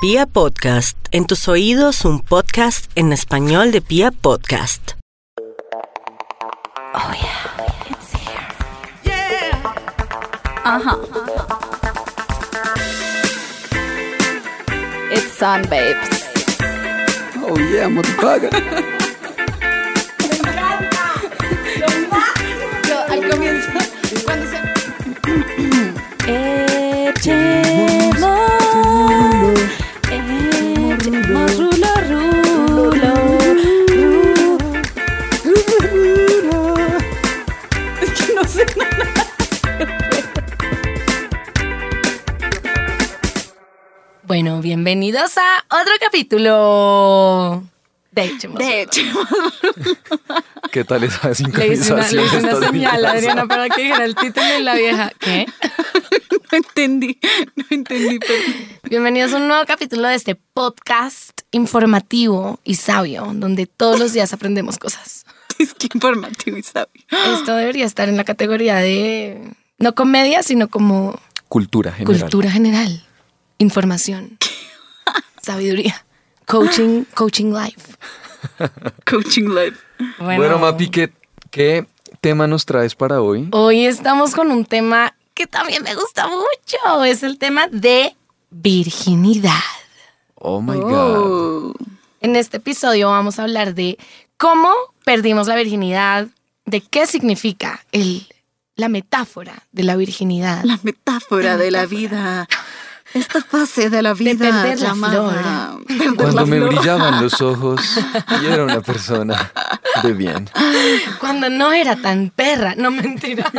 Pia 0.00 0.26
Podcast, 0.26 0.96
en 1.10 1.26
tus 1.26 1.48
oídos 1.48 2.04
un 2.04 2.20
podcast 2.20 2.88
en 2.94 3.12
español 3.12 3.72
de 3.72 3.80
Pia 3.80 4.12
Podcast. 4.12 4.92
Oh 6.94 7.12
yeah, 7.20 7.66
it's 7.90 8.12
here. 8.12 9.50
Ajá. 10.62 10.96
It's 15.10 15.32
sun, 15.36 15.62
babes. 15.62 16.28
Oh 17.42 17.58
yeah, 17.58 17.88
motherfucker. 17.88 18.50
Yo 22.86 22.96
al 23.10 23.28
comienzo, 23.28 23.68
cuando 24.24 24.46
se... 24.46 24.58
Echemos, 27.08 27.97
bienvenidos 44.88 45.36
a 45.36 45.80
otro 45.82 45.92
capítulo 46.00 47.62
de 48.10 48.24
Echemos 48.24 48.58
De 48.58 48.80
hecho, 48.80 49.02
¿Qué 50.72 50.82
tal 50.82 51.04
esa 51.04 51.28
Le 51.28 51.32
hice 51.34 51.92
una, 51.92 52.04
sincronización? 52.04 52.16
le 52.16 52.24
hice 52.24 52.38
una 52.38 52.68
señal 52.68 53.04
Adriana 53.04 53.46
para 53.46 53.68
que 53.68 53.82
dijera 53.82 54.06
el 54.06 54.14
título 54.14 54.46
y 54.58 54.62
la 54.62 54.74
vieja. 54.74 55.12
¿Qué? 55.18 55.46
no 56.50 56.56
entendí, 56.56 57.18
no 57.54 57.64
entendí. 57.68 58.18
Pero... 58.18 58.42
Bienvenidos 58.84 59.34
a 59.34 59.36
un 59.36 59.48
nuevo 59.48 59.66
capítulo 59.66 60.08
de 60.08 60.14
este 60.14 60.36
podcast 60.36 61.38
informativo 61.50 62.58
y 62.64 62.76
sabio, 62.76 63.30
donde 63.34 63.66
todos 63.66 63.98
los 63.98 64.14
días 64.14 64.32
aprendemos 64.32 64.78
cosas. 64.78 65.26
Es 65.58 65.74
que 65.74 65.88
informativo 65.92 66.56
y 66.56 66.62
sabio. 66.62 67.04
Esto 67.34 67.56
debería 67.56 67.84
estar 67.84 68.08
en 68.08 68.16
la 68.16 68.24
categoría 68.24 68.76
de 68.76 69.52
no 69.76 69.94
comedia, 69.94 70.42
sino 70.42 70.68
como 70.68 71.20
Cultura 71.48 71.92
general. 71.92 72.20
cultura 72.20 72.50
general, 72.50 73.04
información, 73.58 74.38
sabiduría, 75.48 76.04
coaching, 76.44 77.04
coaching 77.14 77.52
life. 77.52 77.96
Coaching 79.06 79.48
live. 79.48 79.76
Bueno, 80.18 80.58
Mapi, 80.58 80.90
¿qué, 80.90 81.10
¿qué 81.50 81.86
tema 82.20 82.46
nos 82.46 82.66
traes 82.66 82.94
para 82.94 83.22
hoy? 83.22 83.48
Hoy 83.52 83.86
estamos 83.86 84.34
con 84.34 84.50
un 84.50 84.66
tema 84.66 85.14
que 85.32 85.46
también 85.46 85.82
me 85.82 85.94
gusta 85.94 86.28
mucho. 86.28 87.04
Es 87.04 87.22
el 87.22 87.38
tema 87.38 87.66
de 87.68 88.14
virginidad. 88.50 89.68
Oh 90.34 90.60
my 90.60 90.76
God. 90.76 91.16
Oh. 91.16 91.74
En 92.20 92.36
este 92.36 92.58
episodio 92.58 93.08
vamos 93.08 93.38
a 93.38 93.44
hablar 93.44 93.74
de 93.74 93.96
cómo 94.36 94.70
perdimos 95.06 95.46
la 95.46 95.56
virginidad, 95.56 96.28
de 96.66 96.82
qué 96.82 97.06
significa 97.06 97.82
el, 97.92 98.26
la 98.76 98.90
metáfora 98.90 99.66
de 99.72 99.82
la 99.82 99.96
virginidad. 99.96 100.62
La 100.64 100.78
metáfora 100.82 101.56
de 101.56 101.70
la 101.70 101.86
vida. 101.86 102.46
Esta 103.14 103.40
fase 103.40 103.88
de 103.90 104.02
la 104.02 104.12
vida 104.14 104.36
perder 104.38 104.78
la 104.80 104.88
llamada- 104.88 105.78
perder 105.86 106.14
Cuando 106.14 106.32
la 106.40 106.44
me 106.46 106.56
flor. 106.58 106.68
brillaban 106.74 107.22
los 107.22 107.40
ojos 107.40 107.80
y 108.42 108.46
era 108.46 108.64
una 108.64 108.80
persona 108.82 109.50
de 110.02 110.12
bien. 110.12 110.48
Cuando 111.18 111.48
no 111.48 111.72
era 111.72 111.96
tan 111.96 112.30
perra, 112.30 112.74
no 112.76 112.90
mentira. 112.90 113.50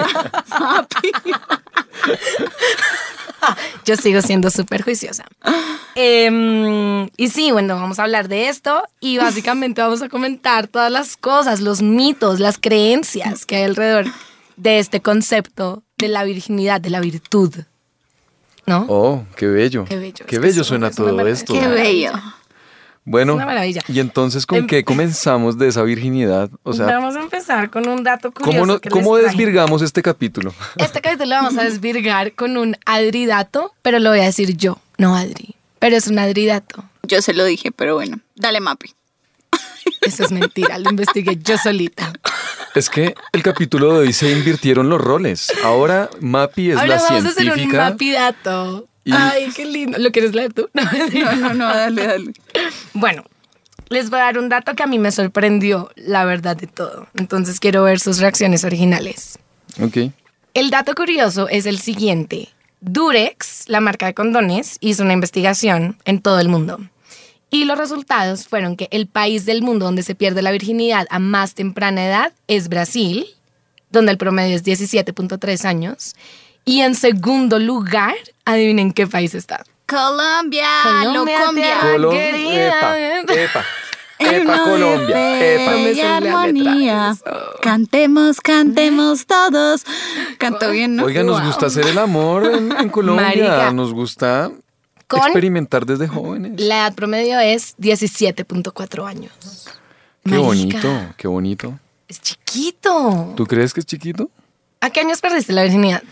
Yo 3.86 3.96
sigo 3.96 4.22
siendo 4.22 4.50
súper 4.50 4.84
juiciosa. 4.84 5.24
Em, 5.96 7.10
y 7.18 7.30
sí, 7.30 7.52
bueno, 7.52 7.76
vamos 7.76 7.98
a 8.00 8.04
hablar 8.04 8.28
de 8.28 8.50
esto 8.50 8.84
y 9.00 9.18
básicamente 9.18 9.82
vamos 9.82 10.02
a 10.02 10.10
comentar 10.10 10.68
todas 10.68 10.92
las 10.92 11.18
cosas, 11.18 11.62
los 11.62 11.82
mitos, 11.82 12.40
las 12.40 12.58
creencias 12.58 13.46
que 13.46 13.58
hay 13.58 13.64
alrededor 13.64 14.06
de 14.58 14.80
este 14.80 15.02
concepto 15.02 15.84
de 15.98 16.10
la 16.10 16.24
virginidad, 16.24 16.80
de 16.82 16.90
la 16.90 17.00
virtud. 17.00 17.54
¿No? 18.66 18.86
Oh, 18.90 19.24
qué 19.36 19.48
bello. 19.48 19.86
Qué 19.86 19.98
bello, 19.98 20.26
Qué 20.28 20.40
bello 20.40 20.64
suena 20.64 20.88
es 20.90 20.96
todo 20.96 21.26
esto. 21.28 21.54
Qué 21.54 21.68
bello. 21.68 22.12
Bueno, 23.06 23.32
Es 23.34 23.36
una 23.38 23.46
maravilla. 23.48 23.82
y 23.88 24.00
entonces, 24.02 24.46
¿con 24.46 24.60
Em- 24.60 24.68
qué 24.68 24.84
comenzamos 24.84 25.58
de 25.58 25.68
esa 25.70 25.82
virginidad? 25.82 26.50
O 26.62 26.74
sea, 26.74 26.86
vamos 26.86 27.16
a 27.16 27.22
empezar 27.22 27.72
con 27.72 27.88
un 27.88 28.04
dato 28.04 28.32
curioso. 28.32 28.52
¿cómo, 28.60 28.66
no- 28.68 28.80
que 28.80 28.90
cómo 28.90 29.18
desvirgamos 29.18 29.82
este 29.82 30.04
capítulo? 30.04 30.54
Este 30.76 31.02
capítulo 31.02 31.30
lo 31.30 31.36
vamos 31.38 31.58
a 31.58 31.64
desvirgar 31.64 32.34
con 32.34 32.58
un 32.58 32.78
adridato, 32.86 33.74
pero 33.82 33.98
lo 34.00 34.12
voy 34.12 34.20
a 34.20 34.26
decir 34.26 34.56
yo, 34.58 34.78
no 34.98 35.16
Adri. 35.16 35.56
Pero 35.80 35.96
es 35.96 36.08
un 36.08 36.20
adridato. 36.20 36.84
Yo 37.04 37.22
se 37.24 37.34
lo 37.34 37.46
dije, 37.46 37.72
pero 37.72 37.96
bueno. 37.96 38.20
Dale, 38.36 38.60
Mapi. 38.60 38.92
Eso 40.02 40.24
es 40.24 40.32
mentira, 40.32 40.78
lo 40.80 40.90
investigué 40.90 41.38
yo 41.42 41.58
solita. 41.58 42.12
Es 42.76 42.90
que 42.90 43.16
el 43.34 43.44
capítulo 43.44 43.94
de 43.94 44.00
hoy 44.08 44.14
se 44.14 44.32
invirtieron 44.32 44.90
los 44.90 45.02
roles. 45.02 45.52
Ahora 45.64 46.10
Mapi 46.22 46.72
es 46.72 46.78
Ahora 46.78 46.88
la 46.88 46.96
vamos 47.02 47.26
a 47.26 47.30
hacer 47.30 47.48
un 47.48 47.54
científica. 47.56 47.90
mapidato. 47.90 48.88
Y- 49.04 49.12
Ay, 49.14 49.50
qué 49.56 49.66
lindo. 49.66 49.98
¿Lo 49.98 50.12
quieres 50.12 50.36
leer 50.36 50.54
tú? 50.54 50.70
No. 50.74 50.84
No, 50.84 51.36
no, 51.36 51.54
no, 51.56 51.66
dale, 51.68 52.06
dale. 52.08 52.34
Bueno, 52.94 53.24
les 53.90 54.10
voy 54.10 54.20
a 54.20 54.24
dar 54.24 54.38
un 54.38 54.50
dato 54.50 54.76
que 54.76 54.84
a 54.84 54.88
mí 54.88 55.00
me 55.00 55.12
sorprendió, 55.12 55.90
la 55.96 56.26
verdad 56.26 56.56
de 56.56 56.68
todo. 56.68 57.08
Entonces 57.16 57.60
quiero 57.60 57.84
ver 57.84 58.00
sus 58.00 58.20
reacciones 58.20 58.64
originales. 58.64 59.40
Ok. 59.82 60.12
El 60.54 60.70
dato 60.70 60.94
curioso 60.96 61.48
es 61.50 61.66
el 61.66 61.80
siguiente. 61.80 62.50
Durex, 62.82 63.66
la 63.68 63.82
marca 63.82 64.06
de 64.06 64.14
condones, 64.14 64.78
hizo 64.80 65.04
una 65.04 65.14
investigación 65.14 65.98
en 66.06 66.22
todo 66.22 66.40
el 66.40 66.50
mundo. 66.50 66.80
Y 67.52 67.66
los 67.66 67.78
resultados 67.78 68.48
fueron 68.48 68.76
que 68.76 68.88
el 68.92 69.08
país 69.08 69.46
del 69.46 69.62
mundo 69.62 69.86
donde 69.86 70.04
se 70.04 70.14
pierde 70.16 70.42
la 70.42 70.52
virginidad 70.52 71.08
a 71.10 71.20
más 71.20 71.56
temprana 71.56 72.06
edad 72.06 72.34
es 72.48 72.70
Brasil, 72.70 73.26
donde 73.92 74.12
el 74.12 74.18
promedio 74.20 74.56
es 74.56 74.64
17.3 74.64 75.66
años. 75.66 76.16
Y 76.66 76.82
en 76.82 76.94
segundo 76.94 77.58
lugar, 77.58 78.14
adivinen 78.46 78.92
qué 78.94 79.08
país 79.08 79.34
está. 79.34 79.64
Colombia, 79.88 80.68
Colombia, 80.84 81.78
Colombia. 81.82 82.20
querida. 82.32 83.20
Epa, 83.22 83.34
epa. 83.34 83.66
Epa, 84.20 84.64
Colombia. 84.66 85.56
Epa. 85.56 85.72
letra. 85.76 86.18
armonía. 86.18 87.16
Cantemos, 87.62 88.42
cantemos 88.42 89.26
todos. 89.26 89.84
Cantó 90.38 90.70
bien, 90.72 90.98
¿no? 90.98 91.06
Oiga, 91.06 91.24
nos 91.24 91.38
Wow. 91.40 91.48
gusta 91.48 91.66
hacer 91.68 91.88
el 91.88 91.98
amor 91.98 92.46
en, 92.54 92.72
en 92.74 92.90
Colombia. 92.90 93.26
Marica. 93.28 93.72
Nos 93.72 93.94
gusta 93.94 94.52
Con 95.10 95.22
experimentar 95.22 95.88
desde 95.88 96.08
jóvenes. 96.08 96.62
La 96.62 96.82
edad 96.82 96.94
promedio 96.94 97.40
es 97.40 97.76
17.4 97.78 99.08
años. 99.08 99.32
Qué 100.24 100.30
Marica, 100.30 100.44
bonito, 100.44 100.90
qué 101.18 101.28
bonito. 101.28 101.80
Es 102.08 102.22
chiquito. 102.22 103.34
¿Tú 103.36 103.48
crees 103.48 103.74
que 103.74 103.80
es 103.80 103.88
chiquito? 103.88 104.30
¿A 104.82 104.92
qué 104.92 105.00
años 105.00 105.20
perdiste 105.20 105.52
la 105.52 105.64
virginidad? 105.64 106.04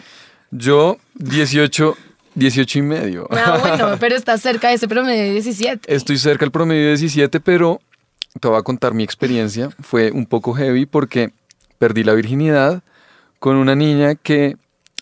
Yo, 0.49 0.97
18, 1.13 1.95
18 2.33 2.79
y 2.79 2.81
medio. 2.81 3.27
Ah, 3.29 3.59
bueno, 3.61 3.97
pero 3.99 4.15
estás 4.15 4.41
cerca 4.41 4.69
de 4.69 4.75
ese 4.75 4.87
promedio 4.87 5.23
de 5.25 5.31
17. 5.31 5.93
Estoy 5.93 6.17
cerca 6.17 6.45
del 6.45 6.51
promedio 6.51 6.85
de 6.85 6.89
17, 6.89 7.39
pero 7.39 7.79
te 8.39 8.47
voy 8.47 8.57
a 8.57 8.63
contar 8.63 8.95
mi 8.95 9.03
experiencia. 9.03 9.69
Fue 9.79 10.11
un 10.11 10.25
poco 10.25 10.53
heavy 10.53 10.87
porque 10.87 11.33
perdí 11.77 12.03
la 12.03 12.13
virginidad 12.13 12.81
con 13.37 13.57
una 13.57 13.75
niña 13.75 14.15
que 14.15 14.57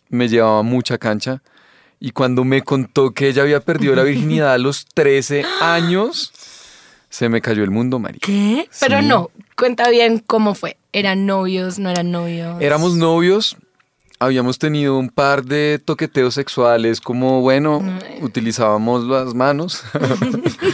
me 0.09 0.27
llevaba 0.27 0.63
mucha 0.63 0.97
cancha. 0.97 1.41
Y 2.05 2.11
cuando 2.11 2.43
me 2.43 2.61
contó 2.61 3.15
que 3.15 3.29
ella 3.29 3.41
había 3.41 3.61
perdido 3.61 3.95
la 3.95 4.03
virginidad 4.03 4.53
a 4.53 4.59
los 4.59 4.85
13 4.85 5.43
años, 5.59 6.31
se 7.09 7.29
me 7.29 7.41
cayó 7.41 7.63
el 7.63 7.71
mundo, 7.71 7.97
marica. 7.97 8.27
¿Qué? 8.27 8.69
Pero 8.79 9.01
no, 9.01 9.31
cuenta 9.57 9.89
bien 9.89 10.19
cómo 10.19 10.53
fue. 10.53 10.77
¿Eran 10.93 11.25
novios? 11.25 11.79
¿No 11.79 11.89
eran 11.89 12.11
novios? 12.11 12.61
Éramos 12.61 12.93
novios, 12.93 13.57
habíamos 14.19 14.59
tenido 14.59 14.99
un 14.99 15.09
par 15.09 15.45
de 15.45 15.81
toqueteos 15.83 16.35
sexuales, 16.35 17.01
como 17.01 17.41
bueno, 17.41 17.81
utilizábamos 18.21 19.03
las 19.05 19.33
manos 19.33 19.81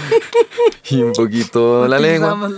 y 0.89 1.01
un 1.01 1.13
poquito 1.13 1.87
la 1.87 1.97
lengua. 1.97 2.51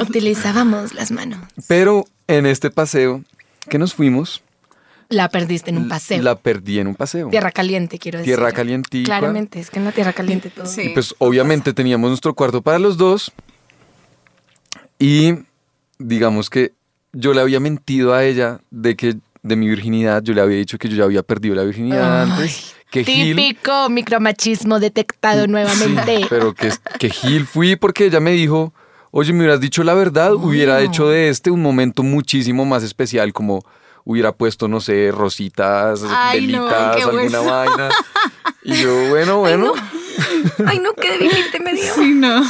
Utilizábamos 0.00 0.94
las 0.94 1.12
manos. 1.12 1.38
Pero 1.68 2.06
en 2.26 2.46
este 2.46 2.72
paseo 2.72 3.22
que 3.68 3.78
nos 3.78 3.94
fuimos, 3.94 4.42
La 5.08 5.28
perdiste 5.28 5.70
en 5.70 5.78
un 5.78 5.88
paseo. 5.88 6.22
la 6.22 6.36
perdí 6.36 6.78
en 6.80 6.88
un 6.88 6.94
paseo. 6.94 7.28
Tierra 7.28 7.52
caliente, 7.52 7.98
quiero 7.98 8.18
decir. 8.18 8.34
Tierra 8.34 8.52
calientica. 8.52 9.06
Claramente, 9.06 9.60
es 9.60 9.70
que 9.70 9.78
en 9.78 9.84
la 9.84 9.92
tierra 9.92 10.12
caliente 10.12 10.50
todo. 10.50 10.66
Sí. 10.66 10.82
Y 10.82 10.88
pues 10.90 11.14
obviamente 11.18 11.72
teníamos 11.72 12.10
nuestro 12.10 12.34
cuarto 12.34 12.60
para 12.62 12.78
los 12.78 12.96
dos. 12.96 13.32
Y 14.98 15.34
digamos 15.98 16.50
que 16.50 16.72
yo 17.12 17.32
le 17.32 17.40
había 17.40 17.60
mentido 17.60 18.14
a 18.14 18.24
ella 18.24 18.60
de 18.70 18.96
que 18.96 19.16
de 19.42 19.56
mi 19.56 19.68
virginidad, 19.68 20.22
yo 20.22 20.34
le 20.34 20.40
había 20.40 20.58
dicho 20.58 20.76
que 20.76 20.88
yo 20.88 20.96
ya 20.96 21.04
había 21.04 21.22
perdido 21.22 21.54
la 21.54 21.62
virginidad 21.62 22.22
Ay, 22.24 22.30
antes. 22.30 22.74
Que 22.90 23.04
Gil, 23.04 23.36
Típico 23.36 23.88
micromachismo 23.88 24.80
detectado 24.80 25.46
nuevamente. 25.46 26.18
Sí, 26.18 26.26
pero 26.30 26.54
que, 26.54 26.72
que 26.98 27.10
Gil 27.10 27.46
fui 27.46 27.76
porque 27.76 28.06
ella 28.06 28.20
me 28.20 28.32
dijo, 28.32 28.72
oye, 29.10 29.32
me 29.32 29.40
hubieras 29.40 29.60
dicho 29.60 29.84
la 29.84 29.94
verdad, 29.94 30.34
hubiera 30.34 30.80
hecho 30.82 31.08
de 31.08 31.28
este 31.28 31.50
un 31.50 31.62
momento 31.62 32.02
muchísimo 32.02 32.64
más 32.64 32.82
especial, 32.82 33.32
como 33.32 33.64
hubiera 34.06 34.32
puesto, 34.32 34.66
no 34.68 34.80
sé, 34.80 35.10
rositas, 35.12 36.00
Ay, 36.08 36.46
no, 36.46 36.64
velitas, 36.64 36.96
alguna 37.04 37.40
hueso. 37.40 37.44
vaina. 37.44 37.88
Y 38.62 38.74
yo, 38.76 39.08
bueno, 39.10 39.38
bueno. 39.40 39.72
Ay, 40.64 40.78
no, 40.78 40.94
qué 40.94 41.10
débilmente 41.10 41.60
me 41.60 41.74
dio. 41.74 41.92
Sí, 41.94 42.14
no. 42.14 42.42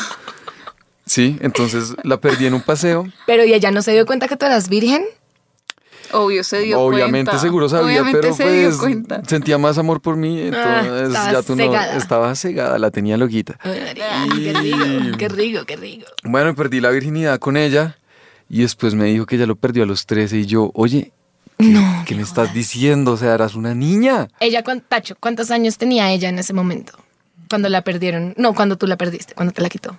Sí, 1.04 1.36
entonces 1.40 1.94
la 2.04 2.20
perdí 2.20 2.46
en 2.46 2.54
un 2.54 2.60
paseo. 2.62 3.06
Pero 3.26 3.44
¿y 3.44 3.54
ella 3.54 3.70
no 3.70 3.82
se 3.82 3.92
dio 3.92 4.06
cuenta 4.06 4.28
que 4.28 4.36
tú 4.36 4.44
eras 4.46 4.68
virgen? 4.68 5.04
Obvio 6.12 6.44
se 6.44 6.60
dio 6.60 6.78
Obviamente 6.80 7.30
cuenta. 7.30 7.38
seguro 7.40 7.68
sabía, 7.68 7.86
Obviamente 8.02 8.20
pero 8.20 8.34
se 8.34 8.44
pues 8.44 8.76
cuenta. 8.76 9.22
sentía 9.26 9.58
más 9.58 9.76
amor 9.76 10.00
por 10.00 10.16
mí, 10.16 10.40
entonces 10.40 11.08
estaba 11.08 11.32
ya 11.32 11.42
tú 11.42 11.56
cegada. 11.56 11.92
no 11.92 11.98
estaba 11.98 12.34
cegada, 12.36 12.78
la 12.78 12.90
tenía 12.92 13.16
loquita. 13.16 13.58
Ay, 13.62 14.30
qué 14.44 14.52
rico, 14.52 15.18
qué 15.18 15.28
rico, 15.28 15.64
qué 15.66 15.76
rico. 15.76 16.06
Bueno, 16.22 16.54
perdí 16.54 16.80
la 16.80 16.90
virginidad 16.90 17.40
con 17.40 17.56
ella 17.56 17.98
y 18.48 18.62
después 18.62 18.94
me 18.94 19.06
dijo 19.06 19.26
que 19.26 19.34
ella 19.34 19.46
lo 19.46 19.56
perdió 19.56 19.82
a 19.82 19.86
los 19.86 20.06
13 20.06 20.38
y 20.38 20.46
yo, 20.46 20.70
oye, 20.74 21.12
¿qué, 21.58 21.64
No, 21.64 22.04
¿qué 22.06 22.14
me 22.14 22.22
estás 22.22 22.52
diciendo? 22.54 23.12
O 23.12 23.16
sea, 23.16 23.34
eras 23.34 23.54
una 23.54 23.74
niña. 23.74 24.28
Ella, 24.40 24.62
Tacho, 24.88 25.16
¿cuántos 25.20 25.50
años 25.50 25.78
tenía 25.78 26.10
ella 26.12 26.28
en 26.28 26.38
ese 26.38 26.52
momento? 26.52 26.92
Cuando 27.48 27.68
la 27.68 27.82
perdieron. 27.82 28.34
No, 28.36 28.54
cuando 28.54 28.76
tú 28.76 28.86
la 28.86 28.96
perdiste, 28.96 29.34
cuando 29.34 29.52
te 29.52 29.62
la 29.62 29.68
quitó. 29.68 29.96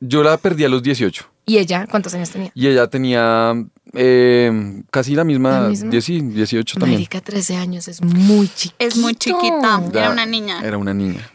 Yo 0.00 0.22
la 0.22 0.36
perdí 0.36 0.64
a 0.64 0.68
los 0.68 0.82
18 0.82 1.24
¿Y 1.46 1.58
ella 1.58 1.86
cuántos 1.88 2.12
años 2.14 2.30
tenía? 2.30 2.50
y 2.54 2.66
ella 2.66 2.88
tenía 2.88 3.54
eh, 3.94 4.82
casi 4.90 5.14
la 5.14 5.22
misma, 5.24 5.60
¿La 5.60 5.68
misma? 5.68 5.90
10, 5.90 6.06
18 6.34 6.78
también. 6.78 6.98
Marica, 7.00 7.20
13 7.20 7.56
años, 7.56 7.86
es 7.88 8.02
muy 8.02 8.48
chiquita. 8.48 8.84
Es 8.84 8.96
muy 8.96 9.14
chiquita. 9.14 9.80
Ya 9.92 10.00
Era 10.00 10.10
una 10.10 10.26
niña. 10.26 10.60
Era 10.62 10.76
una 10.78 10.92
niña. 10.94 11.28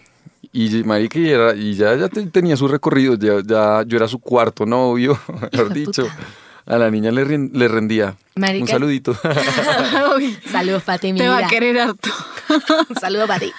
Y 0.54 0.84
marica, 0.84 1.19
y, 1.19 1.30
era, 1.30 1.56
y 1.56 1.75
ya, 1.75 1.96
ya 1.96 2.08
te- 2.08 2.25
tenía 2.28 2.56
su 2.58 2.68
recorrido, 2.68 3.16
ya, 3.16 3.42
ya- 3.46 3.84
yo 3.88 3.98
era 3.98 4.08
su 4.08 4.19
cuarto 4.19 4.66
novio, 4.66 5.19
mejor 5.52 5.74
dicho. 5.74 6.04
puta. 6.04 6.18
A 6.68 6.78
la 6.78 6.92
niña 6.92 7.12
le, 7.12 7.24
rendía. 7.68 8.18
Marica. 8.36 8.64
Un 8.64 8.68
saludito. 8.68 9.18
Saludos 10.52 10.84
para 10.84 10.98
ti, 10.98 11.14
mi 11.14 11.19
te 11.19 11.28
va 11.28 11.38
vida. 11.38 11.48
a 11.48 11.50
querer 11.50 11.80
harto. 11.80 12.10
Un 12.90 12.96
saludo 13.00 13.25
para 13.25 13.40
ti. 13.40 13.54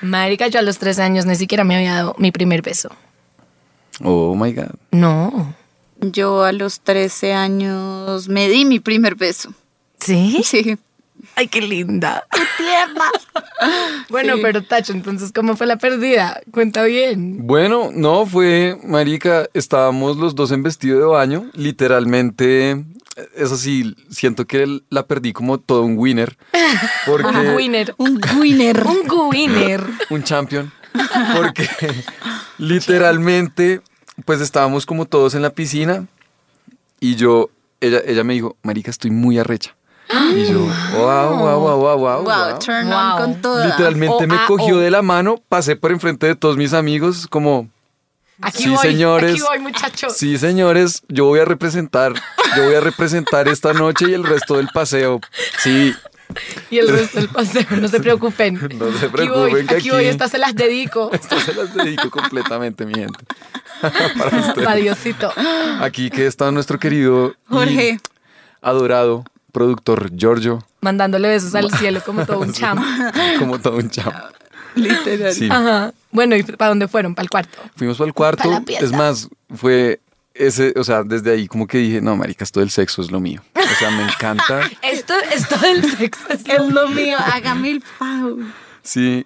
Marica, 0.00 0.48
yo 0.48 0.58
a 0.58 0.62
los 0.62 0.78
13 0.78 1.02
años 1.02 1.26
ni 1.26 1.36
siquiera 1.36 1.64
me 1.64 1.76
había 1.76 1.94
dado 1.94 2.14
mi 2.18 2.32
primer 2.32 2.62
beso. 2.62 2.90
oh 4.02 4.34
my 4.34 4.52
God. 4.52 4.70
No. 4.90 5.54
Yo 6.00 6.44
a 6.44 6.52
los 6.52 6.80
13 6.80 7.34
años 7.34 8.28
me 8.28 8.48
di 8.48 8.64
mi 8.64 8.80
primer 8.80 9.16
beso. 9.16 9.52
¿Sí? 9.98 10.40
Sí. 10.42 10.78
Ay, 11.38 11.48
qué 11.48 11.60
linda. 11.60 12.26
Qué 12.32 12.40
tierna. 12.56 13.04
bueno, 14.08 14.36
Sí. 14.36 14.40
pero 14.42 14.62
Tacho, 14.62 14.92
entonces, 14.92 15.32
¿cómo 15.32 15.54
fue 15.56 15.66
la 15.66 15.76
pérdida? 15.76 16.40
Cuenta 16.50 16.82
bien. 16.84 17.46
Bueno, 17.46 17.90
no, 17.92 18.24
fue, 18.24 18.78
marica, 18.82 19.46
estábamos 19.52 20.16
los 20.16 20.34
dos 20.34 20.50
en 20.50 20.62
vestido 20.62 20.98
de 20.98 21.04
baño, 21.04 21.50
literalmente, 21.52 22.84
eso 23.34 23.56
sí, 23.58 23.94
siento 24.08 24.46
que 24.46 24.80
la 24.88 25.06
perdí 25.06 25.32
como 25.34 25.58
todo 25.58 25.82
un 25.82 25.98
winner, 25.98 26.36
porque 27.06 27.26
Un 27.28 27.54
winner. 27.54 27.94
Un 27.98 28.20
winner. 28.40 28.86
Un 28.86 29.30
winner. 29.30 29.84
un 30.10 30.22
champion, 30.24 30.72
porque 31.36 31.68
literalmente, 32.58 33.80
pues 34.24 34.40
estábamos 34.40 34.86
como 34.86 35.04
todos 35.06 35.34
en 35.34 35.42
la 35.42 35.50
piscina 35.50 36.06
y 37.00 37.16
yo, 37.16 37.50
ella, 37.80 38.00
ella 38.06 38.24
me 38.24 38.34
dijo, 38.34 38.56
marica, 38.62 38.90
estoy 38.90 39.10
muy 39.10 39.38
arrecha. 39.38 39.76
Y 40.08 40.46
yo, 40.46 40.60
wow, 40.96 41.36
wow, 41.36 41.60
wow, 41.60 41.78
wow, 41.80 41.98
wow. 41.98 42.22
Wow, 42.24 42.58
turn 42.58 42.88
Wow. 42.88 42.96
on 42.96 43.16
con 43.18 43.42
toda. 43.42 43.66
Literalmente 43.66 44.24
O, 44.24 44.26
me 44.26 44.36
ah, 44.36 44.44
cogió 44.46 44.76
o. 44.76 44.78
de 44.78 44.90
la 44.90 45.02
mano, 45.02 45.36
pasé 45.48 45.74
por 45.76 45.90
enfrente 45.92 46.26
de 46.26 46.36
todos 46.36 46.56
mis 46.56 46.72
amigos, 46.72 47.26
como, 47.28 47.68
Aquí 48.42 48.64
Sí, 48.64 48.68
voy, 48.68 48.78
señores. 48.78 49.32
Aquí 49.32 49.40
voy, 49.40 49.58
muchachos. 49.60 50.12
Sí, 50.14 50.36
señores, 50.36 51.02
yo 51.08 51.24
voy 51.24 51.40
a 51.40 51.46
representar, 51.46 52.12
yo 52.54 52.64
voy 52.64 52.74
a 52.74 52.80
representar 52.80 53.48
esta 53.48 53.72
noche 53.72 54.10
y 54.10 54.12
el 54.14 54.24
resto 54.24 54.58
del 54.58 54.68
paseo. 54.68 55.20
Sí, 55.58 55.94
Y 56.70 56.78
el 56.78 56.88
resto 56.88 57.18
del 57.20 57.28
paseo, 57.30 57.64
no 57.80 57.88
se 57.88 57.98
preocupen. 57.98 58.60
No 58.78 58.92
se 58.92 59.06
Aquí 59.06 59.08
preocupen 59.08 59.50
voy, 59.50 59.66
que 59.66 59.76
aquí 59.76 59.88
voy, 59.90 60.00
aquí- 60.00 60.08
estas 60.08 60.30
se 60.32 60.38
las 60.38 60.54
dedico. 60.54 61.10
esto 61.14 61.40
se 61.40 61.54
las 61.54 61.72
dedico 61.74 62.10
completamente, 62.10 62.84
mi 62.84 62.92
gente. 62.94 63.24
Para 63.80 64.38
ustedes. 64.38 64.54
Para 64.66 64.74
Diosito. 64.76 65.32
Aquí 65.80 66.10
que 66.10 66.26
está 66.26 66.50
nuestro 66.50 66.78
querido 66.78 67.30
y 67.50 67.54
Jorge. 67.54 67.98
adorado 68.60 69.24
productor 69.56 70.14
Giorgio, 70.14 70.62
Mandándole 70.82 71.28
besos 71.28 71.54
al 71.54 71.70
cielo 71.78 72.02
como 72.04 72.26
todo 72.26 72.40
un 72.40 72.52
champ. 72.52 72.78
como 73.38 73.58
todo 73.58 73.78
un 73.78 73.88
chamo. 73.88 74.12
Literal. 74.74 75.32
Sí. 75.32 75.48
Ajá. 75.50 75.94
Bueno, 76.10 76.36
¿y 76.36 76.42
para 76.42 76.68
dónde 76.68 76.88
fueron? 76.88 77.14
¿Para 77.14 77.24
el 77.24 77.30
cuarto? 77.30 77.58
Fuimos 77.74 77.96
para 77.96 78.08
el 78.08 78.12
cuarto. 78.12 78.50
la 78.50 78.60
pieza. 78.60 78.84
Es 78.84 78.92
más, 78.92 79.30
fue 79.54 80.00
ese, 80.34 80.74
o 80.76 80.84
sea, 80.84 81.04
desde 81.04 81.30
ahí 81.32 81.48
como 81.48 81.66
que 81.66 81.78
dije, 81.78 82.02
no, 82.02 82.16
marica, 82.16 82.44
esto 82.44 82.60
del 82.60 82.68
sexo 82.68 83.00
es 83.00 83.10
lo 83.10 83.18
mío. 83.18 83.42
O 83.54 83.78
sea, 83.78 83.90
me 83.90 84.02
encanta. 84.02 84.60
Esto, 84.82 85.14
esto 85.34 85.56
del 85.56 85.90
sexo 85.90 86.26
es 86.28 86.40
Es 86.46 86.70
lo 86.70 86.88
mío. 86.88 87.16
Hágame 87.18 87.70
el 87.70 87.82
favor. 87.82 88.36
Sí, 88.82 89.24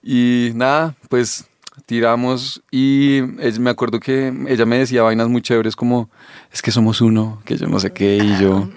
y 0.00 0.52
nada, 0.54 0.94
pues 1.08 1.44
tiramos 1.90 2.62
y 2.70 3.20
me 3.58 3.68
acuerdo 3.70 3.98
que 3.98 4.32
ella 4.46 4.64
me 4.64 4.78
decía 4.78 5.02
vainas 5.02 5.28
muy 5.28 5.42
chéveres 5.42 5.74
como, 5.74 6.08
es 6.52 6.62
que 6.62 6.70
somos 6.70 7.00
uno, 7.00 7.42
que 7.44 7.56
yo 7.56 7.66
no 7.66 7.80
sé 7.80 7.92
qué, 7.92 8.16
y 8.18 8.40
yo, 8.40 8.68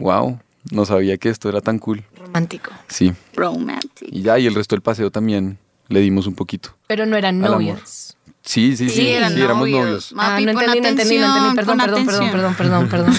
wow, 0.00 0.40
no 0.72 0.84
sabía 0.84 1.16
que 1.18 1.28
esto 1.28 1.48
era 1.48 1.60
tan 1.60 1.78
cool. 1.78 2.02
romántico. 2.18 2.72
Sí, 2.88 3.12
Romantic. 3.36 4.08
y 4.10 4.22
ya, 4.22 4.40
y 4.40 4.48
el 4.48 4.56
resto 4.56 4.74
del 4.74 4.82
paseo 4.82 5.12
también 5.12 5.56
le 5.86 6.00
dimos 6.00 6.26
un 6.26 6.34
poquito. 6.34 6.76
Pero 6.88 7.06
no 7.06 7.16
eran 7.16 7.38
novios. 7.38 8.16
Sí, 8.42 8.76
sí, 8.76 8.88
sí, 8.88 8.96
sí, 8.96 9.08
eran 9.10 9.38
éramos 9.38 9.68
novios. 9.70 10.12
Ah, 10.16 10.40
no 10.40 10.50
entendí, 10.50 10.80
no 10.80 10.88
entendí, 10.88 11.18
no 11.18 11.26
entendí. 11.26 11.54
Perdón, 11.54 11.78
perdón, 11.78 12.06
perdón, 12.06 12.30
perdón, 12.32 12.54
perdón, 12.56 12.88
perdón. 12.88 13.14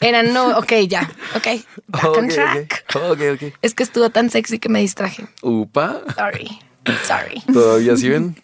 Eran 0.00 0.32
no, 0.32 0.56
ok, 0.56 0.72
ya, 0.88 1.10
ok. 1.36 1.46
Back 1.88 2.04
on 2.16 2.24
Ok, 2.24 2.30
track. 2.32 2.84
ok, 2.94 3.02
ok, 3.10 3.20
ok. 3.34 3.54
Es 3.60 3.74
que 3.74 3.82
estuvo 3.82 4.08
tan 4.08 4.30
sexy 4.30 4.58
que 4.58 4.70
me 4.70 4.80
distraje. 4.80 5.26
Upa, 5.42 6.00
Sorry, 6.16 6.58
sorry. 7.06 7.40
todavía 7.52 7.96
sí 7.96 8.08
ven, 8.08 8.36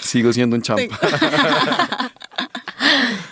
sigo 0.00 0.32
siendo 0.32 0.56
un 0.56 0.62
champa. 0.62 0.98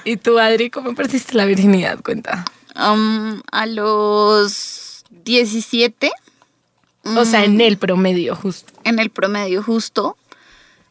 ¿Y 0.04 0.16
tú, 0.16 0.38
Adri, 0.38 0.70
cómo 0.70 0.94
perdiste 0.94 1.34
la 1.34 1.44
virginidad? 1.46 1.98
Cuenta. 2.02 2.44
Um, 2.76 3.40
a 3.52 3.66
los 3.66 5.04
17, 5.24 6.10
O 7.16 7.24
sea, 7.24 7.44
en 7.44 7.60
el 7.60 7.78
promedio, 7.78 8.34
justo. 8.36 8.72
en 8.84 8.98
el 8.98 9.10
promedio 9.10 9.62
justo, 9.62 10.16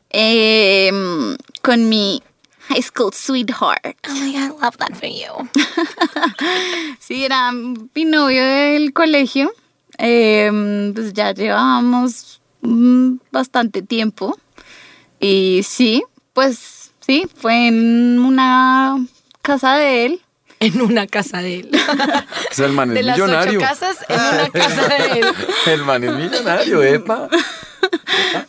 em, 0.10 1.36
con 1.62 1.90
mi 1.90 2.22
high 2.70 2.82
school 2.82 3.12
sweetheart. 3.14 3.98
Oh 4.10 4.14
my 4.14 4.32
God, 4.32 4.62
love 4.62 4.78
that 4.78 4.94
for 4.96 5.10
you. 5.10 5.50
Sí, 7.00 7.26
era 7.26 7.52
mi 7.52 8.06
novio 8.06 8.44
del 8.44 8.94
colegio. 8.94 9.52
Em, 9.98 10.94
pues 10.94 11.14
ya 11.14 11.34
llevábamos 11.34 12.40
mm, 12.64 13.18
bastante 13.32 13.82
tiempo. 13.82 14.38
Y 15.20 15.62
sí, 15.64 16.04
pues 16.34 16.92
sí, 17.06 17.28
fue 17.36 17.68
en 17.68 18.20
una 18.20 18.98
casa 19.42 19.76
de 19.78 20.06
él. 20.06 20.22
En 20.60 20.82
una 20.82 21.08
casa 21.08 21.40
de 21.42 21.60
él. 21.62 21.72
O 21.74 22.54
sea, 22.54 22.66
el 22.68 22.72
man 22.74 22.90
es 22.90 22.96
De 22.96 23.04
las 23.04 23.18
millonario. 23.18 23.60
ocho 23.60 23.68
casas, 23.68 23.98
en 24.08 24.20
una 24.20 24.50
casa 24.50 24.88
de 24.88 25.20
él. 25.20 25.26
El 25.68 25.84
man 25.84 26.04
es 26.04 26.14
millonario, 26.14 26.84
epa. 26.84 27.30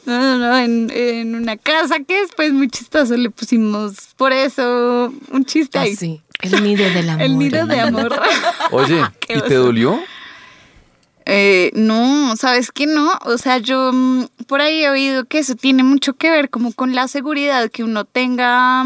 No, 0.07 0.19
no, 0.21 0.39
no, 0.39 0.59
en, 0.59 0.91
en 0.95 1.35
una 1.35 1.57
casa 1.57 1.97
que 2.07 2.21
después 2.21 2.53
muy 2.53 2.69
chistoso 2.69 3.17
le 3.17 3.31
pusimos 3.31 3.95
por 4.17 4.33
eso 4.33 5.13
un 5.33 5.45
chiste 5.45 5.79
ahí. 5.79 5.93
Así, 5.95 6.23
el 6.41 6.63
nido 6.63 6.85
del 6.91 7.09
amor. 7.11 7.23
El 7.23 7.39
nido 7.39 7.67
de 7.67 7.81
amor. 7.81 8.21
Oye, 8.71 9.03
Qué 9.21 9.39
¿y 9.39 9.41
te 9.41 9.55
dolió? 9.55 9.99
Eh, 11.27 11.71
no, 11.75 12.37
¿sabes 12.37 12.71
qué 12.71 12.87
no? 12.87 13.13
O 13.25 13.39
sea, 13.39 13.59
yo 13.59 13.93
mm, 13.93 14.27
por 14.47 14.61
ahí 14.61 14.83
he 14.83 14.91
oído 14.91 15.25
que 15.25 15.39
eso 15.39 15.55
tiene 15.55 15.83
mucho 15.83 16.15
que 16.15 16.31
ver 16.31 16.51
como 16.51 16.73
con 16.73 16.95
la 16.95 17.09
seguridad 17.09 17.71
que 17.71 17.83
uno 17.83 18.05
tenga 18.05 18.85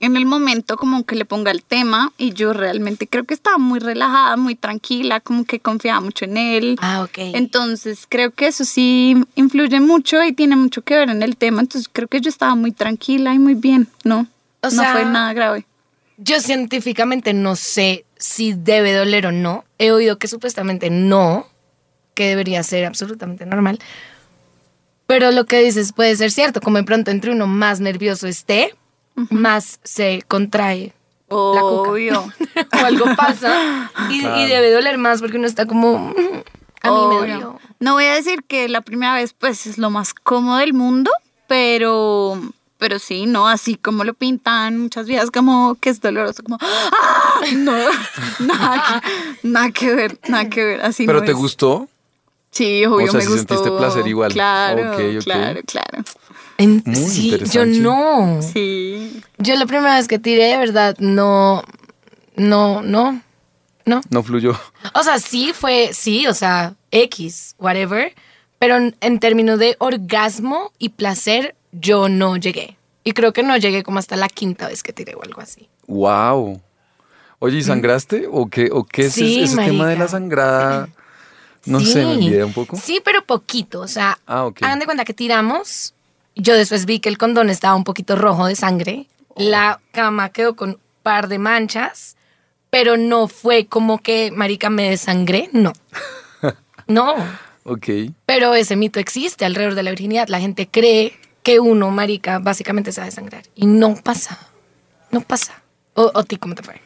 en 0.00 0.16
el 0.16 0.26
momento, 0.26 0.76
como 0.76 1.04
que 1.04 1.14
le 1.14 1.24
ponga 1.24 1.50
el 1.50 1.62
tema. 1.62 2.12
Y 2.18 2.32
yo 2.32 2.52
realmente 2.52 3.06
creo 3.06 3.24
que 3.24 3.34
estaba 3.34 3.58
muy 3.58 3.78
relajada, 3.78 4.36
muy 4.36 4.54
tranquila, 4.54 5.20
como 5.20 5.44
que 5.44 5.60
confiaba 5.60 6.00
mucho 6.00 6.24
en 6.24 6.36
él. 6.36 6.76
Ah, 6.80 7.02
ok. 7.02 7.18
Entonces 7.34 8.06
creo 8.08 8.32
que 8.32 8.48
eso 8.48 8.64
sí 8.64 9.16
influye 9.34 9.80
mucho 9.80 10.22
y 10.22 10.32
tiene 10.32 10.56
mucho 10.56 10.82
que 10.82 10.96
ver 10.96 11.10
en 11.10 11.22
el 11.22 11.36
tema. 11.36 11.62
Entonces 11.62 11.88
creo 11.90 12.08
que 12.08 12.20
yo 12.20 12.28
estaba 12.28 12.54
muy 12.54 12.72
tranquila 12.72 13.32
y 13.32 13.38
muy 13.38 13.54
bien, 13.54 13.88
¿no? 14.02 14.26
O 14.60 14.66
no 14.66 14.70
sea, 14.70 14.92
fue 14.92 15.04
nada 15.04 15.32
grave. 15.32 15.66
Yo 16.16 16.40
científicamente 16.40 17.32
no 17.32 17.56
sé 17.56 18.04
si 18.24 18.52
debe 18.54 18.92
doler 18.94 19.26
o 19.26 19.32
no. 19.32 19.64
He 19.78 19.92
oído 19.92 20.18
que 20.18 20.28
supuestamente 20.28 20.90
no, 20.90 21.46
que 22.14 22.28
debería 22.28 22.62
ser 22.62 22.84
absolutamente 22.86 23.44
normal. 23.46 23.78
Pero 25.06 25.30
lo 25.32 25.44
que 25.44 25.60
dices 25.62 25.92
puede 25.92 26.16
ser 26.16 26.30
cierto, 26.30 26.60
como 26.60 26.78
de 26.78 26.84
pronto 26.84 27.10
entre 27.10 27.30
uno 27.30 27.46
más 27.46 27.80
nervioso 27.80 28.26
esté, 28.26 28.74
más 29.30 29.78
se 29.84 30.22
contrae 30.26 30.92
la 31.28 31.60
cuca. 31.60 31.90
Obvio. 31.90 32.24
o 32.72 32.84
algo 32.84 33.04
pasa 33.16 33.90
y, 34.10 34.20
Claro. 34.20 34.40
y 34.40 34.46
debe 34.48 34.70
doler 34.72 34.98
más 34.98 35.20
porque 35.20 35.36
uno 35.36 35.46
está 35.46 35.66
como, 35.66 35.98
"Mm, 35.98 36.14
a 36.82 36.90
mí 36.90 36.96
me 36.96 37.00
Obvio. 37.00 37.18
dolió. 37.18 37.60
No 37.80 37.92
voy 37.94 38.04
a 38.04 38.14
decir 38.14 38.44
que 38.46 38.68
la 38.68 38.80
primera 38.80 39.14
vez 39.14 39.34
pues 39.34 39.66
es 39.66 39.76
lo 39.78 39.90
más 39.90 40.14
cómodo 40.14 40.58
del 40.58 40.72
mundo, 40.72 41.10
pero 41.48 42.40
pero 42.78 42.98
sí, 42.98 43.26
no 43.26 43.48
así 43.48 43.76
como 43.76 44.04
lo 44.04 44.14
pintan 44.14 44.78
muchas 44.78 45.06
veces 45.06 45.30
como 45.30 45.76
que 45.80 45.90
es 45.90 46.00
doloroso, 46.00 46.42
como 46.42 46.58
¡ah! 46.60 47.40
no, 47.56 47.72
nada, 48.40 49.00
que, 49.02 49.48
nada 49.48 49.70
que 49.70 49.94
ver, 49.94 50.18
nada 50.28 50.48
que 50.48 50.64
ver, 50.64 50.80
así 50.82 51.06
¿Pero 51.06 51.20
no 51.20 51.24
te 51.24 51.32
es. 51.32 51.36
gustó? 51.38 51.88
Sí, 52.50 52.84
obvio 52.86 53.06
O 53.08 53.10
sea, 53.10 53.20
me 53.20 53.26
gustó. 53.26 53.36
sentiste 53.54 53.70
placer 53.76 54.06
igual. 54.06 54.32
Claro, 54.32 54.96
claro, 55.24 55.60
claro. 55.66 56.04
En- 56.56 56.82
Muy 56.86 56.94
sí, 56.96 57.36
yo 57.50 57.66
no. 57.66 58.40
Sí. 58.42 59.20
Yo 59.38 59.56
la 59.56 59.66
primera 59.66 59.96
vez 59.96 60.06
que 60.06 60.20
tiré, 60.20 60.44
de 60.50 60.56
verdad, 60.58 60.94
no, 61.00 61.64
no, 62.36 62.80
no, 62.82 63.20
no. 63.86 64.00
No 64.08 64.22
fluyó. 64.22 64.56
O 64.94 65.02
sea, 65.02 65.18
sí 65.18 65.52
fue, 65.52 65.90
sí, 65.92 66.28
o 66.28 66.34
sea, 66.34 66.74
X, 66.92 67.56
whatever. 67.58 68.14
Pero 68.60 68.76
en, 68.76 68.94
en 69.00 69.18
términos 69.18 69.58
de 69.58 69.74
orgasmo 69.80 70.70
y 70.78 70.90
placer, 70.90 71.56
yo 71.80 72.08
no 72.08 72.36
llegué. 72.36 72.76
Y 73.04 73.12
creo 73.12 73.32
que 73.32 73.42
no 73.42 73.56
llegué 73.56 73.82
como 73.82 73.98
hasta 73.98 74.16
la 74.16 74.28
quinta 74.28 74.68
vez 74.68 74.82
que 74.82 74.92
tiré 74.92 75.14
o 75.14 75.22
algo 75.22 75.40
así. 75.40 75.68
Wow. 75.86 76.60
Oye, 77.38 77.58
¿y 77.58 77.62
sangraste? 77.62 78.26
¿O 78.30 78.46
qué, 78.46 78.70
o 78.72 78.84
qué 78.84 79.02
es 79.06 79.12
Mm. 79.16 79.20
Sí, 79.20 79.42
ese, 79.42 79.52
ese 79.54 79.64
tema 79.64 79.86
de 79.88 79.96
la 79.96 80.08
sangrada? 80.08 80.88
No 81.66 81.80
Sí. 81.80 81.86
sé, 81.92 81.98
me 82.04 82.12
olvidé 82.12 82.44
un 82.44 82.52
poco. 82.52 82.76
Sí, 82.76 83.00
pero 83.04 83.22
poquito. 83.24 83.80
O 83.80 83.88
sea, 83.88 84.18
Ah, 84.26 84.50
hagan 84.62 84.78
de 84.78 84.84
cuenta 84.86 85.04
que 85.04 85.14
tiramos. 85.14 85.94
Yo 86.36 86.54
después 86.56 86.86
vi 86.86 87.00
que 87.00 87.08
el 87.08 87.18
condón 87.18 87.50
estaba 87.50 87.74
un 87.74 87.84
poquito 87.84 88.16
rojo 88.16 88.46
de 88.46 88.56
sangre. 88.56 89.06
La 89.36 89.80
cama 89.92 90.30
quedó 90.30 90.56
con 90.56 90.70
un 90.70 90.78
par 91.02 91.28
de 91.28 91.38
manchas, 91.38 92.16
pero 92.70 92.96
no 92.96 93.28
fue 93.28 93.66
como 93.66 93.98
que, 93.98 94.30
marica, 94.30 94.70
me 94.70 94.88
desangré. 94.90 95.48
No. 95.52 95.72
No. 96.86 97.14
Ok. 97.64 97.88
Pero 98.26 98.52
ese 98.54 98.76
mito 98.76 99.00
existe 99.00 99.44
alrededor 99.46 99.74
de 99.74 99.82
la 99.82 99.90
virginidad. 99.90 100.28
La 100.28 100.38
gente 100.40 100.68
cree 100.68 101.18
que 101.44 101.60
uno, 101.60 101.90
marica, 101.92 102.40
básicamente 102.40 102.90
se 102.90 103.00
va 103.00 103.06
a. 103.06 103.42
Y 103.54 103.66
no 103.66 103.94
pasa. 103.94 104.38
No 105.12 105.20
pasa. 105.20 105.62
¿O, 105.92 106.10
o 106.12 106.24
ti 106.24 106.38
cómo 106.38 106.56
te 106.56 106.64
fue? 106.64 106.80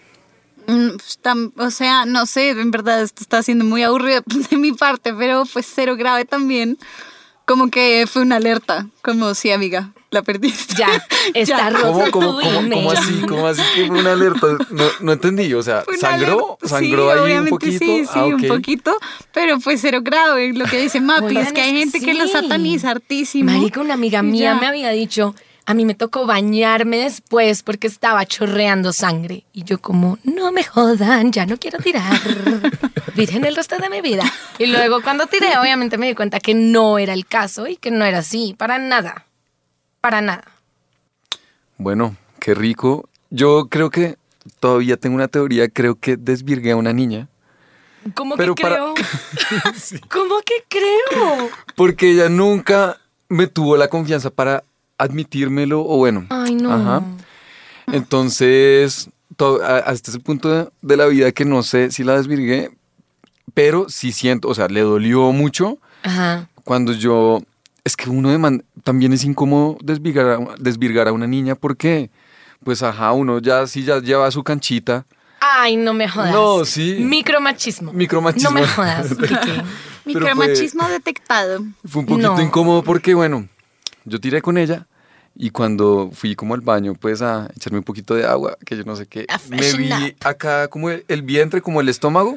Mm, 0.67 0.97
pues, 0.99 1.19
o 1.57 1.71
sea, 1.71 2.05
no 2.05 2.27
sé, 2.27 2.51
en 2.51 2.71
verdad 2.71 3.01
esto 3.01 3.23
está 3.23 3.43
siendo 3.43 3.65
muy 3.65 3.83
aburrido 3.85 4.23
de 4.51 4.57
mi 4.59 4.73
parte, 4.73 5.15
pero 5.15 5.47
fue 5.47 5.63
cero 5.63 5.97
grave 5.97 6.27
también. 6.27 6.77
Como 7.47 7.71
que 7.71 8.07
fue 8.07 8.21
una 8.21 8.37
alerta, 8.37 8.89
como 9.01 9.33
sí, 9.35 9.51
amiga, 9.51 9.95
la 10.11 10.23
perdiste. 10.23 10.75
Ya, 10.77 10.89
está 11.35 11.57
Ya. 11.57 11.71
roto 11.71 12.11
¿Cómo, 12.11 12.11
cómo, 12.11 12.41
cómo, 12.41 12.71
cómo 12.71 12.91
así? 12.93 13.21
¿Cómo 13.29 13.47
así 13.47 13.63
que 13.75 13.87
fue 13.87 13.99
una 14.01 14.13
alerta? 14.13 14.47
No, 14.71 14.85
no 15.01 15.13
entendí. 15.13 15.53
O 15.55 15.63
sea, 15.63 15.85
¿sangró? 16.01 16.59
¿Sangró 16.63 17.05
sí, 17.07 17.11
ahí 17.11 17.19
un 17.19 17.25
obviamente 17.25 17.51
poquito? 17.51 17.79
Sí, 17.79 18.05
sí, 18.05 18.11
Ah, 18.15 18.25
un 18.25 18.43
poquito, 18.49 18.97
pero 19.33 19.61
fue 19.61 19.77
cero 19.77 20.01
grave. 20.03 20.53
Lo 20.55 20.65
que 20.67 20.81
dice 20.81 21.01
Mapi 21.01 21.27
Oigan, 21.27 21.47
es 21.47 21.53
que 21.53 21.61
hay 21.61 21.77
gente 21.77 22.01
que 22.01 22.07
que 22.07 22.15
lo 22.15 22.27
sataniza 22.27 22.91
hartísimo. 22.91 23.51
Marica, 23.53 23.81
una 23.81 23.95
amiga 23.95 24.23
mía 24.23 24.55
ya. 24.55 24.61
me 24.61 24.67
había 24.67 24.91
dicho, 24.91 25.35
a 25.67 25.75
mí 25.75 25.85
me 25.85 25.95
tocó 25.95 26.25
bañarme 26.25 26.97
después 26.99 27.63
porque 27.63 27.87
estaba 27.87 28.25
chorreando 28.25 28.95
sangre. 28.95 29.45
Y 29.53 29.65
yo 29.65 29.79
como, 29.79 30.19
no 30.25 30.51
me 30.53 30.65
jodan, 30.65 31.31
ya 31.33 31.45
no 31.45 31.59
quiero 31.59 31.79
tirar. 31.79 32.19
Virgen 33.15 33.45
el 33.45 33.55
resto 33.57 33.77
de 33.77 33.91
mi 33.91 34.01
vida. 34.01 34.25
Y 34.59 34.67
luego 34.67 35.03
cuando 35.03 35.27
tiré, 35.27 35.59
obviamente 35.59 35.99
me 35.99 36.07
di 36.07 36.15
cuenta 36.15 36.41
que 36.41 36.55
no 36.55 36.99
era 36.99 37.13
el 37.13 37.27
caso 37.27 37.67
y 37.67 37.77
que 37.77 37.91
no 37.91 38.05
era 38.07 38.19
así, 38.19 38.55
para 38.57 38.79
nada. 38.79 39.27
Para 40.01 40.21
nada. 40.21 40.45
Bueno, 41.77 42.17
qué 42.41 42.55
rico. 42.55 43.09
Yo 43.31 43.67
creo 43.69 43.91
que 43.91 44.17
todavía 44.61 44.97
tengo 44.97 45.17
una 45.17 45.29
teoría. 45.29 45.69
Creo 45.69 45.95
que 45.97 46.17
desvirgué 46.17 46.73
a 46.73 46.77
una 46.77 46.93
niña. 46.93 47.29
¿Cómo 48.15 48.37
Pero 48.37 48.55
que 48.55 48.63
para- 48.63 48.77
creo? 48.77 48.95
¿Cómo 50.11 50.37
que 50.45 50.55
creo? 50.69 51.51
Porque 51.75 52.11
ella 52.13 52.29
nunca 52.29 52.99
me 53.29 53.47
tuvo 53.47 53.77
la 53.77 53.89
confianza 53.89 54.31
para 54.31 54.63
admitírmelo. 54.97 55.81
O 55.81 55.99
bueno. 55.99 56.27
Ay, 56.31 56.55
no. 56.55 56.73
Ajá. 56.73 57.03
Entonces, 57.93 59.11
hasta 59.65 60.11
ese 60.11 60.21
punto 60.21 60.49
de, 60.51 60.69
de 60.83 60.97
la 60.97 61.07
vida 61.07 61.33
que 61.33 61.45
no 61.45 61.63
sé 61.63 61.91
si 61.91 62.05
la 62.05 62.17
desvirgué, 62.17 62.71
pero 63.55 63.89
sí 63.89 64.13
siento, 64.13 64.49
o 64.49 64.55
sea, 64.55 64.69
le 64.69 64.81
dolió 64.81 65.33
mucho 65.33 65.79
Ajá. 66.03 66.49
cuando 66.65 66.93
yo... 66.93 67.43
Es 67.85 67.97
que 67.97 68.11
uno 68.11 68.31
deman- 68.33 68.65
también 68.85 69.13
es 69.13 69.25
incómodo 69.25 69.79
desvirgar 69.83 70.27
a, 70.27 70.39
desvirgar 70.59 71.09
a 71.09 71.13
una 71.13 71.27
niña 71.27 71.55
porque, 71.55 72.11
pues, 72.65 72.83
ajá, 72.83 73.13
uno 73.13 73.39
ya 73.39 73.67
sí 73.67 73.85
ya 73.85 74.01
lleva 74.01 74.31
su 74.31 74.43
canchita. 74.45 75.07
Ay, 75.41 75.77
no 75.77 75.95
me 75.95 76.09
jodas. 76.09 76.33
No, 76.33 76.65
sí. 76.65 76.97
Micromachismo. 77.01 77.93
Micromachismo. 77.93 78.51
No 78.51 78.61
me 78.61 78.67
jodas. 78.67 79.09
Pero 79.19 79.37
fue- 79.39 79.65
Micromachismo 80.05 80.89
detectado. 80.89 81.65
Fue 81.87 82.01
un 82.01 82.07
poquito 82.07 82.35
No. 82.37 82.43
incómodo 82.43 82.83
porque, 82.83 83.15
bueno, 83.15 83.49
yo 84.05 84.21
tiré 84.21 84.43
con 84.43 84.59
ella 84.59 84.87
y 85.37 85.51
cuando 85.51 86.11
fui 86.13 86.35
como 86.35 86.55
al 86.55 86.61
baño, 86.63 86.95
pues 86.95 87.23
a 87.23 87.49
echarme 87.57 87.79
un 87.79 87.85
poquito 87.85 88.15
de 88.15 88.27
agua, 88.27 88.57
que 88.67 88.77
yo 88.77 88.85
no 88.85 88.97
sé 88.97 89.07
qué, 89.07 89.27
me 89.51 89.73
vi 89.75 89.93
up. 89.93 90.27
acá 90.27 90.67
como 90.69 90.91
el, 90.91 91.05
el 91.09 91.23
vientre, 91.23 91.63
como 91.63 91.81
el 91.81 91.89
estómago, 91.89 92.37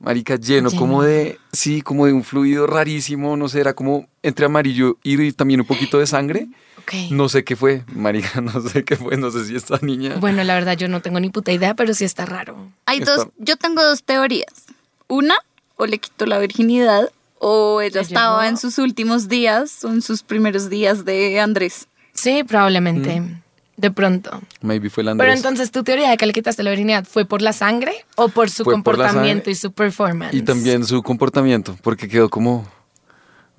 marica, 0.00 0.36
lleno, 0.36 0.68
Lleno. 0.70 0.80
como 0.80 1.02
de, 1.02 1.38
sí, 1.52 1.82
como 1.82 2.06
de 2.06 2.12
un 2.12 2.24
fluido 2.24 2.66
rarísimo, 2.66 3.36
no 3.36 3.48
sé, 3.48 3.60
era 3.60 3.74
como 3.74 4.08
entre 4.22 4.46
amarillo 4.46 4.96
y 5.02 5.32
también 5.32 5.60
un 5.60 5.66
poquito 5.66 5.98
de 5.98 6.06
sangre. 6.06 6.46
Ok. 6.78 7.10
No 7.10 7.28
sé 7.28 7.44
qué 7.44 7.56
fue, 7.56 7.84
marica, 7.92 8.40
no 8.40 8.60
sé 8.60 8.84
qué 8.84 8.96
fue, 8.96 9.16
no 9.16 9.30
sé 9.30 9.44
si 9.44 9.54
esta 9.56 9.78
niña... 9.82 10.16
Bueno, 10.20 10.42
la 10.44 10.54
verdad 10.54 10.76
yo 10.76 10.88
no 10.88 11.02
tengo 11.02 11.20
ni 11.20 11.28
puta 11.30 11.52
idea, 11.52 11.74
pero 11.74 11.92
sí 11.94 12.04
está 12.04 12.24
raro. 12.26 12.56
Hay 12.86 12.98
Está- 12.98 13.16
dos, 13.16 13.28
yo 13.38 13.56
tengo 13.56 13.82
dos 13.84 14.02
teorías. 14.04 14.52
Una, 15.08 15.34
o 15.76 15.86
le 15.86 15.98
quitó 15.98 16.26
la 16.26 16.38
virginidad, 16.38 17.10
o 17.38 17.80
ella 17.80 17.96
¿Le 17.96 18.06
estaba 18.06 18.48
en 18.48 18.56
sus 18.56 18.78
últimos 18.78 19.28
días, 19.28 19.84
o 19.84 19.88
en 19.90 20.02
sus 20.02 20.22
primeros 20.22 20.70
días 20.70 21.04
de 21.04 21.40
Andrés. 21.40 21.86
Sí, 22.12 22.42
probablemente. 22.44 23.22
De 23.78 23.92
pronto. 23.92 24.40
Maybe 24.60 24.90
fue 24.90 25.04
el 25.04 25.16
Pero 25.16 25.32
entonces, 25.32 25.70
¿tu 25.70 25.84
teoría 25.84 26.10
de 26.10 26.16
que 26.16 26.26
le 26.26 26.32
quitaste 26.32 26.64
la 26.64 26.70
virginidad 26.70 27.04
fue 27.08 27.24
por 27.24 27.40
la 27.42 27.52
sangre 27.52 27.92
o 28.16 28.28
por 28.28 28.50
su 28.50 28.64
Fue 28.64 28.72
comportamiento 28.72 29.50
y 29.50 29.54
su 29.54 29.70
performance? 29.72 30.34
Y 30.34 30.42
también 30.42 30.84
su 30.84 31.00
comportamiento, 31.02 31.76
porque 31.82 32.08
quedó 32.08 32.28
como... 32.28 32.68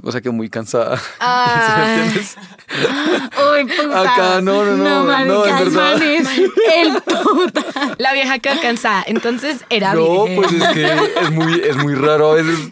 O 0.04 0.12
sea, 0.12 0.20
quedó 0.22 0.34
muy 0.34 0.50
cansada. 0.50 0.98
¿Sí 0.98 1.04
me 1.20 1.26
Ay. 1.26 2.00
entiendes? 2.00 2.36
Uy, 3.54 3.66
puta. 3.66 4.02
Acá, 4.02 4.42
no, 4.42 4.64
no, 4.66 4.78
no, 4.78 5.26
no, 5.26 5.46
en 5.46 5.58
el 5.58 5.64
verdad. 5.70 5.94
man 5.94 6.02
es 6.04 6.28
el 6.78 7.02
puta. 7.02 7.66
La 7.98 8.14
vieja 8.14 8.40
quedó 8.40 8.60
cansada, 8.62 9.04
entonces 9.08 9.64
era 9.70 9.94
No, 9.94 10.26
virgen. 10.26 10.36
pues 10.42 10.52
es 10.54 10.68
que 10.70 10.86
es 11.22 11.32
muy, 11.32 11.54
es 11.62 11.76
muy 11.78 11.96
raro 11.96 12.32
a 12.32 12.36
veces. 12.36 12.72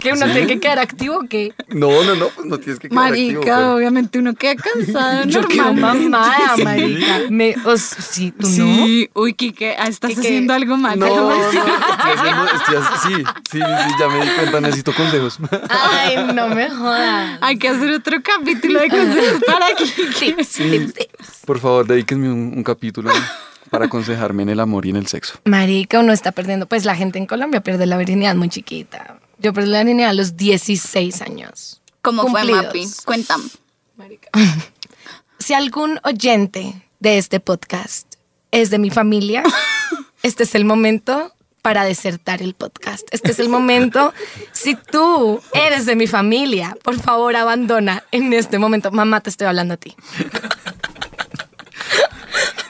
Que 0.00 0.12
uno 0.12 0.26
sí. 0.26 0.32
tiene 0.32 0.46
que 0.48 0.58
quedar 0.60 0.78
activo 0.80 1.20
que 1.28 1.52
No, 1.68 2.02
no, 2.02 2.14
no, 2.16 2.28
pues 2.30 2.46
no 2.46 2.58
tienes 2.58 2.80
que 2.80 2.88
quedar 2.88 3.04
activo. 3.12 3.40
Marica, 3.42 3.74
obviamente 3.74 4.18
uno 4.18 4.34
queda 4.34 4.56
cansado. 4.56 5.24
yo 5.26 5.42
normalmente. 5.42 6.08
mamada, 6.08 6.52
Sí. 6.56 6.64
marica. 6.64 7.18
Me, 7.30 7.54
o 7.64 7.72
s- 7.72 7.96
sí, 8.02 8.32
tú 8.32 8.48
no. 8.48 8.52
Sí, 8.54 9.10
uy, 9.14 9.34
Kike, 9.34 9.76
ah, 9.78 9.86
estás 9.86 10.10
Kike, 10.10 10.20
haciendo 10.20 10.54
algo 10.54 10.76
mal. 10.76 10.98
No, 10.98 11.06
no, 11.06 11.32
estoy 11.44 11.60
haciendo- 12.16 12.44
estoy 12.46 12.76
sí, 13.16 13.24
sí, 13.52 13.58
sí, 13.58 13.94
ya 13.98 14.08
me 14.08 14.24
di 14.24 14.30
cuenta, 14.32 14.60
necesito 14.60 14.92
consejos. 14.94 15.38
Ay, 15.68 16.16
no 16.34 16.48
me 16.48 16.68
jodas. 16.70 17.38
Hay 17.40 17.56
que 17.58 17.68
hacer 17.68 17.90
otro 17.92 18.16
capítulo 18.22 18.80
de 18.80 18.88
consejos 18.88 19.42
para 19.46 19.66
Kike. 19.76 20.34
Tips. 20.34 20.60
Por 21.46 21.58
favor, 21.60 21.86
dedíquenme 21.86 22.28
un, 22.30 22.54
un 22.56 22.62
capítulo 22.64 23.10
para 23.70 23.86
aconsejarme 23.86 24.42
en 24.42 24.48
el 24.48 24.60
amor 24.60 24.86
y 24.86 24.90
en 24.90 24.96
el 24.96 25.06
sexo. 25.06 25.34
Marica, 25.44 26.00
uno 26.00 26.12
está 26.12 26.32
perdiendo. 26.32 26.66
Pues 26.66 26.84
la 26.84 26.96
gente 26.96 27.18
en 27.18 27.26
Colombia 27.26 27.60
pierde 27.60 27.86
la 27.86 27.96
virginidad 27.96 28.34
muy 28.34 28.48
chiquita. 28.48 29.18
Yo 29.40 29.54
perdí 29.54 29.70
la 29.70 29.78
virginidad 29.78 30.10
a 30.10 30.14
los 30.14 30.36
16 30.36 31.22
años. 31.22 31.80
¿Cómo 32.02 32.22
fue, 32.22 32.42
Cumplidos. 32.42 32.66
Mapi? 32.66 32.88
Cuéntame. 33.04 33.44
Si 35.38 35.54
algún 35.54 35.98
oyente 36.04 36.86
de 36.98 37.16
este 37.16 37.40
podcast 37.40 38.06
es 38.50 38.68
de 38.68 38.78
mi 38.78 38.90
familia, 38.90 39.42
este 40.22 40.42
es 40.42 40.54
el 40.54 40.66
momento 40.66 41.34
para 41.62 41.84
desertar 41.84 42.42
el 42.42 42.52
podcast. 42.52 43.08
Este 43.10 43.30
es 43.30 43.38
el 43.38 43.48
momento. 43.48 44.12
Si 44.52 44.74
tú 44.74 45.40
eres 45.54 45.86
de 45.86 45.96
mi 45.96 46.06
familia, 46.06 46.76
por 46.82 47.00
favor 47.00 47.36
abandona 47.36 48.04
en 48.12 48.34
este 48.34 48.58
momento. 48.58 48.90
Mamá, 48.90 49.22
te 49.22 49.30
estoy 49.30 49.46
hablando 49.46 49.74
a 49.74 49.76
ti. 49.78 49.96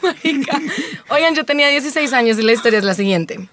Marica. 0.02 0.60
Oigan, 1.08 1.34
yo 1.34 1.44
tenía 1.44 1.68
16 1.68 2.12
años 2.12 2.38
y 2.38 2.42
la 2.42 2.52
historia 2.52 2.78
es 2.78 2.84
la 2.84 2.94
siguiente. 2.94 3.48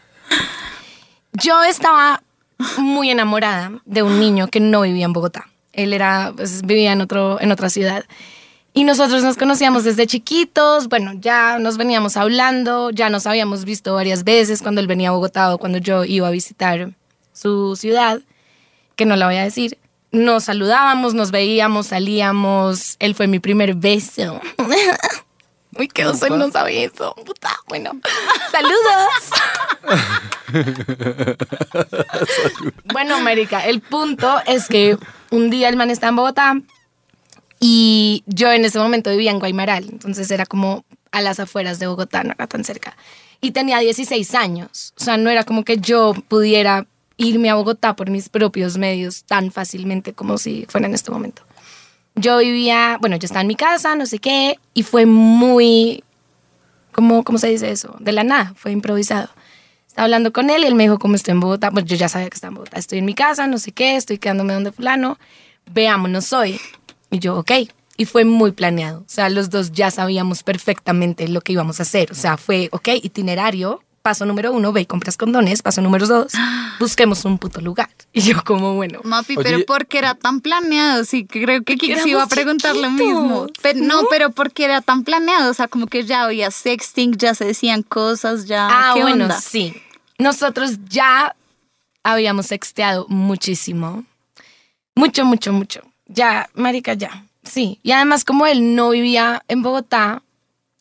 Yo 1.34 1.64
estaba 1.64 2.24
muy 2.78 3.10
enamorada 3.10 3.72
de 3.86 4.04
un 4.04 4.20
niño 4.20 4.48
que 4.48 4.60
no 4.60 4.82
vivía 4.82 5.06
en 5.06 5.14
Bogotá. 5.14 5.48
Él 5.74 5.94
era, 5.94 6.34
pues, 6.36 6.64
vivía 6.64 6.92
en, 6.92 7.02
otro, 7.02 7.40
en 7.40 7.52
otra 7.52 7.70
ciudad. 7.70 8.06
Y 8.74 8.84
nosotros 8.84 9.24
nos 9.24 9.38
conocíamos 9.38 9.84
desde 9.84 10.06
chiquitos, 10.06 10.88
bueno, 10.88 11.14
ya 11.16 11.58
nos 11.58 11.78
veníamos 11.78 12.16
hablando, 12.16 12.92
ya 12.92 13.10
nos 13.10 13.26
habíamos 13.26 13.66
visto 13.66 13.96
varias 13.96 14.24
veces 14.24 14.62
cuando 14.62 14.82
él 14.82 14.88
venía 14.88 15.10
a 15.10 15.14
Bogotá 15.14 15.54
o 15.54 15.58
cuando 15.58 15.80
yo 15.80 16.06
iba 16.06 16.28
a 16.28 16.32
visitar 16.32 16.92
su 17.34 17.76
ciudad, 17.76 18.22
que 18.96 19.06
no 19.06 19.16
la 19.16 19.26
voy 19.28 19.38
a 19.38 19.44
decir. 19.44 19.78
Nos 20.12 20.46
saludábamos, 20.46 21.14
nos 21.14 21.32
veíamos, 21.32 21.88
salíamos. 21.88 22.98
Él 23.00 23.16
fue 23.16 23.28
mi 23.28 23.40
primer 23.40 23.76
beso. 23.76 24.40
Uy, 25.80 25.88
qué 25.88 26.06
oso, 26.06 26.26
él 26.28 26.38
no 26.38 26.52
sabía 26.52 26.86
eso. 26.86 27.14
Puta, 27.26 27.52
bueno. 27.68 27.92
¡Saludos! 28.52 28.78
bueno, 32.94 33.20
Marica, 33.22 33.66
el 33.66 33.82
punto 33.82 34.42
es 34.46 34.68
que 34.68 34.98
un 35.32 35.50
día 35.50 35.70
el 35.70 35.76
man 35.76 35.90
estaba 35.90 36.10
en 36.10 36.16
Bogotá 36.16 36.62
y 37.60 38.24
yo 38.28 38.52
en 38.52 38.66
ese 38.66 38.80
momento 38.80 39.10
vivía 39.12 39.32
en 39.32 39.40
Guaymaral, 39.40 39.86
entonces 39.90 40.30
era 40.32 40.46
como 40.46 40.86
a 41.12 41.22
las 41.22 41.40
afueras 41.40 41.80
de 41.80 41.88
Bogotá, 41.88 42.24
no 42.24 42.34
era 42.34 42.48
tan 42.48 42.64
cerca. 42.64 42.96
Y 43.42 43.52
tenía 43.52 43.80
16 43.80 44.36
años, 44.36 44.94
o 45.00 45.04
sea, 45.04 45.18
no 45.18 45.30
era 45.30 45.44
como 45.44 45.64
que 45.64 45.78
yo 45.78 46.14
pudiera 46.28 46.88
irme 47.18 47.50
a 47.50 47.56
Bogotá 47.56 47.96
por 47.96 48.10
mis 48.10 48.30
propios 48.30 48.78
medios 48.78 49.24
tan 49.24 49.52
fácilmente 49.52 50.14
como 50.14 50.38
si 50.38 50.66
fuera 50.70 50.88
en 50.88 50.94
este 50.94 51.12
momento. 51.12 51.47
Yo 52.18 52.40
vivía, 52.40 52.98
bueno, 53.00 53.16
yo 53.16 53.26
estaba 53.26 53.42
en 53.42 53.48
mi 53.48 53.56
casa, 53.56 53.96
no 53.96 54.06
sé 54.06 54.20
qué, 54.20 54.60
y 54.74 54.84
fue 54.84 55.06
muy, 55.06 56.04
¿cómo, 56.92 57.24
cómo 57.24 57.38
se 57.38 57.48
dice 57.48 57.72
eso? 57.72 57.96
De 58.00 58.12
la 58.12 58.24
nada, 58.24 58.54
fue 58.56 58.72
improvisado. 58.72 59.30
Estaba 59.88 60.06
hablando 60.06 60.34
con 60.34 60.50
él 60.50 60.64
y 60.64 60.68
él 60.68 60.76
me 60.76 60.84
dijo, 60.84 61.00
como 61.00 61.16
estoy 61.16 61.32
en 61.32 61.40
Bogotá, 61.40 61.72
pues 61.72 61.86
yo 61.86 61.96
ya 61.96 62.10
sabía 62.10 62.30
que 62.30 62.36
estaba 62.36 62.50
en 62.50 62.56
Bogotá, 62.56 62.78
estoy 62.78 63.00
en 63.00 63.06
mi 63.06 63.14
casa, 63.14 63.48
no 63.48 63.58
sé 63.58 63.72
qué, 63.72 63.96
estoy 63.96 64.18
quedándome 64.18 64.54
donde 64.54 64.72
fulano, 64.72 65.18
veámonos 65.72 66.34
hoy. 66.34 66.60
Y 67.10 67.20
yo, 67.20 67.38
ok. 67.38 67.52
Y 67.98 68.06
fue 68.06 68.26
muy 68.26 68.52
planeado. 68.52 69.00
O 69.00 69.10
sea, 69.10 69.30
los 69.30 69.50
dos 69.50 69.72
ya 69.72 69.90
sabíamos 69.90 70.44
perfectamente 70.44 71.28
lo 71.28 71.42
que 71.42 71.54
íbamos 71.54 71.80
a 71.80 71.84
hacer. 71.84 72.12
O 72.12 72.16
sea, 72.16 72.38
fue, 72.38 72.70
ok, 72.72 72.90
itinerario, 73.02 73.82
paso 74.08 74.26
número 74.26 74.54
uno, 74.54 74.72
ve 74.72 74.80
y 74.80 74.86
compras 74.86 75.18
condones, 75.18 75.62
paso 75.62 75.82
número 75.82 76.08
dos, 76.08 76.32
busquemos 76.80 77.26
un 77.26 77.38
puto 77.38 77.60
lugar. 77.60 77.90
Y 78.14 78.22
yo 78.22 78.42
como, 78.42 78.74
bueno, 78.74 79.02
Mapi, 79.04 79.36
Oye, 79.36 79.44
pero 79.44 79.66
¿por 79.66 79.86
qué 79.86 79.98
era 79.98 80.16
tan 80.16 80.40
planeado? 80.40 81.04
Sí, 81.04 81.26
creo 81.26 81.62
que 81.64 81.76
Kix 81.76 82.06
iba 82.08 82.24
a 82.24 82.28
preguntar 82.28 82.74
lo 82.74 82.90
mismo. 82.90 83.48
Pero, 83.62 83.80
no, 83.82 84.04
¿no? 84.04 84.08
pero 84.10 84.32
¿por 84.32 84.54
qué 84.54 84.64
era 84.64 84.82
tan 84.82 85.04
planeado? 85.04 85.52
O 85.52 85.54
sea, 85.54 85.68
como 85.68 85.88
que 85.88 86.06
ya 86.06 86.24
había 86.24 86.50
sexting, 86.50 87.18
ya 87.18 87.36
se 87.36 87.44
decían 87.44 87.84
cosas, 87.84 88.46
ya. 88.46 88.68
Ah, 88.72 88.94
¿qué 88.96 89.02
bueno, 89.02 89.26
onda? 89.26 89.42
sí. 89.42 89.76
Nosotros 90.18 90.78
ya 90.88 91.36
habíamos 92.02 92.48
sexteado 92.48 93.06
muchísimo. 93.10 94.06
Mucho, 94.96 95.26
mucho, 95.26 95.52
mucho. 95.52 95.82
Ya, 96.08 96.50
marica, 96.56 96.94
ya. 96.94 97.26
Sí. 97.44 97.80
Y 97.84 97.92
además, 97.92 98.24
como 98.24 98.48
él 98.48 98.74
no 98.74 98.92
vivía 98.92 99.44
en 99.50 99.62
Bogotá 99.62 100.24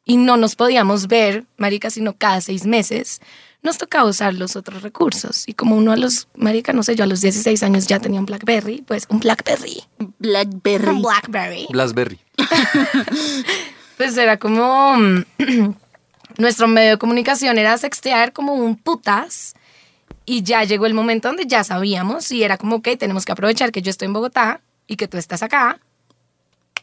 y 0.06 0.16
no 0.16 0.38
nos 0.38 0.56
podíamos 0.56 1.08
ver, 1.08 1.44
marica, 1.58 1.90
sino 1.90 2.16
cada 2.16 2.40
seis 2.40 2.64
meses, 2.64 3.20
nos 3.62 3.76
tocaba 3.76 4.08
usar 4.08 4.32
los 4.32 4.56
otros 4.56 4.82
recursos. 4.82 5.46
Y 5.46 5.52
como 5.52 5.76
uno 5.76 5.92
a 5.92 5.96
los, 5.96 6.28
marica, 6.36 6.72
no 6.72 6.82
sé, 6.82 6.94
yo 6.96 7.04
a 7.04 7.06
los 7.06 7.20
16 7.20 7.62
años 7.64 7.86
ya 7.86 7.98
tenía 7.98 8.20
un 8.20 8.26
Blackberry, 8.26 8.82
pues 8.86 9.06
un 9.10 9.18
Blackberry. 9.18 9.82
Blackberry. 10.18 10.88
Un 10.88 11.02
Blackberry. 11.02 11.66
Blasberry. 11.70 12.18
Pues 13.96 14.16
era 14.18 14.36
como 14.36 14.96
mm, 14.96 15.24
nuestro 16.38 16.68
medio 16.68 16.90
de 16.90 16.98
comunicación 16.98 17.58
era 17.58 17.78
sextear 17.78 18.32
como 18.32 18.54
un 18.54 18.76
putas 18.76 19.54
y 20.26 20.42
ya 20.42 20.64
llegó 20.64 20.86
el 20.86 20.94
momento 20.94 21.28
donde 21.28 21.46
ya 21.46 21.64
sabíamos 21.64 22.30
y 22.30 22.42
era 22.42 22.58
como 22.58 22.82
que 22.82 22.96
tenemos 22.96 23.24
que 23.24 23.32
aprovechar 23.32 23.72
que 23.72 23.82
yo 23.82 23.90
estoy 23.90 24.06
en 24.06 24.12
Bogotá 24.12 24.60
y 24.86 24.96
que 24.96 25.08
tú 25.08 25.16
estás 25.16 25.42
acá. 25.42 25.80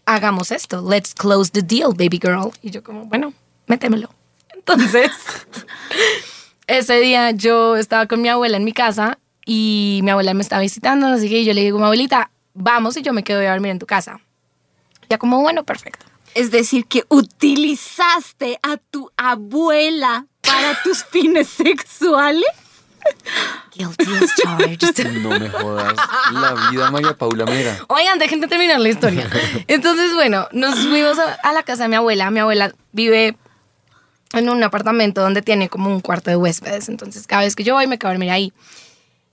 Hagamos 0.06 0.52
esto. 0.52 0.82
Let's 0.82 1.14
close 1.14 1.52
the 1.52 1.62
deal, 1.62 1.94
baby 1.94 2.20
girl. 2.22 2.52
Y 2.62 2.72
yo 2.72 2.84
como, 2.84 3.06
bueno, 3.06 3.34
métemelo. 3.68 4.10
Entonces, 4.54 5.12
ese 6.68 7.00
día 7.00 7.32
yo 7.32 7.76
estaba 7.76 8.08
con 8.08 8.22
mi 8.22 8.30
abuela 8.30 8.58
en 8.58 8.64
mi 8.64 8.74
casa 8.74 9.20
y 9.46 10.00
mi 10.04 10.12
abuela 10.12 10.34
me 10.34 10.42
estaba 10.42 10.62
visitando, 10.62 11.08
así 11.08 11.30
que 11.30 11.44
yo 11.44 11.54
le 11.54 11.62
digo, 11.62 11.84
abuelita, 11.84 12.32
vamos 12.54 12.96
y 12.98 13.02
yo 13.02 13.14
me 13.14 13.24
quedo 13.24 13.40
a 13.40 13.52
dormir 13.52 13.72
en 13.72 13.80
tu 13.80 13.86
casa. 13.86 14.22
Ya 15.10 15.18
como, 15.18 15.42
bueno, 15.42 15.64
perfecto. 15.64 16.06
Es 16.34 16.50
decir, 16.52 16.86
que 16.86 17.04
utilizaste 17.10 18.60
a 18.64 18.78
tu 18.78 19.12
abuela 19.18 20.26
para 20.42 20.82
tus 20.84 21.04
fines 21.06 21.48
sexuales. 21.50 22.46
Guilty 23.76 24.06
as 24.22 24.36
charged. 24.36 25.08
No 25.22 25.30
me 25.40 25.50
jodas. 25.50 25.96
La 26.32 26.70
vida 26.72 26.92
María 26.92 27.14
Paula 27.18 27.46
Mera. 27.46 27.78
Oigan, 27.90 28.20
dejen 28.20 28.40
de 28.42 28.48
terminar 28.48 28.80
la 28.80 28.90
historia. 28.90 29.30
Entonces, 29.68 30.14
bueno, 30.14 30.48
nos 30.52 30.80
fuimos 30.80 31.18
a, 31.20 31.34
a 31.44 31.54
la 31.54 31.64
casa 31.64 31.84
de 31.84 31.90
mi 31.90 31.96
abuela. 31.96 32.30
Mi 32.30 32.40
abuela 32.40 32.74
vive 32.92 33.36
en 34.34 34.50
un 34.50 34.64
apartamento 34.64 35.22
donde 35.22 35.42
tiene 35.42 35.70
como 35.70 35.90
un 35.90 36.02
cuarto 36.02 36.30
de 36.30 36.36
huéspedes. 36.36 36.90
Entonces, 36.90 37.26
cada 37.28 37.44
vez 37.44 37.56
que 37.56 37.64
yo 37.64 37.74
voy, 37.76 37.88
me 37.88 37.98
quedo 37.98 38.10
a 38.10 38.14
dormir 38.14 38.30
ahí. 38.32 38.54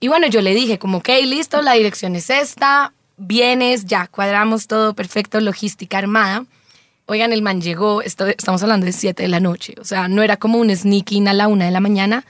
Y 0.00 0.08
bueno, 0.08 0.26
yo 0.28 0.40
le 0.40 0.54
dije 0.54 0.78
como, 0.78 0.98
ok, 0.98 1.08
listo, 1.24 1.60
la 1.60 1.74
dirección 1.74 2.16
es 2.16 2.30
esta, 2.30 2.94
vienes, 3.18 3.84
ya, 3.84 4.06
cuadramos 4.06 4.66
todo 4.66 4.94
perfecto, 4.94 5.40
logística 5.40 5.98
armada. 5.98 6.46
Oigan, 7.04 7.34
el 7.34 7.42
man 7.42 7.60
llegó, 7.60 8.00
esto- 8.00 8.26
estamos 8.26 8.62
hablando 8.62 8.86
de 8.86 8.92
7 8.92 9.22
de 9.22 9.28
la 9.28 9.40
noche, 9.40 9.74
o 9.78 9.84
sea, 9.84 10.08
no 10.08 10.22
era 10.22 10.38
como 10.38 10.58
un 10.58 10.74
sneaking 10.74 11.28
a 11.28 11.34
la 11.34 11.48
una 11.48 11.66
de 11.66 11.70
la 11.72 11.80
mañana, 11.80 12.24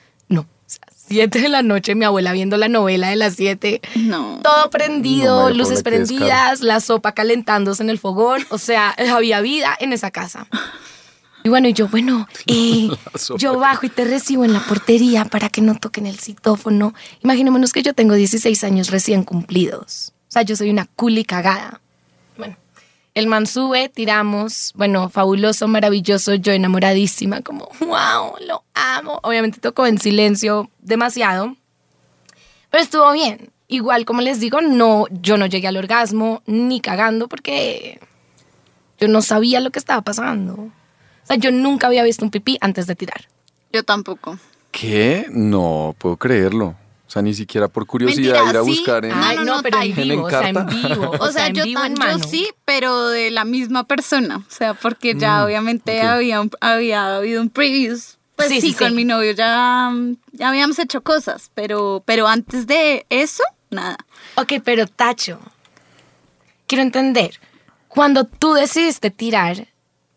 7 1.10 1.40
de 1.40 1.48
la 1.48 1.64
noche, 1.64 1.96
mi 1.96 2.04
abuela 2.04 2.32
viendo 2.32 2.56
la 2.56 2.68
novela 2.68 3.08
de 3.08 3.16
las 3.16 3.34
7, 3.34 3.80
No. 3.96 4.38
todo 4.44 4.70
prendido, 4.70 5.50
luces 5.50 5.82
prendidas, 5.82 6.60
la 6.60 6.78
sopa 6.78 7.10
calentándose 7.12 7.82
en 7.82 7.90
el 7.90 7.98
fogón, 7.98 8.46
o 8.50 8.58
sea, 8.58 8.90
había 9.12 9.40
vida 9.40 9.76
en 9.80 9.92
esa 9.92 10.12
casa. 10.12 10.46
Y 11.42 11.48
bueno, 11.48 11.66
y 11.66 11.72
yo, 11.72 11.88
bueno, 11.88 12.28
eh, 12.46 12.88
yo 13.38 13.58
bajo 13.58 13.86
y 13.86 13.88
te 13.88 14.04
recibo 14.04 14.44
en 14.44 14.52
la 14.52 14.60
portería 14.60 15.24
para 15.24 15.48
que 15.48 15.62
no 15.62 15.74
toquen 15.74 16.06
el 16.06 16.20
citófono. 16.20 16.94
Imaginémonos 17.24 17.72
que 17.72 17.82
yo 17.82 17.92
tengo 17.92 18.14
16 18.14 18.62
años 18.62 18.90
recién 18.90 19.24
cumplidos. 19.24 20.12
O 20.28 20.32
sea, 20.32 20.42
yo 20.42 20.54
soy 20.54 20.70
una 20.70 20.86
culi 20.94 21.24
cagada. 21.24 21.80
El 23.14 23.26
man 23.26 23.46
sube, 23.46 23.88
tiramos, 23.88 24.72
bueno, 24.76 25.08
fabuloso, 25.08 25.66
maravilloso, 25.66 26.34
yo 26.34 26.52
enamoradísima, 26.52 27.42
como, 27.42 27.68
wow, 27.80 28.34
lo 28.46 28.62
amo. 28.74 29.18
Obviamente 29.22 29.60
tocó 29.60 29.86
en 29.86 29.98
silencio 29.98 30.70
demasiado, 30.78 31.56
pero 32.70 32.82
estuvo 32.82 33.10
bien. 33.12 33.50
Igual, 33.66 34.04
como 34.04 34.20
les 34.20 34.40
digo, 34.40 34.60
no, 34.60 35.06
yo 35.10 35.36
no 35.36 35.46
llegué 35.46 35.68
al 35.68 35.76
orgasmo 35.76 36.42
ni 36.46 36.80
cagando 36.80 37.28
porque 37.28 38.00
yo 38.98 39.08
no 39.08 39.22
sabía 39.22 39.60
lo 39.60 39.70
que 39.70 39.78
estaba 39.78 40.02
pasando. 40.02 40.54
O 40.54 41.26
sea, 41.26 41.36
yo 41.36 41.52
nunca 41.52 41.86
había 41.86 42.02
visto 42.02 42.24
un 42.24 42.30
pipí 42.30 42.58
antes 42.60 42.86
de 42.86 42.96
tirar. 42.96 43.28
Yo 43.72 43.84
tampoco. 43.84 44.38
¿Qué? 44.72 45.26
No 45.30 45.94
puedo 45.98 46.16
creerlo. 46.16 46.76
O 47.10 47.12
sea, 47.12 47.22
ni 47.22 47.34
siquiera 47.34 47.66
por 47.66 47.86
curiosidad 47.86 48.44
Mentira, 48.44 48.50
ir 48.52 48.56
a 48.56 48.62
sí. 48.62 48.68
buscar 48.70 49.04
en... 49.04 49.18
No, 49.18 49.26
Ay, 49.26 49.38
no, 49.44 49.62
pero 49.64 49.80
en 49.82 49.96
vivo, 49.96 50.22
o 50.26 50.30
sea, 50.30 50.48
en 50.48 50.66
vivo. 50.68 51.10
O 51.20 51.32
sea, 51.32 51.48
en 51.48 51.54
yo, 51.56 51.64
vivo, 51.64 51.82
en 51.82 51.96
yo 51.96 52.18
sí, 52.20 52.46
pero 52.64 53.08
de 53.08 53.32
la 53.32 53.44
misma 53.44 53.82
persona. 53.82 54.36
O 54.36 54.44
sea, 54.48 54.74
porque 54.74 55.16
ya 55.16 55.40
Mm, 55.40 55.44
obviamente 55.46 56.02
había, 56.02 56.40
un- 56.40 56.52
había 56.60 57.16
habido 57.16 57.42
un 57.42 57.50
previous. 57.50 58.16
Pues 58.36 58.46
Sí, 58.48 58.60
sí, 58.60 58.68
sí, 58.68 58.74
con 58.74 58.94
mi 58.94 59.04
novio 59.04 59.32
ya, 59.32 59.92
ya 60.30 60.48
habíamos 60.50 60.78
hecho 60.78 61.02
cosas, 61.02 61.50
pero, 61.52 62.00
pero 62.06 62.28
antes 62.28 62.68
de 62.68 63.04
eso, 63.10 63.42
nada. 63.70 63.96
Ok, 64.36 64.52
pero 64.64 64.86
Tacho, 64.86 65.40
quiero 66.68 66.82
entender, 66.82 67.40
cuando 67.88 68.22
tú 68.24 68.52
decidiste 68.54 69.10
tirar, 69.10 69.66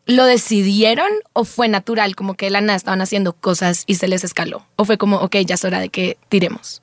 ¿lo 0.06 0.26
decidieron 0.26 1.10
o 1.34 1.44
fue 1.44 1.68
natural? 1.70 2.16
Como 2.16 2.36
que 2.36 2.46
de 2.46 2.52
la 2.52 2.62
nada 2.62 2.76
estaban 2.78 3.02
haciendo 3.02 3.34
cosas 3.34 3.84
y 3.88 3.96
se 3.96 4.08
les 4.08 4.24
escaló. 4.24 4.64
¿O 4.76 4.86
fue 4.86 5.00
como, 5.00 5.18
ok, 5.18 5.38
ya 5.46 5.56
es 5.56 5.66
hora 5.66 5.80
de 5.80 5.90
que 5.90 6.20
tiremos? 6.30 6.82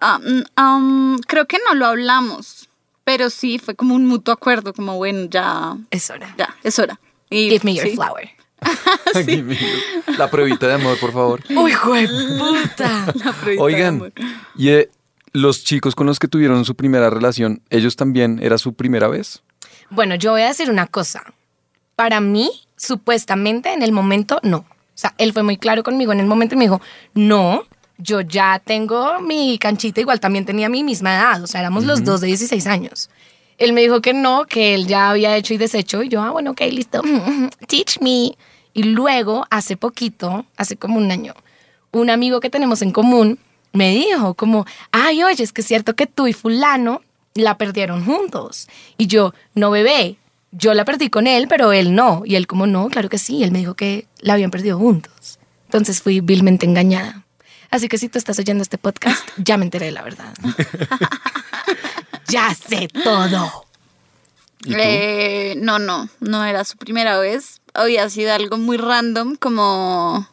Am, 0.00 1.18
creo 1.26 1.46
que 1.46 1.58
no 1.66 1.74
lo 1.74 1.86
hablamos, 1.86 2.68
pero 3.04 3.30
sí 3.30 3.58
fue 3.58 3.74
como 3.74 3.94
un 3.94 4.06
mutuo 4.06 4.32
acuerdo, 4.34 4.72
como 4.72 4.96
bueno, 4.96 5.26
ya, 5.30 5.76
Es 5.90 6.08
hora. 6.10 6.34
ya, 6.38 6.54
es 6.62 6.78
hora. 6.78 7.00
Y, 7.30 7.50
Give 7.50 7.64
me 7.64 7.74
your 7.74 7.86
sí. 7.88 7.94
flower. 7.94 8.30
La 10.18 10.30
pruebita 10.30 10.66
de 10.66 10.74
amor, 10.74 10.98
por 10.98 11.12
favor. 11.12 11.42
Uy, 11.50 11.72
puta. 11.74 13.06
La 13.14 13.32
pruebita 13.32 13.44
de 13.50 13.58
Oigan, 13.58 13.94
amor. 13.96 14.12
y 14.56 14.68
eh, 14.70 14.90
los 15.32 15.64
chicos 15.64 15.94
con 15.94 16.06
los 16.06 16.18
que 16.18 16.28
tuvieron 16.28 16.64
su 16.64 16.74
primera 16.74 17.10
relación, 17.10 17.62
¿ellos 17.70 17.96
también 17.96 18.38
era 18.42 18.58
su 18.58 18.74
primera 18.74 19.08
vez? 19.08 19.42
Bueno, 19.90 20.14
yo 20.14 20.32
voy 20.32 20.42
a 20.42 20.48
decir 20.48 20.70
una 20.70 20.86
cosa. 20.86 21.22
Para 21.96 22.20
mí, 22.20 22.50
supuestamente, 22.76 23.72
en 23.72 23.82
el 23.82 23.92
momento, 23.92 24.40
no. 24.42 24.58
O 24.58 24.66
sea, 25.00 25.14
él 25.18 25.32
fue 25.32 25.42
muy 25.42 25.56
claro 25.56 25.82
conmigo 25.82 26.12
en 26.12 26.20
el 26.20 26.26
momento 26.26 26.54
y 26.54 26.58
me 26.58 26.64
dijo, 26.64 26.80
no, 27.14 27.64
yo 27.98 28.20
ya 28.20 28.62
tengo 28.64 29.20
mi 29.20 29.58
canchita, 29.58 30.00
igual 30.00 30.20
también 30.20 30.44
tenía 30.44 30.68
mi 30.68 30.82
misma 30.84 31.16
edad, 31.16 31.42
o 31.42 31.46
sea, 31.46 31.60
éramos 31.60 31.84
los 31.84 32.04
dos 32.04 32.20
de 32.20 32.28
16 32.28 32.66
años. 32.66 33.10
Él 33.58 33.72
me 33.72 33.80
dijo 33.80 34.00
que 34.00 34.14
no, 34.14 34.46
que 34.46 34.74
él 34.74 34.86
ya 34.86 35.10
había 35.10 35.36
hecho 35.36 35.52
y 35.52 35.58
deshecho, 35.58 36.02
y 36.02 36.08
yo, 36.08 36.22
ah, 36.22 36.30
bueno, 36.30 36.52
ok, 36.52 36.60
listo, 36.70 37.02
teach 37.66 38.00
me. 38.00 38.36
Y 38.72 38.82
luego, 38.84 39.46
hace 39.50 39.76
poquito, 39.76 40.46
hace 40.56 40.76
como 40.76 40.98
un 40.98 41.10
año, 41.10 41.34
un 41.90 42.10
amigo 42.10 42.38
que 42.40 42.50
tenemos 42.50 42.82
en 42.82 42.92
común 42.92 43.38
me 43.72 43.90
dijo 43.90 44.34
como, 44.34 44.64
ay, 44.92 45.22
oye, 45.22 45.42
es 45.42 45.52
que 45.52 45.60
es 45.60 45.66
cierto 45.66 45.94
que 45.94 46.06
tú 46.06 46.26
y 46.26 46.32
fulano 46.32 47.02
la 47.34 47.58
perdieron 47.58 48.04
juntos. 48.04 48.68
Y 48.96 49.06
yo, 49.06 49.34
no 49.54 49.70
bebé, 49.70 50.16
yo 50.52 50.74
la 50.74 50.84
perdí 50.84 51.10
con 51.10 51.26
él, 51.26 51.46
pero 51.48 51.72
él 51.72 51.94
no. 51.94 52.22
Y 52.24 52.36
él 52.36 52.46
como, 52.46 52.66
no, 52.66 52.88
claro 52.88 53.08
que 53.08 53.18
sí, 53.18 53.42
él 53.42 53.52
me 53.52 53.58
dijo 53.58 53.74
que 53.74 54.06
la 54.20 54.34
habían 54.34 54.50
perdido 54.50 54.78
juntos. 54.78 55.38
Entonces 55.64 56.02
fui 56.02 56.20
vilmente 56.20 56.66
engañada. 56.66 57.24
Así 57.70 57.88
que 57.88 57.98
si 57.98 58.08
tú 58.08 58.18
estás 58.18 58.38
oyendo 58.38 58.62
este 58.62 58.78
podcast, 58.78 59.28
ya 59.36 59.56
me 59.56 59.64
enteré 59.64 59.86
de 59.86 59.92
la 59.92 60.02
verdad. 60.02 60.34
ya 62.28 62.54
sé 62.54 62.88
todo. 62.88 63.64
Eh, 64.66 65.54
no, 65.58 65.78
no, 65.78 66.08
no 66.20 66.44
era 66.44 66.64
su 66.64 66.76
primera 66.76 67.18
vez. 67.18 67.60
Había 67.74 68.08
sido 68.10 68.32
algo 68.32 68.56
muy 68.58 68.76
random, 68.76 69.36
como, 69.36 70.28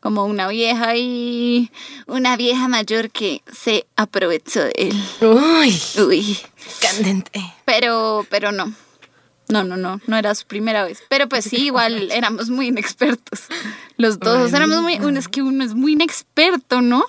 como 0.00 0.24
una 0.24 0.48
vieja 0.48 0.96
y 0.96 1.70
una 2.06 2.36
vieja 2.36 2.68
mayor 2.68 3.10
que 3.10 3.42
se 3.52 3.86
aprovechó 3.96 4.62
de 4.62 4.72
él. 4.76 5.04
Uy, 5.20 5.80
Uy, 6.02 6.38
candente. 6.80 7.42
pero, 7.64 8.26
pero 8.30 8.52
no. 8.52 8.72
No, 9.48 9.64
no, 9.64 9.76
no, 9.76 10.00
no 10.06 10.16
era 10.16 10.34
su 10.34 10.46
primera 10.46 10.84
vez. 10.84 11.02
Pero 11.08 11.28
pues 11.28 11.44
sí, 11.44 11.56
igual 11.66 12.10
éramos 12.12 12.50
muy 12.50 12.66
inexpertos. 12.68 13.42
Los 13.96 14.18
dos 14.18 14.50
Ay, 14.52 14.56
éramos 14.56 14.82
muy, 14.82 14.96
uno 14.98 15.18
es 15.18 15.28
que 15.28 15.42
uno 15.42 15.64
es 15.64 15.74
muy 15.74 15.92
inexperto, 15.92 16.80
¿no? 16.82 17.04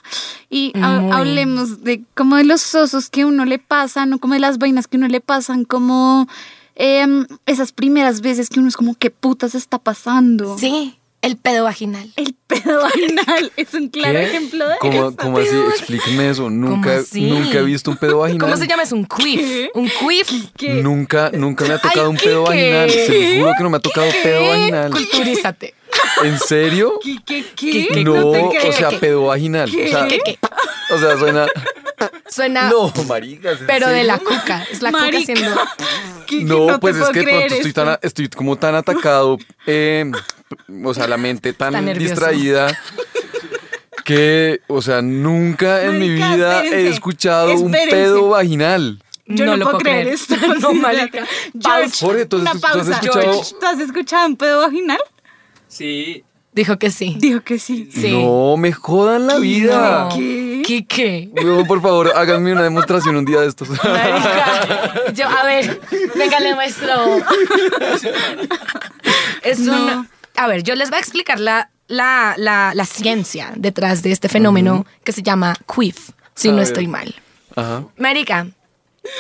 Y 0.50 0.72
ha- 0.82 1.18
hablemos 1.18 1.84
de 1.84 2.04
como 2.16 2.36
de 2.38 2.46
los 2.46 2.74
osos 2.76 3.10
que 3.10 3.26
uno 3.26 3.46
le 3.46 3.60
pasan, 3.60 4.14
o 4.14 4.20
como 4.20 4.34
de 4.36 4.40
las 4.40 4.58
vainas 4.58 4.88
que 4.88 4.98
uno 4.98 5.08
le 5.08 5.22
pasan, 5.22 5.66
como 5.66 6.28
em, 6.76 7.26
esas 7.46 7.72
primeras 7.74 8.22
veces 8.22 8.50
que 8.50 8.60
uno 8.60 8.70
es 8.70 8.78
como, 8.78 8.96
¿qué 8.96 9.10
putas 9.12 9.54
está 9.56 9.78
pasando? 9.80 10.58
Sí, 10.58 10.96
el 11.22 11.38
pedo 11.38 11.66
vaginal. 11.66 12.12
El 12.16 12.36
pedo 12.48 12.82
vaginal 12.82 13.52
es 13.58 13.74
un 13.74 13.90
claro 13.90 14.14
¿Qué? 14.20 14.24
ejemplo 14.26 14.68
de 14.68 14.76
¿Cómo, 14.80 14.94
eso. 15.10 15.16
cómo 15.18 15.38
así? 15.40 15.50
Explíqueme 15.70 16.30
eso. 16.30 16.50
Nunca, 16.50 17.02
nunca 17.14 17.58
he 17.60 17.64
visto 17.64 17.92
un 17.92 17.98
pedo 17.98 18.20
vaginal. 18.20 18.40
¿Cómo 18.50 18.58
se 18.58 18.68
llama? 18.68 18.84
Es 18.84 18.92
un 18.92 19.06
quiff. 19.06 19.70
Un 19.74 19.90
quiff. 19.90 20.32
¿Qué? 20.58 20.76
Nunca, 20.76 21.30
nunca 21.34 21.66
me 21.66 21.74
ha 21.74 21.78
tocado 21.80 22.06
Ay, 22.06 22.12
un 22.12 22.18
pedo 22.18 22.44
vaginal. 22.44 22.90
Se 22.90 23.20
los 23.22 23.38
juro 23.38 23.54
que 23.58 23.64
no 23.64 23.70
me 23.70 23.78
ha 23.78 23.82
tocado 23.82 24.08
pedo 24.24 24.48
vaginal. 24.48 24.92
Culturízate. 24.92 25.74
¿En 26.24 26.40
serio? 26.40 27.00
¿Qué, 27.04 27.18
qué, 27.26 27.46
qué? 27.56 28.04
No, 28.04 28.32
te 28.52 28.70
o 28.70 28.74
sea, 28.74 28.90
pedo 28.92 29.26
vaginal. 29.26 29.70
O 29.70 29.88
sea, 29.90 30.08
¿Qué, 30.08 30.20
qué? 30.24 30.38
o 30.94 30.98
sea, 31.00 31.18
suena. 31.18 31.48
Suena, 32.30 32.70
No, 32.70 32.94
maricas. 33.08 33.60
¿en 33.60 33.68
pero 33.68 33.90
de 33.90 34.04
la 34.04 34.20
cuca. 34.20 34.66
Es 34.72 34.82
la 34.82 34.92
cuca 34.92 35.04
Marica. 35.04 35.34
haciendo... 35.34 35.56
¿Qué- 36.28 36.38
qué? 36.40 36.44
No, 36.46 36.80
pues 36.80 36.96
es 36.96 37.10
que 37.10 37.20
estoy, 37.22 37.70
esto. 37.70 37.84
tan, 37.86 37.98
estoy 38.02 38.30
como 38.30 38.56
tan 38.56 38.76
atacado, 38.76 39.38
eh, 39.66 40.10
o 40.84 40.94
sea, 40.94 41.08
la 41.08 41.18
mente 41.18 41.54
tan 41.54 41.86
distraída 41.98 42.78
que, 44.06 44.62
o 44.68 44.82
sea, 44.82 45.02
nunca 45.02 45.84
en 45.84 46.00
mi 46.00 46.10
vida 46.10 46.62
he 46.62 46.66
espérense, 46.66 46.90
escuchado 46.90 47.54
un 47.56 47.72
pedo 47.72 48.30
vaginal. 48.30 49.04
Yo 49.32 49.46
no, 49.46 49.58
lo 49.58 49.66
puedo 49.66 49.78
creer, 49.78 50.02
creer. 50.06 50.16
esto. 50.16 50.36
No, 50.60 50.74
marica. 50.74 51.24
George, 51.62 51.92
Jorge, 52.00 52.26
¿tú 52.26 52.38
has- 52.38 52.42
una 52.42 52.52
tú 52.54 52.58
has 52.66 52.72
pausa. 52.74 52.92
escuchado- 52.94 53.22
George, 53.22 53.56
¿tú 53.60 53.66
has 53.68 53.80
escuchado 53.80 54.28
un 54.28 54.36
pedo 54.38 54.62
vaginal? 54.62 55.00
Sí. 55.68 56.24
Dijo 56.52 56.80
que 56.80 56.90
sí. 56.90 57.16
Dijo 57.20 57.42
que 57.42 57.60
sí. 57.60 57.90
Sí. 57.94 58.12
No, 58.12 58.58
me 58.58 58.74
jodan 58.74 59.28
la 59.28 59.38
vida. 59.38 60.10
No. 60.10 60.18
¿Qué? 60.18 60.84
¿Qué 60.88 61.30
por 61.68 61.80
favor, 61.82 62.12
háganme 62.16 62.52
una 62.52 62.64
demostración 62.64 63.16
un 63.18 63.26
día 63.26 63.42
de 63.42 63.48
estos. 63.50 63.70
Marica, 63.70 65.12
Yo, 65.14 65.28
a 65.28 65.46
ver, 65.46 65.80
venga, 66.16 66.40
le 66.40 66.56
muestro. 66.56 66.94
Es 69.44 69.60
No. 69.60 69.86
un. 70.00 70.10
A 70.40 70.48
ver, 70.48 70.64
yo 70.64 70.76
les 70.76 70.90
voy 70.90 70.98
a 70.98 71.00
explicar 71.02 71.40
la, 71.40 71.70
la, 71.88 72.36
la, 72.38 72.72
la 72.74 72.86
ciencia 72.86 73.52
detrás 73.56 74.04
de 74.04 74.12
este 74.12 74.30
fenómeno 74.30 74.86
que 75.04 75.12
se 75.12 75.22
llama 75.22 75.56
quiff, 75.74 76.12
si 76.34 76.48
A 76.48 76.52
no 76.52 76.58
ver. 76.58 76.68
estoy 76.68 76.88
mal. 76.88 77.14
Ajá. 77.56 77.84
Marica, 77.98 78.48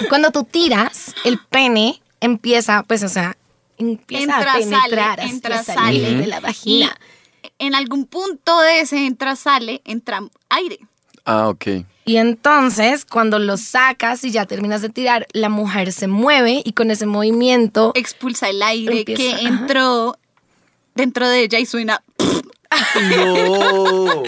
cuando 0.08 0.32
tú 0.32 0.43
tiras, 0.45 1.13
el 1.25 1.38
pene 1.39 2.01
empieza, 2.21 2.84
pues, 2.84 3.03
o 3.03 3.10
sea, 3.10 3.36
empieza 3.77 4.23
Entra, 4.38 4.53
a 4.53 4.62
sale, 4.62 4.65
penetrar, 4.69 5.19
así, 5.19 5.29
entra, 5.29 5.63
sale. 5.63 6.15
de 6.15 6.27
la 6.27 6.39
vagina. 6.39 6.97
En 7.58 7.75
algún 7.75 8.05
punto 8.05 8.60
de 8.62 8.82
ese 8.82 9.05
entra, 9.05 9.36
sale, 9.36 9.82
entra 9.86 10.21
aire. 10.49 10.79
Ah, 11.25 11.49
ok. 11.49 11.67
Y 12.05 12.17
entonces, 12.17 13.05
cuando 13.05 13.39
lo 13.39 13.58
sacas 13.58 14.23
y 14.23 14.32
ya 14.32 14.45
terminas 14.45 14.82
de 14.82 14.89
tirar, 14.89 15.27
la 15.34 15.49
mujer 15.49 15.91
se 15.91 16.08
mueve 16.08 16.62
y 16.65 16.71
con 16.73 16.89
ese 16.91 17.05
movimiento 17.05 17.91
Expulsa 17.93 18.49
el 18.49 18.63
aire 18.63 18.99
Empieza, 18.99 19.21
que 19.21 19.32
ajá. 19.34 19.41
entró 19.47 20.17
dentro 20.99 21.27
de 21.29 21.41
ella 21.43 21.59
y 21.59 21.65
suena. 21.65 22.01
No. 23.15 24.23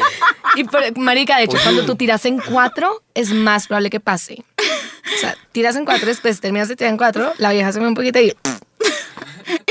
Y 0.55 0.63
por- 0.65 0.97
marica, 0.97 1.37
de 1.37 1.43
hecho, 1.43 1.57
cuando 1.63 1.85
tú 1.85 1.95
tiras 1.95 2.25
en 2.25 2.39
cuatro, 2.39 3.01
es 3.13 3.31
más 3.31 3.67
probable 3.67 3.89
que 3.89 3.99
pase. 3.99 4.43
O 4.57 5.19
sea, 5.19 5.35
tiras 5.51 5.75
en 5.75 5.85
cuatro, 5.85 6.07
después 6.07 6.39
terminas 6.41 6.67
de 6.67 6.75
tirar 6.75 6.91
en 6.91 6.97
cuatro, 6.97 7.31
la 7.37 7.51
vieja 7.51 7.71
se 7.71 7.79
mueve 7.79 7.89
un 7.89 7.95
poquito 7.95 8.19
y 8.19 8.33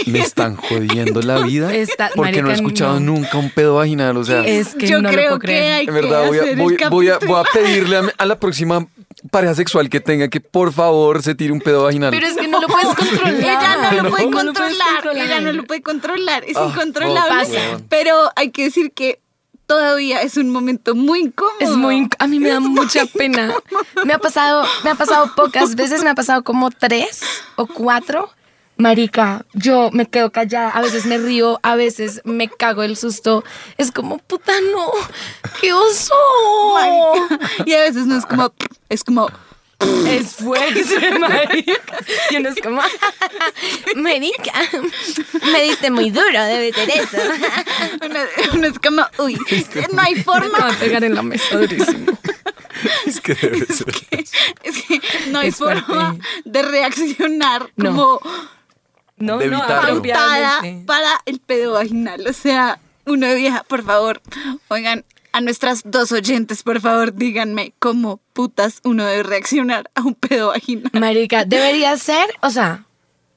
Me 0.06 0.20
están 0.20 0.56
jodiendo 0.56 1.20
la 1.22 1.40
vida. 1.40 1.70
Porque 2.14 2.42
no 2.42 2.50
he 2.50 2.54
escuchado 2.54 3.00
no. 3.00 3.12
nunca 3.14 3.38
un 3.38 3.50
pedo 3.50 3.74
vaginal. 3.76 4.16
O 4.16 4.24
sea, 4.24 4.44
es 4.46 4.74
que 4.74 4.86
Yo 4.86 5.00
no 5.02 5.08
lo 5.10 5.14
creo 5.14 5.28
puedo 5.30 5.38
que 5.40 5.46
creer. 5.46 5.72
hay 5.74 5.86
en 5.86 5.94
verdad 5.94 6.22
que 6.22 6.28
voy 6.28 6.38
a, 6.38 6.42
hacer 6.42 6.56
voy, 6.56 6.74
el 6.74 6.90
voy 6.90 7.08
a, 7.08 7.12
capítulo. 7.12 7.32
voy 7.32 7.40
a 7.40 7.52
pedirle 7.52 8.00
a 8.16 8.26
la 8.26 8.38
próxima 8.38 8.86
pareja 9.30 9.54
sexual 9.54 9.88
que 9.90 10.00
tenga 10.00 10.28
que 10.28 10.40
por 10.40 10.72
favor 10.72 11.22
se 11.22 11.34
tire 11.34 11.52
un 11.52 11.60
pedo 11.60 11.84
vaginal. 11.84 12.10
Pero 12.10 12.26
es 12.26 12.36
que 12.36 12.48
no 12.48 12.60
lo 12.60 12.66
puedes 12.68 12.88
controlar. 12.94 13.34
Ella 13.34 13.76
no 13.92 14.02
lo 14.02 14.10
puede 14.10 14.30
controlar, 14.30 15.16
ella 15.16 15.40
no 15.40 15.52
lo 15.52 15.64
puede 15.64 15.82
controlar, 15.82 16.44
es 16.44 16.56
Ah, 16.56 16.66
incontrolable. 16.70 17.58
Pero 17.88 18.30
hay 18.36 18.50
que 18.50 18.64
decir 18.64 18.92
que 18.92 19.20
todavía 19.66 20.22
es 20.22 20.36
un 20.36 20.50
momento 20.50 20.94
muy 20.94 21.20
incómodo. 21.20 21.54
Es 21.60 21.70
muy, 21.70 21.96
inc- 22.00 22.16
a 22.18 22.26
mí 22.26 22.40
me 22.40 22.48
da 22.48 22.60
mucha 22.60 23.06
pena. 23.06 23.52
Me 24.04 24.12
ha 24.12 24.18
pasado, 24.18 24.64
me 24.84 24.90
ha 24.90 24.94
pasado 24.96 25.32
pocas 25.36 25.76
veces, 25.76 26.02
me 26.02 26.10
ha 26.10 26.14
pasado 26.14 26.42
como 26.42 26.70
tres 26.70 27.20
o 27.56 27.66
cuatro. 27.66 28.30
Marica, 28.76 29.44
yo 29.52 29.90
me 29.92 30.06
quedo 30.06 30.32
callada, 30.32 30.70
a 30.70 30.80
veces 30.80 31.04
me 31.04 31.18
río, 31.18 31.60
a 31.62 31.76
veces 31.76 32.22
me 32.24 32.48
cago 32.48 32.82
el 32.82 32.96
susto. 32.96 33.44
Es 33.76 33.92
como, 33.92 34.16
puta, 34.18 34.52
no, 34.72 34.90
qué 35.60 35.74
oso. 35.74 36.14
Marica. 36.74 37.38
Y 37.66 37.74
a 37.74 37.80
veces 37.80 38.06
no 38.06 38.16
es 38.16 38.24
como, 38.24 38.52
es 38.90 39.02
como, 39.04 39.28
Es 40.06 40.34
fuerte, 40.36 40.84
marica. 41.18 41.96
Y 42.30 42.36
uno 42.36 42.50
es 42.50 42.60
como, 42.60 42.82
marica, 43.96 44.52
me 45.52 45.62
diste 45.62 45.90
muy 45.90 46.10
duro, 46.10 46.44
debe 46.44 46.72
ser 46.72 46.90
eso. 46.90 47.16
uno, 48.04 48.18
uno 48.54 48.66
es 48.66 48.78
como, 48.78 49.02
uy, 49.18 49.38
no 49.92 50.02
hay 50.02 50.16
Me 50.16 50.22
forma. 50.22 50.58
acabo 50.58 50.72
de 50.72 50.76
pegar 50.78 51.04
en 51.04 51.14
la 51.14 51.22
mesa 51.22 51.56
durísimo. 51.56 52.12
es 53.06 53.20
que 53.20 53.34
debe 53.34 53.64
ser. 53.66 53.94
Es 54.62 54.82
que 54.82 55.00
no 55.30 55.38
hay 55.38 55.48
Es 55.48 55.56
fuerte. 55.56 55.82
forma 55.82 56.16
de 56.44 56.62
reaccionar 56.62 57.70
No. 57.76 57.90
como 57.90 58.20
No, 59.16 59.38
De 59.38 59.46
no, 59.48 59.66
para 59.66 59.88
el 61.26 61.40
pedo 61.40 61.72
vaginal. 61.72 62.26
O 62.26 62.32
sea, 62.32 62.80
uno 63.06 63.26
de 63.26 63.34
vieja, 63.34 63.64
por 63.64 63.82
favor, 63.84 64.20
oigan, 64.68 65.04
a 65.32 65.40
nuestras 65.40 65.82
dos 65.84 66.10
oyentes, 66.12 66.62
por 66.62 66.80
favor, 66.80 67.14
díganme 67.14 67.72
cómo 67.78 68.20
putas 68.40 68.80
uno 68.84 69.04
debe 69.04 69.22
reaccionar 69.22 69.90
a 69.94 70.00
un 70.00 70.14
pedo 70.14 70.48
vaginal. 70.48 70.90
Marica, 70.98 71.44
debería 71.44 71.94
ser, 71.98 72.26
o 72.40 72.48
sea, 72.48 72.86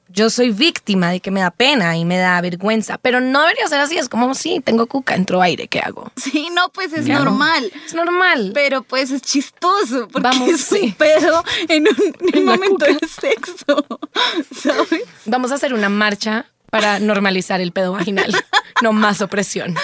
yo 0.08 0.30
soy 0.30 0.50
víctima 0.50 1.10
de 1.10 1.20
que 1.20 1.30
me 1.30 1.40
da 1.40 1.50
pena 1.50 1.94
y 1.98 2.06
me 2.06 2.16
da 2.16 2.40
vergüenza, 2.40 2.96
pero 2.96 3.20
no 3.20 3.42
debería 3.42 3.66
ser 3.68 3.80
así, 3.80 3.98
es 3.98 4.08
como, 4.08 4.34
sí, 4.34 4.62
tengo 4.64 4.86
cuca, 4.86 5.14
entró 5.14 5.42
aire, 5.42 5.68
¿qué 5.68 5.80
hago? 5.80 6.10
Sí, 6.16 6.48
no, 6.54 6.70
pues 6.70 6.94
es 6.94 7.06
normal. 7.06 7.70
Es 7.84 7.92
normal. 7.92 8.52
Pero 8.54 8.82
pues 8.82 9.10
es 9.10 9.20
chistoso 9.20 10.08
porque 10.08 10.22
Vamos, 10.26 10.48
es 10.48 10.72
un 10.72 10.92
pedo 10.94 11.44
en 11.68 11.82
un, 11.88 12.16
en 12.32 12.38
En 12.38 12.44
momento 12.46 12.86
cuca. 12.86 12.98
de 12.98 13.08
sexo, 13.08 13.86
¿sabes? 14.62 15.02
Vamos 15.26 15.52
a 15.52 15.56
hacer 15.56 15.74
una 15.74 15.90
marcha 15.90 16.46
para 16.74 16.98
normalizar 16.98 17.60
el 17.60 17.70
pedo 17.70 17.92
vaginal. 17.92 18.34
No 18.82 18.92
más 18.92 19.22
opresión, 19.22 19.76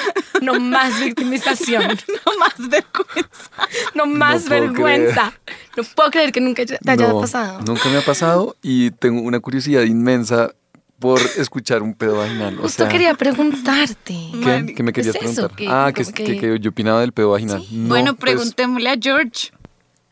no 0.43 0.59
más 0.59 0.99
victimización, 0.99 1.85
No 2.27 2.33
más 2.41 2.55
vergüenza. 2.59 3.51
no 3.95 4.07
más 4.07 4.43
puedo 4.43 4.61
vergüenza. 4.63 5.33
No 5.77 5.85
puedo 5.95 6.11
creer 6.11 6.33
que 6.33 6.41
nunca 6.41 6.67
te 6.67 6.77
haya 6.91 7.07
No, 7.07 7.21
pasado. 7.21 7.61
Nunca 7.65 7.89
me 7.89 7.99
ha 7.99 8.05
pasado 8.05 8.57
y 8.61 8.91
tengo 8.91 9.21
una 9.23 9.39
curiosidad 9.39 9.83
inmensa 9.83 10.53
por 10.99 11.21
escuchar 11.39 11.81
un 11.85 11.95
pedo 11.95 12.17
vaginal. 12.17 12.59
O 12.59 12.63
Justo 12.63 12.83
sea, 12.83 12.89
quería 12.91 13.15
preguntarte. 13.15 14.15
¿qué? 14.43 14.75
¿Qué 14.77 14.83
me 14.83 14.93
¿Qué 14.93 15.03
querías 15.03 15.15
es 15.15 15.21
preguntar? 15.21 15.51
¿Qué- 15.57 15.69
ah, 15.71 15.93
que, 15.95 16.05
que- 16.05 16.25
que- 16.25 16.39
que 16.39 16.59
yo 16.59 16.71
opinaba 16.71 17.01
del 17.03 17.13
pedo 17.13 17.31
vaginal. 17.31 17.65
No, 17.71 17.89
bueno, 17.89 18.17
pues, 18.17 18.33
preguntémosle 18.35 18.91
a 18.91 18.97
George. 19.01 19.53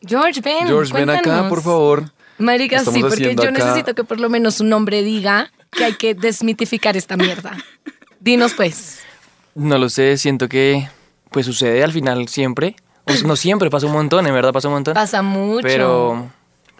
George, 0.01 0.39
ven. 0.39 0.67
George, 0.67 0.93
ven 0.93 1.09
acá, 1.09 1.21
cuéntanos. 1.23 1.49
por 1.49 1.61
favor. 1.61 2.11
Marica, 2.37 2.77
Estamos 2.77 2.95
sí, 2.95 3.01
porque 3.01 3.35
yo 3.35 3.49
acá- 3.49 3.51
necesito 3.51 3.93
que 3.93 4.05
por 4.05 4.21
lo 4.21 4.29
menos 4.29 4.61
un 4.61 4.71
hombre 4.71 5.03
diga 5.03 5.51
que 5.71 5.85
hay 5.85 5.93
que 5.93 6.13
desmitificar 6.15 6.97
esta 6.97 7.17
mierda. 7.17 7.57
Dinos 8.19 8.53
pues. 8.53 9.01
No 9.55 9.77
lo 9.77 9.89
sé, 9.89 10.17
siento 10.17 10.47
que 10.47 10.89
pues 11.31 11.45
sucede 11.45 11.83
al 11.83 11.91
final 11.91 12.27
siempre. 12.27 12.75
O 13.05 13.11
sea, 13.11 13.27
no 13.27 13.35
siempre, 13.35 13.69
pasa 13.69 13.87
un 13.87 13.93
montón, 13.93 14.27
en 14.27 14.33
verdad 14.33 14.53
pasa 14.53 14.67
un 14.67 14.75
montón. 14.75 14.93
Pasa 14.93 15.21
mucho. 15.21 15.63
Pero, 15.63 16.29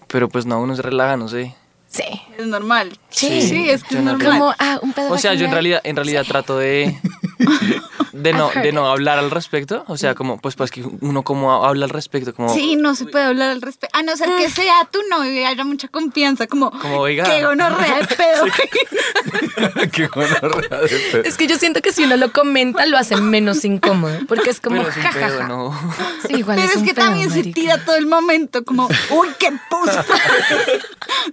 pero 0.08 0.30
pues 0.30 0.45
no, 0.45 0.62
uno 0.62 0.75
se 0.75 0.82
relaja, 0.82 1.17
no 1.17 1.28
sé. 1.28 1.56
Sí. 1.88 2.04
Es 2.38 2.47
normal. 2.47 2.97
Sí. 3.10 3.41
Sí, 3.41 3.69
es 3.69 3.84
que 3.84 3.95
es 3.95 4.04
no 4.04 4.13
normal. 4.13 4.32
Como, 4.32 4.54
ah, 4.60 4.80
un 4.82 4.93
pedo 4.93 5.12
O 5.12 5.17
sea, 5.17 5.34
yo 5.34 5.45
en 5.45 5.52
realidad, 5.52 5.82
en 5.84 5.95
realidad 5.95 6.23
trato 6.25 6.58
de, 6.58 6.97
de 8.12 8.34
no, 8.34 8.50
de 8.50 8.72
no 8.72 8.88
hablar 8.91 9.19
al 9.19 9.32
respecto. 9.32 9.84
O 9.88 9.98
sea, 9.98 10.15
como, 10.15 10.39
pues, 10.39 10.56
pues 10.56 10.72
que 10.72 10.84
uno 11.02 11.24
como 11.24 11.65
habla 11.65 11.86
al 11.86 11.91
respecto, 11.91 12.34
como, 12.34 12.54
Sí, 12.54 12.76
no 12.76 12.95
se 12.95 13.06
puede 13.06 13.26
hablar 13.26 13.50
al 13.52 13.62
respecto. 13.62 13.98
A 13.98 14.04
no 14.04 14.15
ser 14.17 14.30
que 14.38 14.50
sea 14.50 14.88
tu 14.91 15.00
novio 15.10 15.32
y 15.32 15.43
haya 15.45 15.63
mucha 15.63 15.88
confianza, 15.88 16.48
como, 16.48 16.72
Como, 16.72 16.98
oiga. 17.00 17.24
que 17.26 17.43
gonorrea 17.43 18.00
de 18.00 18.08
pedo. 18.15 18.45
Qué 19.91 20.08
gonorrea 20.08 20.80
de 20.82 20.88
pedo. 21.12 21.24
Es 21.24 21.38
que 21.38 21.48
yo 21.48 21.58
siento 21.58 21.82
que 21.82 21.91
si 21.91 22.04
uno 22.04 22.17
lo 22.17 22.32
comenta 22.32 22.86
lo 22.86 22.98
hace 22.98 23.15
menos 23.17 23.63
incómodo, 23.65 24.17
porque 24.28 24.50
es 24.50 24.60
como 24.62 24.82
es 24.82 24.93
jajaja. 24.95 25.48
no. 25.48 25.78
Sí, 26.28 26.36
igual 26.38 26.58
Pero 26.58 26.69
es, 26.69 26.76
un 26.78 26.86
que 26.86 26.93
pedo, 26.93 27.06
también 27.06 27.30
se 27.30 27.38
marica. 27.39 27.54
tira 27.56 27.86
todo 27.86 27.95
el 27.95 28.06
momento, 28.08 28.63
como, 28.63 28.88
uy, 29.12 29.28
qué 29.39 29.52
puta. 29.69 30.06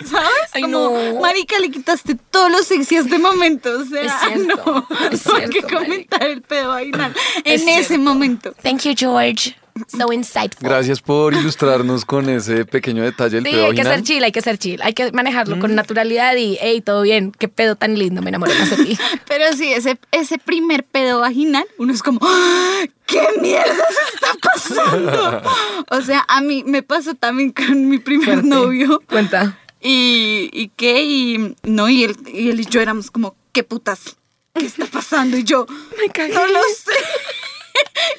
¿Sabes? 0.09 0.31
Ay, 0.53 0.63
como, 0.63 0.91
no. 0.91 1.21
marica, 1.21 1.59
le 1.59 1.71
quitaste 1.71 2.17
todos 2.31 2.51
los 2.51 2.67
sexy 2.67 2.97
a 2.97 3.01
este 3.01 3.19
momento. 3.19 3.71
O 3.81 3.85
sea, 3.85 4.03
Es 4.03 4.13
cierto, 4.21 4.87
no. 4.91 4.97
es 5.11 5.27
no 5.27 5.35
hay 5.37 5.49
que 5.49 5.63
comentar 5.63 6.23
el 6.25 6.43
pedo 6.43 6.73
Es 7.45 7.63
en 7.63 7.69
ese 7.69 7.85
cierto. 7.85 8.05
momento. 8.05 8.53
Thank 8.63 8.83
you, 8.83 8.95
George. 8.97 9.57
So 9.89 10.11
insightful. 10.11 10.67
Gracias 10.67 11.03
por 11.03 11.35
ilustrarnos 11.35 12.07
con 12.07 12.31
ese 12.31 12.65
pequeño 12.65 13.03
detalle 13.03 13.37
del 13.43 13.45
Sí, 13.45 13.51
pedo 13.53 13.67
hay 13.67 13.75
que 13.75 13.85
ser 13.85 14.03
chill, 14.03 14.25
hay 14.25 14.33
que 14.33 14.41
ser 14.41 14.57
chill. 14.57 14.81
Hay 14.83 14.95
que 14.95 15.13
manejarlo 15.13 15.59
con 15.59 15.75
naturalidad 15.75 16.35
y, 16.37 16.57
hey, 16.63 16.81
todo 16.81 17.03
bien. 17.03 17.31
Qué 17.39 17.49
pedo 17.49 17.77
tan 17.77 17.99
lindo, 17.99 18.23
me 18.23 18.31
enamoré 18.31 18.55
más 18.59 18.71
de 18.71 18.83
ti. 18.83 18.99
Pero 19.29 19.53
sí, 19.55 19.71
ese, 19.75 19.99
ese 20.13 20.39
primer 20.39 20.83
pedo 20.83 21.21
vaginal, 21.21 21.67
uno 21.77 21.93
es 21.93 22.03
como, 22.03 22.21
¡Ah! 22.23 22.85
¿qué 23.05 23.21
mierda 23.43 23.75
se 23.75 24.15
está 24.15 24.29
pasando? 24.43 25.43
o 25.91 26.01
sea, 26.01 26.25
a 26.27 26.41
mí 26.41 26.65
me 26.67 26.83
pasó 26.83 27.15
también 27.15 27.53
con 27.53 27.87
mi 27.87 27.99
primer 27.99 28.25
Fuerte. 28.41 28.49
novio. 28.49 29.03
Cuenta. 29.11 29.59
y, 29.83 30.49
y 30.55 30.69
qué, 30.75 31.05
y 31.05 31.55
no, 31.65 31.91
y 31.91 32.05
él, 32.05 32.17
y 32.33 32.49
él 32.49 32.61
y 32.61 32.65
yo 32.65 32.81
éramos 32.81 33.11
como, 33.11 33.37
¿qué 33.53 33.63
putas? 33.63 34.17
¿Qué 34.59 34.67
está 34.67 34.87
pasando? 34.87 35.37
Y 35.37 35.45
yo, 35.45 35.67
Me 35.99 36.09
cagué. 36.11 36.33
no 36.35 36.47
lo 36.47 36.61
sé. 36.63 36.93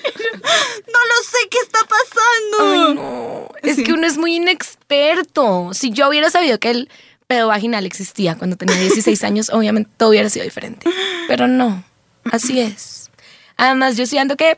no 0.88 1.00
lo 1.00 1.24
sé 1.24 1.38
qué 1.50 1.58
está 1.64 1.80
pasando. 1.82 2.88
Ay, 2.88 2.96
no. 2.96 3.50
Es 3.64 3.76
Sí. 3.78 3.84
que 3.84 3.94
uno 3.94 4.06
es 4.08 4.18
muy 4.18 4.36
inexperto. 4.36 5.70
Si 5.74 5.92
yo 5.92 6.10
hubiera 6.10 6.30
sabido 6.30 6.60
que 6.60 6.70
el 6.72 6.90
pedo 7.28 7.48
vaginal 7.48 7.86
existía 7.86 8.36
cuando 8.36 8.56
tenía 8.56 8.76
16 8.78 9.24
años, 9.24 9.50
obviamente 9.50 9.90
todo 9.98 10.10
hubiera 10.10 10.30
sido 10.30 10.46
diferente. 10.46 10.90
Pero 11.28 11.48
no, 11.48 11.84
así 12.32 12.60
es. 12.62 13.10
Además, 13.58 13.98
yo 13.98 14.06
siento 14.06 14.38
que 14.38 14.58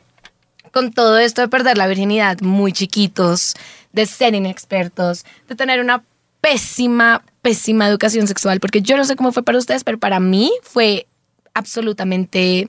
con 0.72 0.92
todo 0.92 1.18
esto 1.18 1.40
de 1.40 1.48
perder 1.48 1.76
la 1.78 1.86
virginidad 1.88 2.38
muy 2.42 2.72
chiquitos, 2.72 3.54
de 3.92 4.06
ser 4.06 4.34
inexpertos, 4.34 5.24
de 5.48 5.56
tener 5.56 5.80
una 5.80 6.04
pésima, 6.40 7.24
pésima 7.42 7.88
educación 7.88 8.28
sexual, 8.28 8.60
porque 8.60 8.80
yo 8.82 8.96
no 8.96 9.04
sé 9.04 9.16
cómo 9.16 9.32
fue 9.32 9.42
para 9.42 9.58
ustedes, 9.58 9.82
pero 9.82 9.98
para 9.98 10.20
mí 10.20 10.52
fue 10.62 11.06
absolutamente 11.54 12.68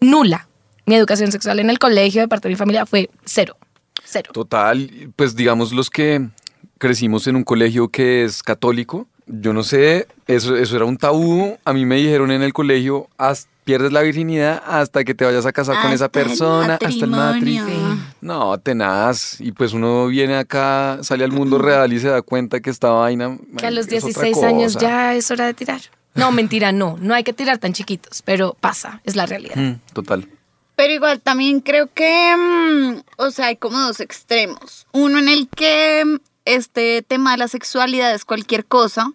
nula. 0.00 0.48
Mi 0.86 0.94
educación 0.96 1.30
sexual 1.32 1.60
en 1.60 1.70
el 1.70 1.78
colegio 1.78 2.22
de 2.22 2.28
parte 2.28 2.48
de 2.48 2.54
mi 2.54 2.56
familia 2.58 2.86
fue 2.86 3.08
cero. 3.24 3.56
Cero. 4.04 4.30
Total, 4.34 4.90
pues 5.16 5.36
digamos 5.36 5.72
los 5.72 5.88
que 5.90 6.28
crecimos 6.78 7.26
en 7.28 7.36
un 7.36 7.44
colegio 7.44 7.88
que 7.88 8.24
es 8.24 8.42
católico, 8.42 9.06
yo 9.26 9.52
no 9.52 9.62
sé, 9.62 10.08
eso, 10.26 10.56
eso 10.56 10.74
era 10.76 10.84
un 10.84 10.96
tabú. 10.96 11.56
A 11.64 11.72
mí 11.72 11.86
me 11.86 11.96
dijeron 11.96 12.32
en 12.32 12.42
el 12.42 12.52
colegio, 12.52 13.08
"Haz- 13.16 13.46
pierdes 13.64 13.92
la 13.92 14.02
virginidad 14.02 14.60
hasta 14.66 15.04
que 15.04 15.14
te 15.14 15.24
vayas 15.24 15.46
a 15.46 15.52
casar 15.52 15.80
con 15.80 15.92
esa 15.92 16.06
el 16.06 16.10
persona, 16.10 16.74
hasta 16.74 16.88
el 16.88 17.06
matrimonio. 17.06 17.98
No, 18.20 18.58
tenaz. 18.58 19.40
Y 19.40 19.52
pues 19.52 19.72
uno 19.72 20.08
viene 20.08 20.34
acá, 20.36 20.98
sale 21.02 21.22
al 21.22 21.30
mundo 21.30 21.58
real 21.58 21.92
y 21.92 22.00
se 22.00 22.08
da 22.08 22.22
cuenta 22.22 22.58
que 22.58 22.70
esta 22.70 22.88
vaina. 22.90 23.38
Que 23.56 23.66
a 23.68 23.70
los 23.70 23.86
es 23.86 24.02
otra 24.02 24.24
16 24.24 24.42
años 24.42 24.76
ya 24.76 25.14
es 25.14 25.30
hora 25.30 25.46
de 25.46 25.54
tirar. 25.54 25.80
No, 26.14 26.32
mentira, 26.32 26.72
no. 26.72 26.96
No 27.00 27.14
hay 27.14 27.24
que 27.24 27.32
tirar 27.32 27.58
tan 27.58 27.72
chiquitos, 27.72 28.22
pero 28.22 28.54
pasa, 28.60 29.00
es 29.04 29.16
la 29.16 29.26
realidad. 29.26 29.56
Mm, 29.56 29.80
total. 29.92 30.28
Pero 30.76 30.92
igual 30.92 31.20
también 31.20 31.60
creo 31.60 31.90
que, 31.92 32.34
mm, 32.36 33.02
o 33.16 33.30
sea, 33.30 33.46
hay 33.46 33.56
como 33.56 33.78
dos 33.78 34.00
extremos. 34.00 34.86
Uno 34.92 35.18
en 35.18 35.28
el 35.28 35.48
que 35.48 36.04
mm, 36.04 36.16
este 36.44 37.02
tema 37.02 37.32
de 37.32 37.38
la 37.38 37.48
sexualidad 37.48 38.14
es 38.14 38.24
cualquier 38.24 38.64
cosa. 38.66 39.12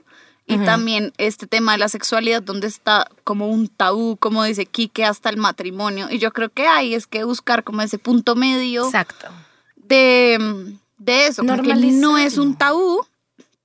Y 0.50 0.58
también 0.60 1.12
este 1.18 1.46
tema 1.46 1.74
de 1.74 1.80
la 1.80 1.90
sexualidad 1.90 2.42
donde 2.42 2.68
está 2.68 3.10
como 3.26 3.50
un 3.50 3.68
tabú, 3.68 4.16
como 4.16 4.46
dice 4.46 4.66
Quique, 4.66 5.04
hasta 5.04 5.30
el 5.30 5.36
matrimonio. 5.36 6.08
Y 6.10 6.20
yo 6.20 6.32
creo 6.32 6.48
que 6.48 6.66
hay 6.66 6.94
es 6.94 7.06
que 7.06 7.26
buscar 7.26 7.66
como 7.66 7.82
ese 7.82 7.98
punto 7.98 8.34
medio 8.38 8.86
Exacto. 8.86 9.28
de, 9.76 10.78
de 11.00 11.28
eso. 11.28 11.44
Como 11.46 11.62
que 11.62 11.76
no 11.76 12.18
es 12.18 12.38
un 12.38 12.56
tabú, 12.56 13.06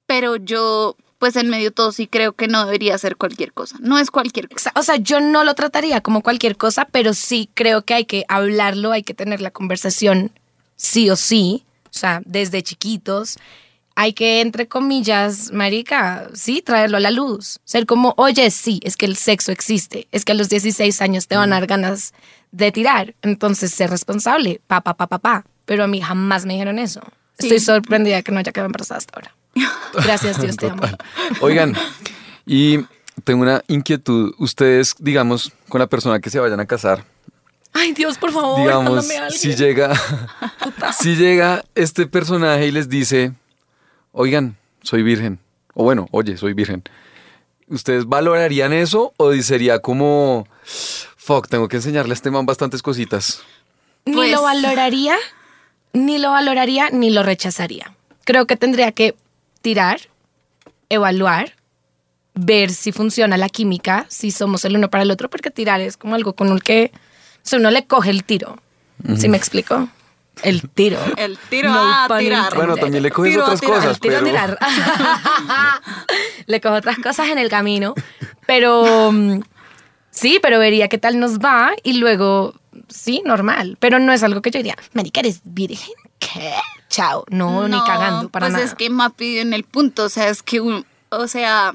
pero 0.07 0.35
yo, 0.35 0.97
pues 1.22 1.37
en 1.37 1.48
medio 1.48 1.66
de 1.66 1.70
todo 1.70 1.92
sí 1.92 2.08
creo 2.08 2.32
que 2.32 2.48
no 2.48 2.64
debería 2.64 2.98
ser 2.98 3.14
cualquier 3.16 3.52
cosa. 3.52 3.76
No 3.78 3.96
es 4.00 4.11
cualquier 4.11 4.48
cosa. 4.48 4.72
O 4.74 4.82
sea, 4.82 4.96
yo 4.96 5.20
no 5.20 5.44
lo 5.44 5.54
trataría 5.54 6.00
como 6.00 6.20
cualquier 6.20 6.56
cosa, 6.56 6.85
pero 6.90 7.14
sí 7.14 7.48
creo 7.54 7.82
que 7.85 7.94
hay 7.94 8.06
que 8.06 8.24
hablarlo, 8.26 8.90
hay 8.90 9.04
que 9.04 9.14
tener 9.14 9.40
la 9.40 9.52
conversación 9.52 10.32
sí 10.74 11.11
o 11.11 11.14
sí, 11.14 11.62
o 11.85 11.96
sea, 11.96 12.22
desde 12.24 12.64
chiquitos. 12.64 13.37
Hay 13.94 14.14
que, 14.14 14.40
entre 14.40 14.66
comillas, 14.66 15.52
marica, 15.52 16.28
sí, 16.35 16.61
traerlo 16.61 16.96
a 16.96 17.00
la 17.00 17.12
luz. 17.12 17.61
Ser 17.62 17.87
como, 17.87 18.14
oye, 18.16 18.50
sí, 18.50 18.80
es 18.82 18.96
que 18.96 19.06
el 19.06 19.14
sexo 19.14 19.52
existe, 19.52 20.08
es 20.11 20.24
que 20.24 20.32
a 20.32 20.35
los 20.35 20.48
16 20.48 21.00
años 21.02 21.28
te 21.28 21.37
van 21.37 21.52
a 21.52 21.61
dar 21.61 21.68
ganas 21.68 22.14
de 22.50 22.72
tirar, 22.72 23.14
entonces 23.22 23.70
ser 23.72 23.90
responsable, 23.90 24.61
pa, 24.66 24.80
pa, 24.80 24.94
pa, 24.94 25.06
pa, 25.06 25.18
pa. 25.20 25.44
Pero 25.66 25.85
a 25.85 25.87
mí 25.87 26.00
jamás 26.00 26.46
me 26.46 26.54
dijeron 26.54 26.80
eso. 26.80 27.00
Estoy 27.38 27.61
Sí. 27.61 27.66
sorprendida 27.66 28.16
de 28.16 28.22
que 28.24 28.32
no 28.32 28.40
haya 28.40 28.50
quedado 28.50 28.66
embarazada 28.66 28.98
hasta 28.98 29.14
ahora. 29.14 29.37
Gracias, 30.04 30.40
Dios 30.40 30.56
te 30.56 30.68
amo. 30.68 30.82
Oigan, 31.40 31.74
y 32.46 32.78
tengo 33.24 33.42
una 33.42 33.62
inquietud. 33.68 34.34
Ustedes, 34.38 34.94
digamos, 34.98 35.52
con 35.68 35.80
la 35.80 35.86
persona 35.86 36.20
que 36.20 36.30
se 36.30 36.38
vayan 36.40 36.60
a 36.60 36.66
casar, 36.66 37.04
Ay, 37.74 37.92
Dios, 37.92 38.18
por 38.18 38.32
favor, 38.32 38.60
digamos, 38.60 39.10
a 39.10 39.30
si 39.30 39.54
llega, 39.54 39.92
si 40.98 41.16
llega 41.16 41.64
este 41.74 42.06
personaje 42.06 42.66
y 42.66 42.70
les 42.70 42.88
dice, 42.88 43.32
oigan, 44.12 44.56
soy 44.82 45.02
virgen, 45.02 45.38
o 45.72 45.84
bueno, 45.84 46.06
oye, 46.10 46.36
soy 46.36 46.52
virgen, 46.52 46.82
¿ustedes 47.68 48.04
valorarían 48.06 48.74
eso 48.74 49.14
o 49.16 49.32
sería 49.36 49.78
como, 49.78 50.46
fuck, 50.62 51.48
tengo 51.48 51.68
que 51.68 51.76
enseñarle 51.76 52.12
a 52.12 52.14
este 52.14 52.30
man 52.30 52.44
bastantes 52.44 52.82
cositas? 52.82 53.42
Ni 54.04 54.16
Pues- 54.16 54.32
lo 54.32 54.42
valoraría, 54.42 55.16
ni 55.94 56.18
lo 56.18 56.30
valoraría, 56.30 56.90
ni 56.90 57.08
lo 57.08 57.22
rechazaría. 57.22 57.94
Creo 58.24 58.46
que 58.46 58.56
tendría 58.56 58.92
que 58.92 59.14
tirar, 59.62 60.01
evaluar, 60.88 61.55
ver 62.35 62.70
si 62.70 62.92
funciona 62.92 63.37
la 63.37 63.48
química, 63.48 64.07
si 64.09 64.31
somos 64.31 64.64
el 64.64 64.77
uno 64.77 64.90
para 64.90 65.03
el 65.03 65.11
otro, 65.11 65.31
porque 65.31 65.51
tirar 65.51 65.81
es 65.81 65.96
como 65.96 66.14
algo 66.14 66.35
con 66.35 66.48
el 66.48 66.62
que 66.62 66.92
o 67.44 67.48
sea, 67.48 67.59
uno 67.59 67.70
le 67.70 67.87
coge 67.87 68.11
el 68.11 68.25
tiro. 68.25 68.59
¿Sí 69.16 69.29
me 69.29 69.37
explico? 69.37 69.88
El 70.42 70.68
tiro. 70.70 70.98
El 71.16 71.37
tiro 71.51 71.70
No 71.70 71.92
a 71.92 72.18
tirar. 72.18 72.55
Bueno, 72.55 72.77
también 72.77 73.03
le 73.03 73.11
coges 73.11 73.33
Tiro 73.33 73.44
otras 73.44 73.61
tirar, 73.61 73.77
cosas, 73.77 73.94
El 73.94 74.01
tiro 74.01 74.16
a 74.16 74.20
pero... 74.20 74.31
tirar. 74.31 74.59
le 76.46 76.61
cojo 76.61 76.75
otras 76.77 76.98
cosas 76.98 77.29
en 77.29 77.38
el 77.38 77.48
camino, 77.48 77.94
pero 78.46 79.11
mm, 79.12 79.40
sí, 80.11 80.38
pero 80.40 80.59
vería 80.59 80.88
qué 80.88 80.98
tal 80.98 81.18
nos 81.18 81.38
va 81.38 81.72
y 81.83 81.94
luego, 81.94 82.55
sí, 82.88 83.22
normal. 83.27 83.77
Pero 83.81 83.98
no 83.98 84.12
es 84.12 84.22
algo 84.22 84.40
que 84.40 84.53
yo 84.53 84.59
diría, 84.59 84.77
marica, 84.94 85.20
¿eres 85.20 85.40
virgen? 85.44 85.94
¿Qué? 86.32 86.52
Chao. 86.88 87.24
No, 87.30 87.66
ni 87.68 87.78
cagando, 87.85 88.28
para 88.28 88.46
pues 88.46 88.52
nada. 88.52 88.64
es 88.64 88.74
que 88.74 88.90
Mapi 88.90 89.38
en 89.38 89.52
el 89.54 89.64
punto, 89.64 90.04
o 90.04 90.08
sea, 90.08 90.28
es 90.28 90.42
que, 90.42 90.61
un- 90.61 90.85
o 91.11 91.26
sea, 91.26 91.72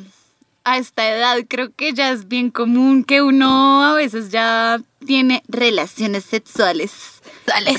a 0.64 0.78
esta 0.78 1.10
edad 1.10 1.38
creo 1.48 1.72
que 1.76 1.94
ya 1.94 2.12
es 2.12 2.28
bien 2.28 2.52
común 2.52 3.04
que 3.04 3.22
uno 3.22 3.84
a 3.84 3.94
veces 3.94 4.30
ya 4.30 4.80
tiene 5.06 5.42
relaciones 5.48 6.26
sexuales, 6.26 6.92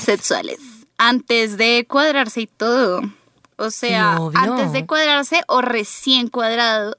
sexuales, 0.01 0.59
antes 0.97 1.57
de 1.57 1.85
cuadrarse 1.87 2.41
y 2.41 2.47
todo. 2.47 3.01
O 3.57 3.71
sea, 3.71 4.19
obvio. 4.19 4.39
antes 4.39 4.71
de 4.71 4.85
cuadrarse 4.85 5.41
o 5.47 5.61
recién 5.61 6.29
cuadrados. 6.29 6.95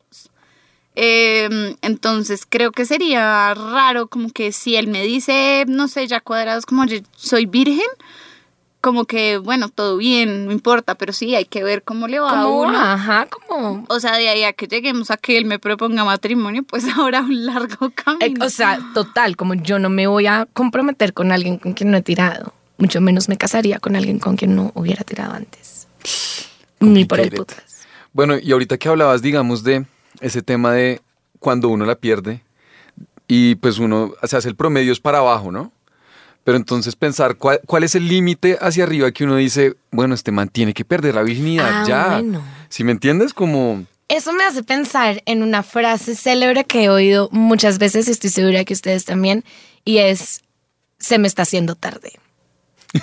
Eh, 0.96 1.76
entonces 1.83 2.46
creo 2.48 2.72
que 2.72 2.85
sería 2.85 3.54
raro 3.54 4.09
como 4.09 4.30
que 4.30 4.52
si 4.52 4.76
él 4.76 4.88
me 4.88 5.02
dice, 5.04 5.64
no 5.68 5.88
sé, 5.88 6.06
ya 6.06 6.20
cuadrados 6.20 6.66
como 6.66 6.85
yo 6.85 6.98
soy 7.16 7.46
virgen, 7.46 7.87
como 8.81 9.05
que, 9.05 9.37
bueno, 9.37 9.69
todo 9.69 9.97
bien, 9.97 10.47
no 10.47 10.53
importa, 10.53 10.95
pero 10.95 11.12
sí, 11.12 11.35
hay 11.35 11.45
que 11.45 11.62
ver 11.62 11.83
cómo 11.83 12.09
le 12.09 12.19
va 12.19 12.31
a 12.31 12.43
como, 12.43 12.62
uno. 12.62 12.79
ajá, 12.79 13.27
como... 13.27 13.85
O 13.88 14.01
sea, 14.01 14.16
de 14.16 14.29
ahí 14.29 14.43
a 14.45 14.53
que 14.53 14.66
lleguemos 14.66 15.11
a 15.11 15.16
que 15.16 15.37
él 15.37 15.45
me 15.45 15.59
proponga 15.59 16.05
matrimonio, 16.05 16.62
pues 16.62 16.85
ahora 16.97 17.21
un 17.21 17.47
largo 17.47 17.87
eh, 17.87 17.93
camino. 17.95 18.45
O 18.45 18.49
sea, 18.49 18.81
total, 18.95 19.37
como 19.37 19.55
yo 19.55 19.79
no 19.79 19.90
me 19.90 20.07
voy 20.07 20.27
a 20.27 20.47
comprometer 20.53 21.12
con 21.12 21.31
alguien 21.33 21.59
con 21.59 21.75
quien 21.75 21.90
no 21.90 21.99
he 21.99 22.03
tirado. 22.03 22.55
Mucho 22.79 23.01
menos 23.01 23.29
me 23.29 23.37
casaría 23.37 23.79
con 23.79 23.97
alguien 23.97 24.19
con 24.19 24.37
quien 24.37 24.57
no 24.57 24.73
hubiera 24.75 25.05
tirado 25.05 25.35
antes. 25.35 25.87
Ni 26.81 27.05
por 27.05 27.21
el 27.21 27.31
putas. 27.31 27.87
Bueno, 28.12 28.38
y 28.38 28.51
ahorita 28.53 28.79
que 28.79 28.88
hablabas, 28.88 29.21
digamos, 29.21 29.62
de 29.62 29.85
ese 30.21 30.40
tema 30.40 30.73
de 30.73 31.03
cuando 31.38 31.69
uno 31.69 31.85
la 31.85 31.97
pierde 31.97 32.43
y 33.29 33.57
pues 33.57 33.79
uno 33.79 34.14
se 34.25 34.37
hace 34.37 34.49
el 34.49 34.57
promedio 34.57 34.93
es 34.93 35.01
para 35.01 35.19
abajo, 35.19 35.53
¿no? 35.53 35.73
Pero 36.44 36.57
entonces 36.57 36.96
pensar 36.96 37.37
cuál, 37.37 37.61
cuál 37.66 37.85
es 37.85 37.94
el 37.94 38.09
límite 38.09 38.57
hacia 38.61 38.85
arriba 38.85 39.11
que 39.12 39.24
uno 39.24 39.37
dice, 39.37 39.74
bueno, 39.90 40.14
este 40.14 40.33
man 40.33 40.48
tiene 40.48 40.72
que 40.74 40.85
perder 40.85 41.14
la 41.14 41.22
virginidad 41.22 41.83
Ah, 41.83 41.85
ya. 41.87 42.07
bueno. 42.20 42.42
Si 42.68 42.83
me 42.85 42.92
entiendes, 42.92 43.35
como 43.35 43.85
Eso 44.09 44.33
me 44.33 44.44
hace 44.44 44.62
pensar 44.62 45.22
en 45.26 45.42
una 45.42 45.62
frase 45.62 46.14
célebre 46.16 46.64
que 46.64 46.85
he 46.85 46.88
oído 46.88 47.29
muchas 47.31 47.79
veces 47.79 48.09
y 48.09 48.11
estoy 48.12 48.31
segura 48.31 48.64
que 48.64 48.72
ustedes 48.72 49.05
también, 49.05 49.44
y 49.85 49.98
es, 49.98 50.40
se 50.98 51.18
me 51.18 51.29
está 51.29 51.42
haciendo 51.42 51.74
tarde. 51.74 52.12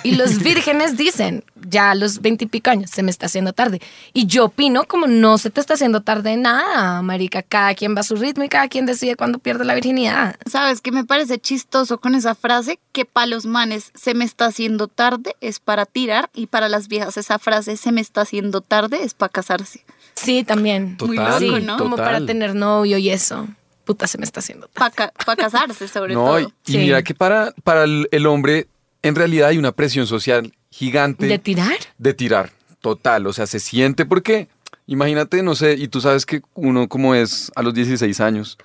Y 0.02 0.16
los 0.16 0.38
vírgenes 0.42 0.96
dicen, 0.96 1.44
ya 1.68 1.90
a 1.90 1.94
los 1.94 2.20
veintipico 2.20 2.70
años, 2.70 2.90
se 2.90 3.02
me 3.02 3.10
está 3.10 3.26
haciendo 3.26 3.52
tarde. 3.52 3.80
Y 4.12 4.26
yo 4.26 4.46
opino 4.46 4.84
como 4.84 5.06
no 5.06 5.38
se 5.38 5.50
te 5.50 5.60
está 5.60 5.74
haciendo 5.74 6.02
tarde 6.02 6.36
nada, 6.36 7.00
marica. 7.02 7.42
Cada 7.42 7.74
quien 7.74 7.96
va 7.96 8.00
a 8.00 8.04
su 8.04 8.16
ritmo 8.16 8.44
y 8.44 8.48
cada 8.48 8.68
quien 8.68 8.84
decide 8.86 9.16
cuándo 9.16 9.38
pierde 9.38 9.64
la 9.64 9.74
virginidad. 9.74 10.36
¿Sabes 10.50 10.80
qué 10.80 10.92
me 10.92 11.04
parece 11.04 11.38
chistoso 11.38 11.98
con 11.98 12.14
esa 12.14 12.34
frase? 12.34 12.78
Que 12.92 13.04
para 13.04 13.26
los 13.26 13.46
manes 13.46 13.90
se 13.94 14.14
me 14.14 14.24
está 14.24 14.46
haciendo 14.46 14.88
tarde 14.88 15.34
es 15.40 15.58
para 15.60 15.86
tirar 15.86 16.28
y 16.34 16.46
para 16.48 16.68
las 16.68 16.88
viejas 16.88 17.16
esa 17.16 17.38
frase 17.38 17.76
se 17.76 17.90
me 17.92 18.00
está 18.00 18.22
haciendo 18.22 18.60
tarde 18.60 19.02
es 19.02 19.14
para 19.14 19.30
casarse. 19.30 19.84
Sí, 20.14 20.44
también. 20.44 20.96
Muy 21.00 21.16
Total, 21.16 21.38
sí, 21.38 21.46
loco, 21.46 21.60
¿no? 21.60 21.76
como 21.78 21.96
para 21.96 22.12
total. 22.18 22.26
tener 22.26 22.54
novio 22.54 22.98
y 22.98 23.08
eso. 23.10 23.48
Puta, 23.84 24.06
se 24.06 24.18
me 24.18 24.24
está 24.24 24.40
haciendo 24.40 24.68
tarde. 24.68 25.12
Para 25.24 25.36
casarse 25.36 25.88
sobre 25.88 26.12
no, 26.12 26.24
todo. 26.26 26.40
y, 26.40 26.52
Sí. 26.64 26.76
mira 26.78 27.02
que 27.02 27.14
para, 27.14 27.52
para 27.64 27.84
el 27.84 28.26
hombre 28.26 28.66
en 29.02 29.14
realidad 29.14 29.48
hay 29.48 29.58
una 29.58 29.72
presión 29.72 30.06
social 30.06 30.52
gigante 30.70 31.26
¿De 31.26 31.38
tirar? 31.38 31.76
de 31.98 32.14
tirar, 32.14 32.50
total, 32.80 33.26
o 33.26 33.32
sea, 33.32 33.46
se 33.46 33.60
siente 33.60 34.04
porque, 34.06 34.48
imagínate, 34.86 35.42
no 35.42 35.54
sé, 35.54 35.74
y 35.74 35.88
tú 35.88 36.00
sabes 36.00 36.26
que 36.26 36.42
uno 36.54 36.88
como 36.88 37.14
es 37.14 37.50
a 37.56 37.62
los 37.62 37.74
16 37.74 38.20
años, 38.20 38.58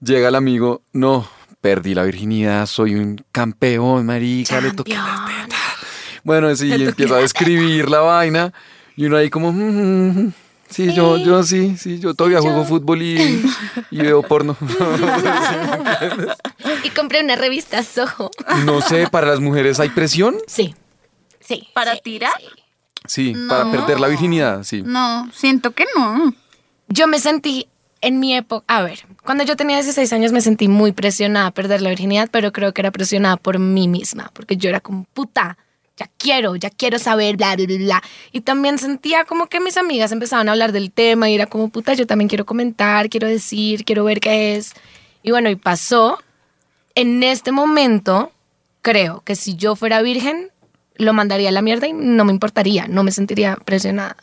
llega 0.00 0.28
el 0.28 0.34
amigo, 0.34 0.82
no, 0.92 1.28
perdí 1.60 1.94
la 1.94 2.04
virginidad, 2.04 2.66
soy 2.66 2.94
un 2.96 3.24
campeón, 3.32 4.06
marica, 4.06 4.60
le 4.60 4.72
toqué. 4.72 4.96
Bueno, 6.22 6.54
sí, 6.56 6.72
empieza 6.72 7.16
a 7.16 7.18
describir 7.18 7.88
la 7.90 8.00
vaina 8.00 8.52
y 8.96 9.04
uno 9.06 9.16
ahí 9.16 9.28
como, 9.30 9.52
"Mm, 9.52 10.32
Sí, 10.68 10.92
yo, 10.92 11.18
yo 11.18 11.42
sí, 11.42 11.76
sí, 11.76 11.98
yo 12.00 12.14
todavía 12.14 12.40
juego 12.40 12.64
fútbol 12.64 13.02
y, 13.02 13.44
y 13.90 13.98
veo 13.98 14.22
porno. 14.22 14.56
Y 16.82 16.90
compré 16.90 17.22
una 17.22 17.36
revista 17.36 17.82
Soho. 17.82 18.30
no 18.64 18.80
sé, 18.80 19.06
para 19.08 19.28
las 19.28 19.40
mujeres 19.40 19.80
hay 19.80 19.88
presión. 19.90 20.36
Sí. 20.46 20.74
Sí. 21.40 21.68
¿Para 21.74 21.94
sí, 21.94 22.00
tirar? 22.02 22.32
sí. 22.38 22.46
Sí, 23.06 23.34
para 23.48 23.70
perder 23.70 24.00
la 24.00 24.08
virginidad, 24.08 24.62
sí. 24.62 24.82
No, 24.82 25.30
siento 25.32 25.72
que 25.72 25.84
no. 25.94 26.32
Yo 26.88 27.06
me 27.06 27.18
sentí 27.18 27.68
en 28.00 28.18
mi 28.18 28.34
época, 28.34 28.64
a 28.66 28.82
ver, 28.82 29.06
cuando 29.24 29.44
yo 29.44 29.56
tenía 29.56 29.76
16 29.76 30.12
años 30.12 30.32
me 30.32 30.40
sentí 30.40 30.68
muy 30.68 30.92
presionada 30.92 31.46
a 31.46 31.50
perder 31.50 31.82
la 31.82 31.90
virginidad, 31.90 32.28
pero 32.30 32.52
creo 32.52 32.72
que 32.72 32.82
era 32.82 32.90
presionada 32.90 33.36
por 33.36 33.58
mí 33.58 33.88
misma, 33.88 34.30
porque 34.34 34.56
yo 34.56 34.68
era 34.68 34.80
como 34.80 35.04
puta, 35.14 35.58
ya 35.96 36.10
quiero, 36.18 36.56
ya 36.56 36.70
quiero 36.70 36.98
saber, 36.98 37.36
bla, 37.36 37.54
bla, 37.56 37.66
bla. 37.66 38.02
Y 38.32 38.40
también 38.40 38.78
sentía 38.78 39.24
como 39.24 39.46
que 39.46 39.60
mis 39.60 39.76
amigas 39.76 40.12
empezaban 40.12 40.48
a 40.48 40.52
hablar 40.52 40.72
del 40.72 40.90
tema 40.90 41.30
y 41.30 41.34
era 41.34 41.46
como 41.46 41.68
puta, 41.68 41.94
yo 41.94 42.06
también 42.06 42.28
quiero 42.28 42.44
comentar, 42.44 43.08
quiero 43.08 43.28
decir, 43.28 43.84
quiero 43.84 44.04
ver 44.04 44.20
qué 44.20 44.56
es. 44.56 44.72
Y 45.22 45.30
bueno, 45.30 45.50
y 45.50 45.56
pasó. 45.56 46.18
En 46.96 47.22
este 47.22 47.50
momento, 47.50 48.32
creo 48.82 49.22
que 49.24 49.34
si 49.34 49.56
yo 49.56 49.74
fuera 49.74 50.02
virgen, 50.02 50.50
lo 50.96 51.12
mandaría 51.12 51.48
a 51.48 51.52
la 51.52 51.62
mierda 51.62 51.86
y 51.88 51.92
no 51.92 52.24
me 52.24 52.32
importaría, 52.32 52.86
no 52.86 53.02
me 53.02 53.10
sentiría 53.10 53.56
presionada. 53.56 54.16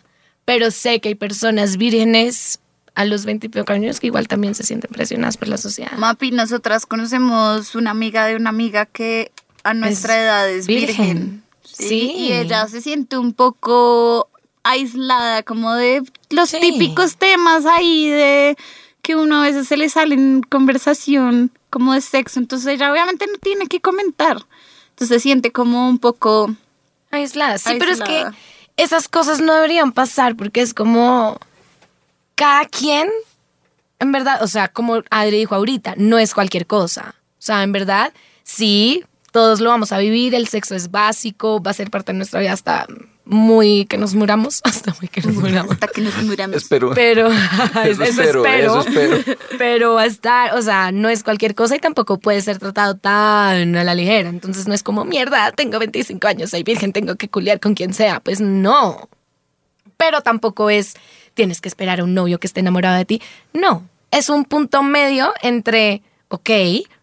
Pero 0.45 0.71
sé 0.71 0.99
que 1.01 1.09
hay 1.09 1.15
personas 1.15 1.77
vírgenes 1.77 2.59
a 2.93 3.05
los 3.05 3.25
20 3.25 3.47
y 3.47 3.49
pico 3.49 3.71
años 3.71 3.99
que 3.99 4.07
igual 4.07 4.27
también 4.27 4.55
se 4.55 4.63
sienten 4.63 4.91
presionadas 4.91 5.37
por 5.37 5.47
la 5.47 5.57
sociedad. 5.57 5.91
Mapi, 5.97 6.31
nosotras 6.31 6.85
conocemos 6.85 7.75
una 7.75 7.91
amiga 7.91 8.25
de 8.25 8.35
una 8.35 8.49
amiga 8.49 8.85
que 8.85 9.31
a 9.63 9.73
nuestra 9.73 10.21
edad 10.21 10.49
es 10.49 10.67
virgen. 10.67 11.05
virgen. 11.05 11.40
Sí. 11.81 12.11
Y 12.15 12.33
ella 12.33 12.67
se 12.67 12.81
siente 12.81 13.17
un 13.17 13.33
poco 13.33 14.29
aislada, 14.63 15.43
como 15.43 15.73
de 15.73 16.03
los 16.29 16.49
Sí. 16.49 16.59
típicos 16.59 17.17
temas 17.17 17.65
ahí 17.65 18.09
de 18.09 18.57
que 19.01 19.15
uno 19.15 19.39
a 19.41 19.43
veces 19.43 19.67
se 19.67 19.77
le 19.77 19.89
sale 19.89 20.13
en 20.15 20.43
conversación 20.43 21.51
como 21.69 21.93
de 21.93 22.01
sexo. 22.01 22.39
Entonces 22.39 22.67
ella 22.67 22.91
obviamente 22.91 23.25
no 23.27 23.37
tiene 23.39 23.67
que 23.67 23.81
comentar. 23.81 24.37
Entonces 24.91 25.07
se 25.07 25.19
siente 25.19 25.51
como 25.51 25.89
un 25.89 25.97
poco... 25.99 26.53
Aislada, 27.09 27.57
sí, 27.57 27.71
pero 27.79 27.91
es 27.91 27.99
que 27.99 28.11
Aislada. 28.17 28.35
esas 28.77 29.09
cosas 29.09 29.41
no 29.41 29.53
deberían 29.53 29.91
pasar 29.91 30.35
porque 30.35 30.61
es 30.61 30.73
como 30.73 31.37
cada 32.35 32.65
quien, 32.65 33.09
en 33.99 34.11
verdad, 34.11 34.41
o 34.43 34.47
sea, 34.47 34.67
como 34.69 35.01
Adri 35.09 35.37
dijo 35.39 35.55
ahorita, 35.55 35.95
no 35.97 36.17
es 36.19 36.33
cualquier 36.33 36.67
cosa. 36.67 37.15
O 37.33 37.41
sea, 37.41 37.63
en 37.63 37.71
verdad, 37.71 38.13
sí, 38.43 39.03
todos 39.31 39.61
lo 39.61 39.69
vamos 39.69 39.91
a 39.91 39.97
vivir, 39.97 40.35
el 40.35 40.47
sexo 40.47 40.75
es 40.75 40.91
básico, 40.91 41.61
va 41.61 41.71
a 41.71 41.73
ser 41.73 41.89
parte 41.89 42.11
de 42.11 42.17
nuestra 42.17 42.39
vida 42.39 42.51
hasta 42.53 42.85
muy 43.23 43.85
que 43.85 43.97
nos 43.97 44.13
muramos, 44.13 44.61
hasta 44.63 44.93
muy 44.99 45.07
que 45.07 45.21
nos 45.21 45.35
muramos. 45.35 45.71
Hasta 45.71 45.87
que 45.87 46.01
nos 46.01 46.21
muramos. 46.23 46.57
Espero. 46.57 46.91
Pero 46.93 47.29
Eso 47.85 48.03
espero, 48.03 48.45
eso 48.45 48.79
espero. 48.81 49.37
Pero 49.57 49.93
va 49.93 50.03
a 50.03 50.05
estar, 50.05 50.53
o 50.55 50.61
sea, 50.61 50.91
no 50.91 51.09
es 51.09 51.23
cualquier 51.23 51.55
cosa 51.55 51.75
y 51.75 51.79
tampoco 51.79 52.19
puede 52.19 52.41
ser 52.41 52.59
tratado 52.59 52.95
tan 52.95 53.75
a 53.75 53.83
la 53.83 53.95
ligera. 53.95 54.29
Entonces 54.29 54.67
no 54.67 54.73
es 54.73 54.83
como, 54.83 55.05
mierda, 55.05 55.51
tengo 55.51 55.79
25 55.79 56.27
años, 56.27 56.49
soy 56.49 56.63
virgen, 56.63 56.93
tengo 56.93 57.15
que 57.15 57.29
culiar 57.29 57.59
con 57.59 57.73
quien 57.73 57.93
sea. 57.93 58.19
Pues 58.19 58.41
no. 58.41 59.09
Pero 59.97 60.21
tampoco 60.21 60.69
es, 60.69 60.95
tienes 61.33 61.61
que 61.61 61.69
esperar 61.69 62.01
a 62.01 62.03
un 62.03 62.13
novio 62.13 62.39
que 62.39 62.47
esté 62.47 62.59
enamorado 62.59 62.97
de 62.97 63.05
ti. 63.05 63.21
No. 63.53 63.87
Es 64.11 64.29
un 64.29 64.43
punto 64.43 64.83
medio 64.83 65.33
entre, 65.41 66.01
ok, 66.27 66.49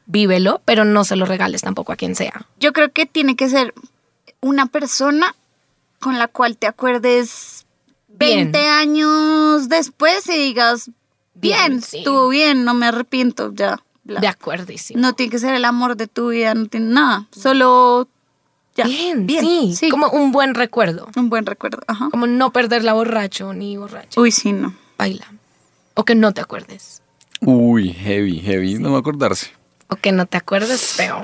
vívelo, 0.08 0.60
pero 0.64 0.84
no 0.84 1.04
se 1.04 1.14
lo 1.14 1.24
regales 1.26 1.60
tampoco 1.62 1.92
a 1.92 1.96
quien 1.96 2.16
sea. 2.16 2.46
Yo 2.58 2.72
creo 2.72 2.90
que 2.90 3.06
tiene 3.06 3.36
que 3.36 3.48
ser 3.48 3.72
una 4.40 4.66
persona 4.66 5.36
con 6.00 6.18
la 6.18 6.26
cual 6.28 6.56
te 6.56 6.66
acuerdes 6.66 7.66
Bien. 8.08 8.50
20 8.50 8.66
años 8.66 9.68
después 9.68 10.26
y 10.28 10.36
digas, 10.36 10.90
bien, 11.34 11.56
Bien, 11.68 11.82
sí. 11.82 11.98
estuvo 11.98 12.28
bien, 12.28 12.64
no 12.64 12.74
me 12.74 12.86
arrepiento, 12.86 13.52
ya. 13.54 13.78
bla. 14.04 14.20
De 14.20 14.26
acuerdísimo. 14.28 15.00
No 15.00 15.12
tiene 15.12 15.30
que 15.30 15.38
ser 15.38 15.54
el 15.54 15.64
amor 15.64 15.96
de 15.96 16.06
tu 16.08 16.30
vida, 16.30 16.54
no 16.54 16.66
tiene 16.66 16.86
nada, 16.86 17.26
solo 17.30 18.08
ya. 18.74 18.84
Bien, 18.86 19.26
sí, 19.76 19.88
Como 19.90 20.08
un 20.10 20.32
buen 20.32 20.54
recuerdo. 20.54 21.08
un 21.16 21.28
buen 21.28 21.46
recuerdo. 21.46 21.82
Ajá. 21.86 22.08
Como 22.10 22.26
no 22.26 22.52
perderla 22.52 22.92
borracho 22.94 23.52
ni 23.52 23.76
borracha. 23.76 24.20
Uy, 24.20 24.30
sí, 24.32 24.52
no. 24.52 24.74
Baila. 24.96 25.26
O 25.94 26.04
que 26.04 26.14
no 26.14 26.32
te 26.32 26.40
acuerdes. 26.40 27.02
Uy, 27.40 27.92
heavy, 27.92 28.38
heavy, 28.40 28.74
no 28.78 28.90
me 28.90 28.98
acordarse. 28.98 29.50
O 29.88 29.96
que 29.96 30.12
no 30.12 30.26
te 30.26 30.36
acuerdes, 30.36 30.80
feo. 30.80 31.22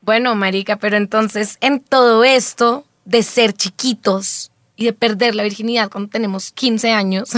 Bueno, 0.00 0.34
marica, 0.34 0.76
pero 0.76 0.96
entonces 0.96 1.56
en 1.60 1.80
todo 1.80 2.24
esto 2.24 2.84
de 3.04 3.22
ser 3.22 3.52
chiquitos 3.52 4.50
y 4.76 4.84
de 4.84 4.92
perder 4.92 5.34
la 5.34 5.42
virginidad 5.42 5.90
cuando 5.90 6.10
tenemos 6.10 6.52
15 6.52 6.92
años, 6.92 7.30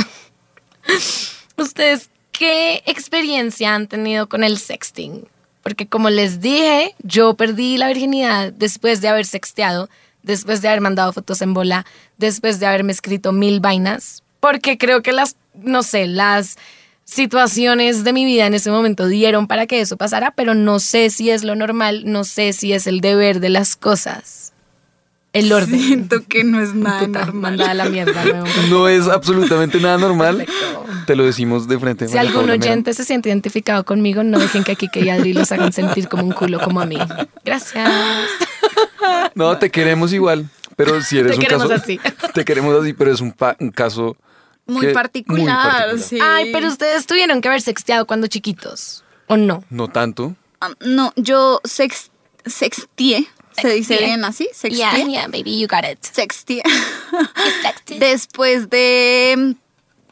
¿ustedes 1.57 2.11
qué 2.33 2.83
experiencia 2.87 3.75
han 3.75 3.87
tenido 3.87 4.29
con 4.29 4.45
el 4.45 4.59
sexting? 4.59 5.27
Porque 5.63 5.87
como 5.87 6.11
les 6.11 6.41
dije, 6.41 6.95
yo 7.03 7.35
perdí 7.35 7.77
la 7.77 7.89
virginidad 7.89 8.53
después 8.53 9.01
de 9.01 9.09
haber 9.09 9.27
sexteado, 9.27 9.89
después 10.23 10.61
de 10.61 10.69
haber 10.69 10.81
mandado 10.81 11.13
fotos 11.13 11.43
en 11.43 11.55
bola, 11.55 11.87
después 12.19 12.61
de 12.61 12.67
haberme 12.67 12.93
escrito 12.93 13.33
mil 13.33 13.61
vainas, 13.61 14.23
porque 14.41 14.79
creo 14.79 15.03
que 15.03 15.13
las, 15.13 15.37
no 15.55 15.83
sé, 15.83 16.07
las 16.07 16.57
situaciones 17.07 18.05
de 18.05 18.13
mi 18.13 18.25
vida 18.27 18.47
en 18.47 18.53
ese 18.55 18.71
momento 18.71 19.07
dieron 19.07 19.47
para 19.47 19.67
que 19.67 19.81
eso 19.81 19.97
pasara, 19.97 20.33
pero 20.33 20.55
no 20.55 20.79
sé 20.81 21.09
si 21.09 21.31
es 21.31 21.45
lo 21.45 21.55
normal, 21.55 22.03
no 22.05 22.25
sé 22.25 22.53
si 22.53 22.73
es 22.75 22.87
el 22.87 23.01
deber 23.01 23.41
de 23.41 23.49
las 23.49 23.77
cosas. 23.77 24.53
El 25.33 25.53
orden. 25.53 25.79
Siento 25.79 26.23
que 26.27 26.45
no 26.45 26.61
es 26.63 26.75
nada 26.75 27.01
Puta, 27.07 27.27
normal. 27.27 27.57
la 27.59 27.85
mierda. 27.91 28.25
No 28.71 28.89
es 28.89 29.07
absolutamente 29.07 29.79
nada 29.81 29.99
normal. 29.99 30.39
Perfecto. 30.39 30.85
Te 31.07 31.15
lo 31.15 31.25
decimos 31.25 31.69
de 31.69 31.79
frente. 31.79 32.09
Si 32.09 32.17
algún 32.19 32.35
Paula, 32.37 32.55
mira. 32.55 32.65
oyente 32.67 32.93
se 32.95 33.05
siente 33.05 33.29
identificado 33.29 33.85
conmigo, 33.85 34.23
no 34.25 34.39
dejen 34.39 34.65
que 34.65 34.77
Kike 34.77 35.01
y 35.01 35.11
Adri 35.11 35.33
los 35.35 35.53
hagan 35.53 35.73
sentir 35.73 36.09
como 36.09 36.25
un 36.25 36.33
culo 36.33 36.59
como 36.61 36.81
a 36.81 36.87
mí. 36.87 36.99
Gracias. 37.45 37.89
No, 39.35 39.57
te 39.59 39.71
queremos 39.71 40.13
igual. 40.13 40.49
Pero 40.75 41.01
si 41.03 41.19
eres 41.19 41.33
Te 41.33 41.39
un 41.39 41.43
queremos 41.45 41.69
caso. 41.69 41.83
así. 41.83 42.01
Te 42.35 42.45
queremos 42.45 42.83
así, 42.83 42.93
pero 42.95 43.13
es 43.13 43.21
un, 43.21 43.33
pa- 43.33 43.57
un 43.61 43.71
caso. 43.71 44.17
Muy 44.67 44.87
que- 44.89 44.93
particular, 44.93 45.39
muy 45.45 45.47
particular. 45.73 45.99
sí. 46.01 46.19
Ay, 46.21 46.53
pero 46.53 46.67
ustedes 46.69 47.07
tuvieron 47.07 47.41
que 47.41 47.49
haber 47.49 47.61
sexteado 47.63 48.07
cuando 48.07 48.27
chiquitos. 48.27 49.05
¿O 49.29 49.37
no? 49.37 49.65
No 49.71 49.89
tanto. 49.89 50.37
Ah, 50.61 50.71
no, 50.81 51.13
yo 51.17 51.61
sex, 51.65 52.11
sextié. 52.45 53.27
¿Se 53.61 53.69
dice 53.71 53.97
bien 53.99 54.25
así? 54.25 54.49
Sextié. 54.53 54.77
Yeah, 54.77 55.05
yeah, 55.07 55.27
baby, 55.29 55.59
you 55.59 55.67
got 55.69 55.85
it. 55.91 55.99
Sextié. 56.03 56.63
Después 57.99 58.69
de, 58.71 59.57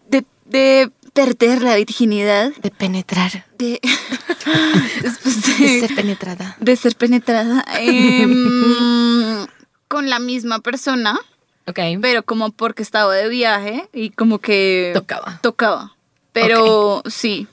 de, 0.09 0.25
de 0.47 0.91
perder 1.13 1.63
la 1.63 1.77
virginidad, 1.77 2.53
De 2.63 2.71
penetrar. 2.71 3.47
de, 3.59 3.81
después 5.03 5.43
De 5.59 5.65
de, 5.67 5.81
ser 5.81 5.95
penetrada. 5.95 6.57
de 6.61 6.77
ser 6.77 6.97
penetrada 6.97 7.65
em, 7.79 9.47
con 9.89 10.09
la 10.11 10.19
misma 10.19 10.61
persona, 10.61 11.19
Ok. 11.67 11.79
pero 12.03 12.23
como 12.25 12.51
porque 12.53 12.83
estaba 12.83 13.15
de 13.15 13.29
viaje 13.29 13.89
y 13.93 14.11
como 14.11 14.39
que 14.39 14.91
Tocaba. 14.95 15.39
tocaba. 15.43 15.97
Pero 16.33 17.03
sí, 17.07 17.47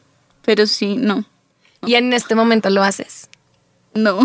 pero 0.43 0.65
sí, 0.67 0.95
no, 0.97 1.24
Y 1.86 1.95
en 1.95 2.12
este 2.13 2.36
momento 2.36 2.69
lo 2.69 2.84
haces. 2.84 3.30
no, 3.93 4.19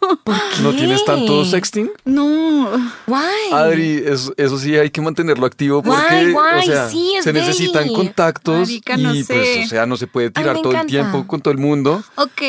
¿No 0.62 0.72
tienes 0.74 1.04
tanto 1.04 1.44
sexting? 1.44 1.90
no. 2.04 2.70
Why? 3.08 3.52
Adri, 3.52 4.02
eso, 4.06 4.32
eso 4.36 4.56
sí 4.58 4.76
hay 4.76 4.90
que 4.90 5.00
mantenerlo 5.00 5.44
activo 5.46 5.82
porque 5.82 6.00
Guay, 6.00 6.32
guay, 6.32 6.58
o 6.60 6.62
sea, 6.62 6.88
sí, 6.88 7.14
es 7.16 7.24
se 7.24 7.32
necesitan 7.32 7.88
contactos 7.92 8.60
Marica, 8.68 8.94
y 8.96 9.02
no 9.02 9.10
pues, 9.10 9.26
sé. 9.26 9.64
o 9.64 9.68
sea, 9.68 9.86
no 9.86 9.96
se 9.96 10.06
puede 10.06 10.30
tirar 10.30 10.54
me 10.54 10.62
todo 10.62 10.70
el 10.72 10.76
encanta. 10.76 10.90
tiempo 10.90 11.26
con 11.26 11.40
todo 11.40 11.50
el 11.52 11.58
mundo. 11.58 12.02
Ok, 12.16 12.40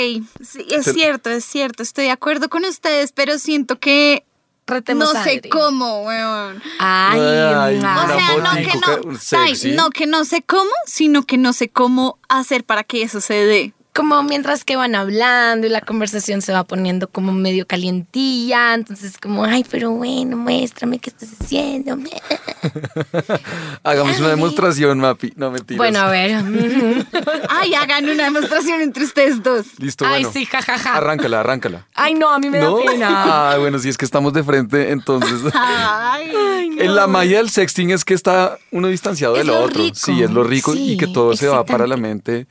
sí, 0.42 0.68
es 0.70 0.86
cierto, 0.94 1.30
es 1.32 1.44
cierto, 1.44 1.82
estoy 1.82 2.06
de 2.06 2.12
acuerdo 2.12 2.50
con 2.50 2.63
ustedes, 2.65 3.12
pero 3.13 3.39
siento 3.39 3.80
que 3.80 4.26
Retemos 4.69 5.13
no 5.13 5.23
sé 5.23 5.41
cómo, 5.49 6.03
weón. 6.03 6.62
Ay, 6.79 7.19
Ay, 7.19 7.79
ah. 7.84 8.05
O 8.05 8.08
sea, 8.08 8.38
no 8.38 8.51
que 8.55 8.75
no, 8.75 8.82
ca- 8.82 9.39
ay, 9.39 9.55
sexy. 9.55 9.72
no 9.76 9.89
que 9.89 10.07
no 10.07 10.26
sé 10.26 10.41
cómo, 10.43 10.72
sino 10.86 11.24
que 11.24 11.38
no 11.38 11.53
sé 11.53 11.70
cómo 11.70 12.20
hacer 12.30 12.63
para 12.63 12.84
que 12.84 13.01
eso 13.01 13.20
se 13.22 13.34
dé. 13.34 13.74
Como 13.94 14.24
mientras 14.24 14.64
que 14.64 14.76
van 14.76 14.96
hablando 14.96 15.68
y 15.68 15.70
la 15.70 15.82
conversación 15.82 16.42
se 16.42 16.54
va 16.54 16.64
poniendo 16.64 17.08
como 17.10 17.32
medio 17.34 17.66
calientilla, 17.68 18.74
entonces 18.74 19.18
como, 19.18 19.44
ay, 19.44 19.66
pero 19.70 19.92
bueno, 19.92 20.38
muéstrame 20.38 21.00
qué 21.00 21.10
estás 21.10 21.30
haciendo. 21.42 21.98
Hagamos 23.84 24.20
una 24.20 24.30
demostración, 24.30 25.00
Mapi. 25.00 25.34
No, 25.36 25.52
mentiras. 25.52 25.78
Bueno, 25.78 26.00
a 26.00 26.10
ver. 26.10 26.32
Ay, 27.50 27.74
hagan 27.74 28.08
una 28.10 28.26
demostración 28.26 28.82
entre 28.82 29.04
ustedes 29.04 29.42
dos. 29.42 29.66
Listo, 29.80 30.06
ay, 30.06 30.24
bueno. 30.24 30.32
sí, 30.34 30.46
jajaja. 30.46 30.96
Arráncala, 30.96 31.40
arráncala. 31.42 31.88
Ay, 31.96 32.14
no, 32.14 32.30
a 32.30 32.40
mí 32.40 32.50
me 32.50 32.60
¿No? 32.60 32.78
da 32.78 32.84
pena. 32.86 33.08
Ah, 33.54 33.58
bueno, 33.60 33.80
si 33.80 33.90
es 33.90 33.98
que 33.98 34.06
estamos 34.06 34.34
de 34.34 34.44
frente, 34.44 34.92
entonces. 34.92 35.42
Ay, 35.54 36.32
En 36.80 36.96
la 36.96 37.08
magia 37.08 37.38
del 37.38 37.50
sexting 37.50 37.92
es 37.92 38.06
que 38.06 38.14
está 38.14 38.58
uno 38.72 38.88
distanciado 38.88 39.36
Es 39.36 39.46
del 39.46 39.50
otro. 39.56 39.82
rico. 39.84 39.96
Sí, 39.96 40.22
es 40.22 40.32
lo 40.32 40.44
rico 40.44 40.74
y 40.76 40.98
que 40.98 41.08
todo 41.08 41.36
se 41.36 41.48
va 41.48 41.66
para 41.66 41.88
la 41.88 41.98
mente. 41.98 42.48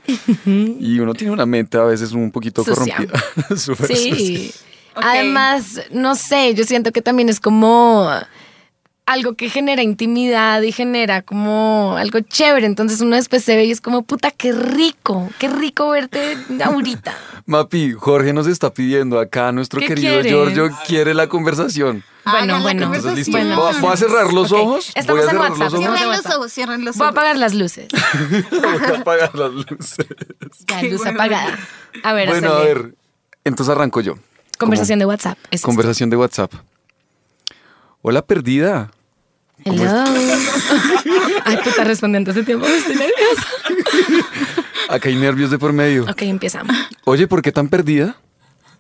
Y 0.47 0.99
uno 1.01 1.15
tiene 1.15 1.28
una 1.31 1.47
mente 1.47 1.77
a 1.79 1.85
veces 1.85 2.13
un 2.13 2.31
poquito 2.31 2.65
Sucia. 2.65 2.97
corrompida. 2.97 3.25
Sucia. 3.57 3.97
Sí. 3.97 4.53
Además, 4.95 5.81
no 5.91 6.15
sé, 6.15 6.55
yo 6.55 6.65
siento 6.65 6.91
que 6.93 7.03
también 7.03 7.29
es 7.29 7.39
como 7.41 8.11
algo 9.11 9.35
que 9.35 9.49
genera 9.49 9.83
intimidad 9.83 10.61
y 10.63 10.71
genera 10.73 11.23
como 11.23 11.97
algo 11.97 12.21
chévere. 12.21 12.67
Entonces 12.67 13.01
uno 13.01 13.17
después 13.17 13.43
se 13.45 13.57
ve 13.57 13.65
y 13.65 13.71
es 13.71 13.81
como, 13.81 14.03
puta, 14.03 14.31
qué 14.31 14.53
rico, 14.53 15.31
qué 15.39 15.49
rico 15.49 15.89
verte 15.91 16.37
ahorita. 16.63 17.15
Mapi, 17.47 17.93
Jorge 17.93 18.33
nos 18.35 18.47
está 18.47 18.73
pidiendo 18.73 19.19
acá, 19.19 19.51
nuestro 19.53 19.81
¿Qué 19.81 19.87
querido 19.89 20.21
quieres? 20.21 20.31
Giorgio 20.33 20.71
quiere 20.87 21.15
la 21.15 21.27
conversación. 21.29 22.05
Bueno, 22.27 22.57
la 22.59 22.63
bueno. 22.63 22.85
Entonces, 22.95 23.15
listo. 23.17 23.33
conversación. 23.33 23.57
Voy 23.57 23.75
a- 23.75 23.81
voy 23.81 23.93
a 23.93 23.97
cerrar 23.97 24.33
los 24.35 24.53
ojos. 24.53 24.93
estamos 24.95 25.25
voy 25.25 25.29
a 25.29 25.31
en 25.33 25.39
WhatsApp, 25.39 25.59
los 25.59 25.73
ojos. 25.73 25.81
Cierren 25.81 26.03
en 26.03 26.11
los 26.11 26.27
ojos, 26.27 26.53
cierren 26.53 26.85
los 26.85 26.97
Voy 26.99 27.05
a 27.07 27.09
ojos. 27.09 27.17
apagar 27.19 27.37
las 27.39 27.55
luces. 27.55 27.89
Voy 28.51 28.95
a 28.95 28.99
apagar 28.99 29.35
las 29.35 29.53
luces. 29.53 30.07
Ya, 30.69 30.81
Qué 30.81 30.91
luz 30.91 30.99
bueno. 30.99 31.13
apagada. 31.19 31.59
A 32.03 32.13
ver, 32.13 32.29
Bueno, 32.29 32.53
a 32.53 32.57
hacerle. 32.61 32.75
ver. 32.83 32.95
Entonces 33.45 33.73
arranco 33.75 34.03
yo. 34.03 34.17
Conversación 34.59 34.99
de 34.99 35.07
WhatsApp. 35.07 35.39
es 35.51 35.63
Conversación 35.63 36.11
de 36.11 36.17
WhatsApp. 36.19 36.53
Hola, 38.03 38.23
perdida. 38.23 38.91
Hello. 39.65 40.05
Ay, 41.45 41.57
puta, 41.65 41.85
respondiendo 41.85 42.31
hace 42.31 42.43
tiempo. 42.43 42.67
Estoy 42.67 42.97
nerviosa. 42.97 43.47
Acá 44.89 45.09
hay 45.09 45.17
nervios 45.17 45.51
de 45.51 45.59
por 45.59 45.73
medio. 45.73 46.05
Ok, 46.05 46.23
empezamos. 46.23 46.75
Oye, 47.05 47.27
¿por 47.27 47.43
qué 47.43 47.53
tan 47.53 47.69
perdida? 47.69 48.17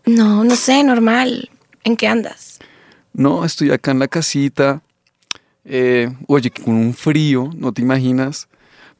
No, 0.06 0.44
no 0.44 0.56
sé, 0.56 0.82
normal. 0.84 1.50
¿En 1.84 1.96
qué 1.96 2.06
andas? 2.08 2.58
No, 3.12 3.44
estoy 3.44 3.70
acá 3.70 3.90
en 3.90 3.98
la 3.98 4.08
casita. 4.08 4.82
Eh, 5.64 6.10
oye, 6.26 6.50
con 6.50 6.74
un 6.74 6.94
frío, 6.94 7.50
no 7.54 7.72
te 7.72 7.82
imaginas. 7.82 8.48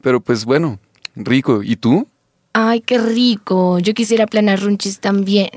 Pero 0.01 0.19
pues 0.21 0.45
bueno, 0.45 0.79
rico. 1.15 1.63
¿Y 1.63 1.77
tú? 1.77 2.07
Ay, 2.53 2.81
qué 2.81 2.97
rico. 2.99 3.79
Yo 3.79 3.93
quisiera 3.93 4.27
planear 4.27 4.61
runchis 4.61 4.99
también. 4.99 5.49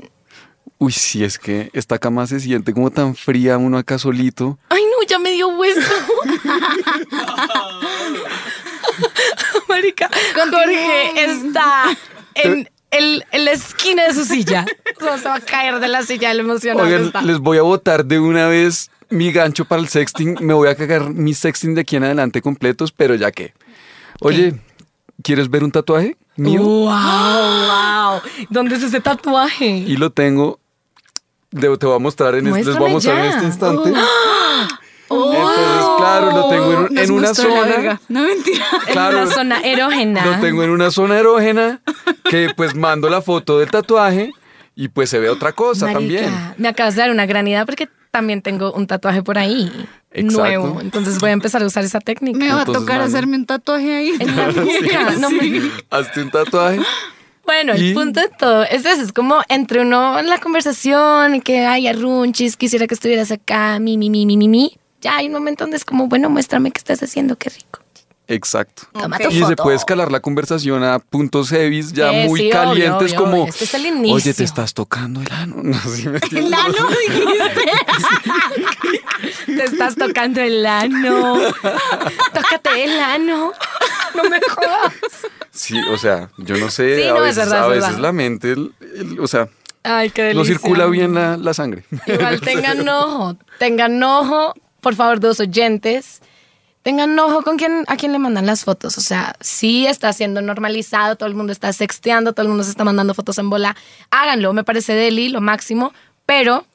Uy, 0.79 0.91
sí, 0.91 1.23
es 1.23 1.37
que 1.37 1.69
esta 1.73 1.97
cama 1.97 2.27
se 2.27 2.39
siente 2.39 2.73
como 2.73 2.91
tan 2.91 3.15
fría 3.15 3.57
uno 3.57 3.77
acá 3.77 3.97
solito. 3.97 4.57
Ya 5.07 5.19
me 5.19 5.31
dio 5.31 5.49
hueso. 5.49 5.81
Marica, 9.67 10.09
Jorge 10.35 11.23
está 11.23 11.95
en, 12.35 12.69
el- 12.91 13.25
en 13.31 13.45
la 13.45 13.51
esquina 13.51 14.03
de 14.07 14.13
su 14.13 14.25
silla. 14.25 14.65
O 14.99 15.03
sea, 15.03 15.17
se 15.17 15.27
va 15.27 15.35
a 15.35 15.39
caer 15.41 15.79
de 15.79 15.87
la 15.87 16.03
silla 16.03 16.29
de 16.29 16.35
la 16.35 16.41
emoción. 16.41 16.79
Oigan, 16.79 17.11
les 17.25 17.39
voy 17.39 17.57
a 17.57 17.61
botar 17.63 18.05
de 18.05 18.19
una 18.19 18.47
vez 18.47 18.91
mi 19.09 19.31
gancho 19.31 19.65
para 19.65 19.81
el 19.81 19.87
sexting. 19.89 20.37
Me 20.41 20.53
voy 20.53 20.69
a 20.69 20.75
cagar 20.75 21.09
mis 21.09 21.39
sexting 21.39 21.75
de 21.75 21.81
aquí 21.81 21.95
en 21.95 22.03
adelante 22.03 22.41
completos, 22.41 22.91
pero 22.91 23.15
ya 23.15 23.31
que. 23.31 23.53
Oye, 24.21 24.59
¿quieres 25.23 25.49
ver 25.49 25.63
un 25.63 25.71
tatuaje 25.71 26.17
mío? 26.35 26.61
Wow, 26.61 26.89
wow. 26.89 28.21
¿Dónde 28.49 28.75
es 28.75 28.83
ese 28.83 28.99
tatuaje? 29.01 29.65
Y 29.65 29.97
lo 29.97 30.11
tengo. 30.11 30.59
de- 31.51 31.77
te 31.77 31.85
voy 31.85 31.95
a 31.95 31.99
mostrar 31.99 32.35
en 32.35 32.47
este, 32.47 32.63
les 32.65 32.77
voy 32.77 32.87
a 32.87 32.91
Muéstrame 32.91 32.93
mostrar 32.93 33.17
en 33.17 33.23
ya. 33.23 33.29
este 33.31 33.45
instante. 33.45 33.93
Claro, 36.03 36.31
lo 36.31 36.49
tengo 36.49 36.73
en, 36.87 36.95
Nos 36.95 37.03
en 37.05 37.11
una 37.11 37.33
zona. 37.33 38.01
No 38.09 38.23
mentira. 38.23 38.65
Claro, 38.91 39.17
En 39.17 39.23
una 39.23 39.31
zona 39.33 39.61
erógena. 39.61 40.25
Lo 40.25 40.39
tengo 40.39 40.63
en 40.63 40.69
una 40.69 40.91
zona 40.91 41.17
erógena 41.19 41.81
que 42.29 42.49
pues 42.55 42.75
mando 42.75 43.09
la 43.09 43.21
foto 43.21 43.59
del 43.59 43.69
tatuaje 43.71 44.31
y 44.75 44.87
pues 44.89 45.09
se 45.09 45.19
ve 45.19 45.29
otra 45.29 45.51
cosa 45.53 45.85
Marica, 45.85 45.99
también. 45.99 46.53
Me 46.57 46.67
acabas 46.67 46.95
de 46.95 47.01
dar 47.01 47.11
una 47.11 47.25
gran 47.25 47.47
idea 47.47 47.65
porque 47.65 47.87
también 48.11 48.41
tengo 48.41 48.71
un 48.73 48.85
tatuaje 48.87 49.23
por 49.23 49.37
ahí. 49.37 49.71
Exacto. 50.11 50.41
Nuevo. 50.41 50.81
Entonces 50.81 51.19
voy 51.19 51.31
a 51.31 51.33
empezar 51.33 51.63
a 51.63 51.65
usar 51.65 51.83
esa 51.83 51.99
técnica. 51.99 52.37
Me 52.37 52.53
va 52.53 52.61
a 52.61 52.65
tocar 52.65 53.01
hacerme 53.01 53.35
un 53.37 53.45
tatuaje 53.45 53.95
ahí. 53.95 54.13
En 54.19 54.35
la. 54.35 54.51
No 55.19 55.29
me- 55.31 55.61
Hazte 55.89 56.21
un 56.21 56.29
tatuaje. 56.29 56.79
Bueno, 57.45 57.73
el 57.73 57.93
punto 57.93 58.21
de 58.21 58.29
todo 58.29 58.63
es 58.63 58.85
eso, 58.85 59.01
es 59.01 59.11
como 59.11 59.41
entre 59.49 59.81
uno 59.81 60.17
en 60.17 60.27
la 60.29 60.37
conversación 60.39 61.35
y 61.35 61.41
que 61.41 61.65
hay 61.65 61.87
arrunchis, 61.87 62.55
quisiera 62.55 62.87
que 62.87 62.93
estuvieras 62.93 63.31
acá, 63.31 63.79
mi, 63.79 63.97
mi, 63.97 64.09
mi, 64.09 64.25
mi, 64.25 64.37
mi, 64.37 64.47
mi. 64.47 64.77
Ya 65.03 65.17
hay 65.17 65.27
un 65.27 65.33
momento 65.33 65.63
donde 65.65 65.77
es 65.77 65.85
como, 65.85 66.07
bueno, 66.07 66.29
muéstrame 66.29 66.71
qué 66.71 66.79
estás 66.79 67.03
haciendo, 67.03 67.35
qué 67.37 67.49
rico. 67.49 67.79
Exacto. 68.25 68.83
Y 69.29 69.43
se 69.43 69.57
puede 69.57 69.75
escalar 69.75 70.09
la 70.09 70.21
conversación 70.21 70.81
a 70.81 70.99
puntos 70.99 71.49
heavies 71.49 71.91
ya 71.91 72.13
Eh, 72.13 72.27
muy 72.29 72.39
sí, 72.39 72.49
calientes 72.49 73.11
obvio, 73.11 73.15
como, 73.19 73.41
obvio. 73.43 73.49
Este 73.49 73.65
es 73.65 73.73
el 73.73 73.85
inicio. 73.85 74.15
oye, 74.15 74.33
te 74.33 74.43
estás 74.45 74.73
tocando 74.73 75.21
el 75.21 75.29
ano. 75.31 75.57
No, 75.61 75.77
¿sí 75.81 76.07
me 76.07 76.19
entiendes? 76.19 76.45
El 76.45 76.53
ano 76.53 76.87
dijiste. 77.07 77.71
Te 79.45 79.63
estás 79.65 79.95
tocando 79.95 80.41
el 80.41 80.65
ano. 80.65 81.37
Tócate 82.33 82.83
el 82.85 82.99
ano. 82.99 83.51
No 84.15 84.23
me 84.23 84.39
jodas. 84.41 84.93
Sí, 85.51 85.77
o 85.91 85.97
sea, 85.97 86.29
yo 86.37 86.55
no 86.57 86.69
sé, 86.71 86.95
Sí, 86.95 87.03
a 87.03 87.13
no, 87.13 87.17
es 87.25 87.35
veces, 87.35 87.49
verdad, 87.51 87.69
a 87.71 87.75
es 87.75 87.81
veces 87.81 87.99
la 87.99 88.11
mente, 88.13 88.51
el- 88.53 88.73
el- 88.95 89.19
o 89.19 89.27
sea, 89.27 89.49
Ay, 89.83 90.09
qué 90.11 90.33
no 90.33 90.45
circula 90.45 90.85
bien 90.87 91.13
la, 91.13 91.35
la 91.37 91.53
sangre. 91.53 91.83
Igual 92.07 92.39
tengan 92.41 92.87
ojo, 92.87 93.35
tengan 93.59 94.01
ojo, 94.01 94.53
por 94.83 94.93
favor, 94.93 95.19
dos 95.19 95.39
oyentes. 95.39 96.21
Tengan 96.83 97.17
ojo 97.17 97.41
con 97.41 97.57
quién, 97.57 97.85
a 97.87 97.95
quién 97.95 98.11
le 98.11 98.19
mandan 98.19 98.45
las 98.45 98.65
fotos. 98.65 98.97
O 98.97 99.01
sea, 99.01 99.35
sí 99.39 99.87
está 99.87 100.13
siendo 100.13 100.41
normalizado, 100.41 101.15
todo 101.15 101.27
el 101.27 101.35
mundo 101.35 101.51
está 101.51 101.73
sexteando, 101.73 102.33
todo 102.33 102.43
el 102.43 102.49
mundo 102.49 102.63
se 102.63 102.71
está 102.71 102.83
mandando 102.83 103.15
fotos 103.15 103.39
en 103.39 103.49
bola. 103.49 103.75
Háganlo, 104.11 104.53
me 104.53 104.63
parece 104.63 104.93
deli, 104.93 105.29
lo 105.29 105.41
máximo, 105.41 105.93
pero 106.25 106.67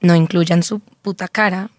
no 0.00 0.16
incluyan 0.16 0.62
su 0.62 0.80
puta 0.80 1.28
cara 1.28 1.70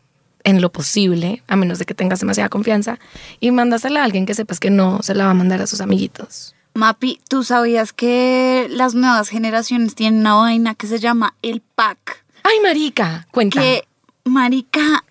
en 0.46 0.62
lo 0.62 0.72
posible, 0.72 1.44
a 1.48 1.56
menos 1.56 1.78
de 1.80 1.86
que 1.86 1.94
tengas 1.94 2.20
demasiada 2.20 2.50
confianza, 2.50 3.00
y 3.40 3.52
mándasela 3.52 4.02
a 4.02 4.04
alguien 4.06 4.26
que 4.26 4.34
sepas 4.34 4.60
que 4.60 4.70
no 4.70 5.02
se 5.02 5.16
la 5.16 5.26
va 5.26 5.32
a 5.32 5.36
mandar 5.36 5.62
a 5.62 5.68
sus 5.68 5.82
amiguitos. 5.82 6.56
Mapi, 6.74 7.22
¿tú 7.30 7.44
sabías 7.44 7.94
que 7.94 8.68
las 8.70 8.96
nuevas 8.96 9.30
generaciones 9.30 9.94
tienen 9.94 10.22
una 10.22 10.36
vaina 10.36 10.76
que 10.76 10.88
se 10.88 11.00
llama 11.00 11.36
el 11.42 11.62
pack? 11.62 12.26
Ay, 12.44 12.60
marica, 12.62 13.28
cuenta. 13.32 13.60
Que, 13.60 13.88
marica, 14.26 15.04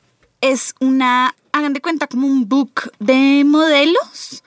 es 0.43 0.75
una, 0.81 1.35
hagan 1.53 1.73
de 1.73 1.81
cuenta, 1.81 2.07
como 2.07 2.27
un 2.27 2.47
book 2.47 2.93
de 2.99 3.45
modelos, 3.47 4.43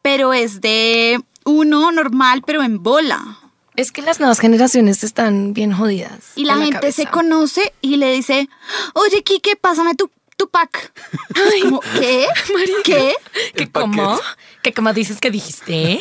pero 0.00 0.32
es 0.32 0.62
de 0.62 1.20
uno 1.44 1.92
normal, 1.92 2.42
pero 2.46 2.62
en 2.62 2.82
bola. 2.82 3.36
Es 3.76 3.92
que 3.92 4.00
las 4.00 4.20
nuevas 4.20 4.38
generaciones 4.38 5.04
están 5.04 5.52
bien 5.52 5.72
jodidas. 5.72 6.32
Y 6.36 6.44
la 6.44 6.54
en 6.54 6.64
gente 6.72 6.92
se 6.92 7.06
conoce 7.06 7.74
y 7.80 7.96
le 7.96 8.12
dice, 8.12 8.48
oye, 8.94 9.22
Kike, 9.22 9.56
pásame 9.56 9.94
tu, 9.94 10.10
tu 10.36 10.48
pack. 10.48 10.92
Como, 11.62 11.80
¿Qué? 11.80 12.26
¿Qué? 12.84 13.14
¿Que 13.54 13.64
El 13.64 13.70
cómo? 13.72 14.18
¿Que 14.62 14.72
cómo 14.72 14.92
dices 14.92 15.18
que 15.20 15.30
dijiste? 15.30 15.98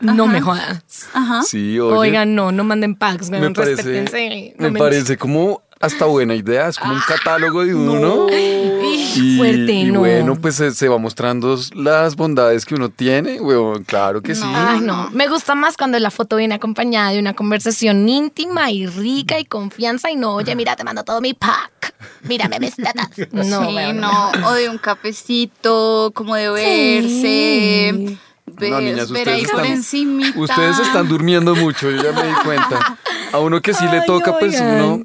No 0.00 0.26
me 0.26 0.40
jodas. 0.40 1.08
Ajá. 1.12 1.42
Sí, 1.42 1.78
oye. 1.78 1.96
Oigan, 1.96 2.34
no, 2.34 2.50
no 2.50 2.64
manden 2.64 2.94
packs, 2.94 3.30
me 3.30 3.40
weón, 3.40 3.52
parece, 3.52 3.82
respétense. 3.82 4.54
me 4.58 4.70
No 4.70 4.78
parece 4.78 5.16
como 5.18 5.62
hasta 5.80 6.04
buena 6.06 6.34
idea, 6.34 6.68
es 6.68 6.78
como 6.78 6.94
un 6.94 7.00
catálogo 7.06 7.64
de 7.64 7.74
uno. 7.74 8.28
Ij, 8.28 9.12
Y, 9.16 9.36
fuerte, 9.38 9.72
y 9.72 9.84
no. 9.86 10.00
bueno, 10.00 10.34
pues 10.36 10.56
se, 10.56 10.70
se 10.72 10.88
va 10.88 10.98
mostrando 10.98 11.58
las 11.74 12.16
bondades 12.16 12.64
que 12.64 12.74
uno 12.74 12.88
tiene, 12.88 13.40
weón, 13.40 13.84
claro 13.84 14.20
que 14.22 14.34
sí. 14.34 14.42
Ay, 14.44 14.80
no. 14.80 15.08
Me 15.12 15.28
gusta 15.28 15.54
más 15.54 15.76
cuando 15.76 15.98
la 15.98 16.10
foto 16.10 16.36
viene 16.36 16.54
acompañada 16.54 17.10
de 17.10 17.18
una 17.20 17.34
conversación 17.34 18.08
íntima 18.08 18.70
y 18.70 18.86
rica 18.86 19.38
y 19.38 19.44
confianza 19.44 20.10
y 20.10 20.16
no, 20.16 20.34
oye, 20.34 20.54
mira, 20.56 20.74
te 20.76 20.84
mando 20.84 21.04
todo 21.04 21.20
mi 21.20 21.34
pack. 21.34 21.94
Mírame 22.22 22.58
mis 22.60 22.74
tetas. 22.76 23.08
No, 23.32 23.42
sí, 23.68 23.74
weón, 23.74 23.98
no, 24.00 24.30
o 24.46 24.52
de 24.52 24.68
un 24.68 24.78
cafecito, 24.78 26.10
como 26.14 26.34
de 26.34 26.50
verse. 26.50 27.08
Sí. 27.08 28.18
Ver, 28.46 28.70
No, 28.70 28.80
niñas, 28.80 29.10
ustedes 29.10 29.42
están- 29.44 29.64
encimita. 29.66 30.38
Ustedes 30.38 30.78
están 30.80 31.06
durmiendo 31.08 31.54
mucho, 31.54 31.90
yo 31.90 32.02
ya 32.02 32.12
me 32.12 32.26
di 32.26 32.34
cuenta. 32.44 32.98
A 33.32 33.38
uno 33.38 33.60
que 33.60 33.74
sí 33.74 33.84
le 33.90 34.00
toca, 34.02 34.38
pues 34.38 34.58
uno, 34.60 35.02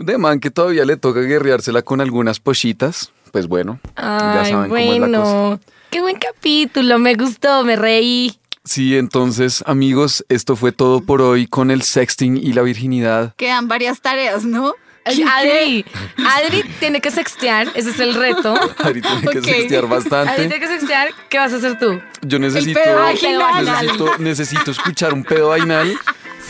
de 0.00 0.18
man 0.18 0.40
que 0.40 0.50
todavía 0.50 0.84
le 0.84 0.96
toca 0.96 1.20
guerreársela 1.20 1.82
con 1.82 2.00
algunas 2.00 2.40
pochitas, 2.40 3.12
pues 3.32 3.46
bueno, 3.46 3.78
ya 3.96 4.40
Ay, 4.42 4.50
saben 4.50 4.70
cómo 4.70 4.76
es 4.92 4.98
la 5.00 5.06
cosa. 5.18 5.32
bueno. 5.32 5.60
Qué 5.90 6.00
buen 6.00 6.16
capítulo, 6.18 6.98
me 6.98 7.14
gustó, 7.14 7.64
me 7.64 7.76
reí. 7.76 8.36
Sí, 8.64 8.96
entonces, 8.96 9.64
amigos, 9.66 10.24
esto 10.28 10.54
fue 10.54 10.70
todo 10.72 11.00
por 11.00 11.22
hoy 11.22 11.46
con 11.46 11.70
el 11.70 11.82
sexting 11.82 12.36
y 12.36 12.52
la 12.52 12.62
virginidad. 12.62 13.34
Quedan 13.36 13.68
varias 13.68 14.00
tareas, 14.00 14.44
¿no? 14.44 14.74
Adri, 15.04 15.84
Adri 16.18 16.62
tiene 16.78 17.00
que 17.00 17.10
sextear, 17.10 17.66
ese 17.74 17.90
es 17.90 17.98
el 18.00 18.14
reto. 18.14 18.54
Adri 18.78 19.00
tiene 19.00 19.20
que 19.22 19.38
Ok. 19.38 19.44
sextear 19.44 19.84
Adri 19.84 19.90
bastante. 19.94 20.36
tiene 20.36 20.60
que 20.60 20.68
sextear, 20.68 21.08
¿qué 21.30 21.38
vas 21.38 21.52
a 21.52 21.56
hacer 21.56 21.78
tú? 21.78 22.00
Yo 22.22 22.38
necesito, 22.38 22.78
pedo 22.78 23.00
vaginal. 23.00 23.64
necesito, 23.64 24.18
necesito 24.18 24.70
escuchar 24.70 25.14
un 25.14 25.24
pedo 25.24 25.48
vaginal 25.48 25.98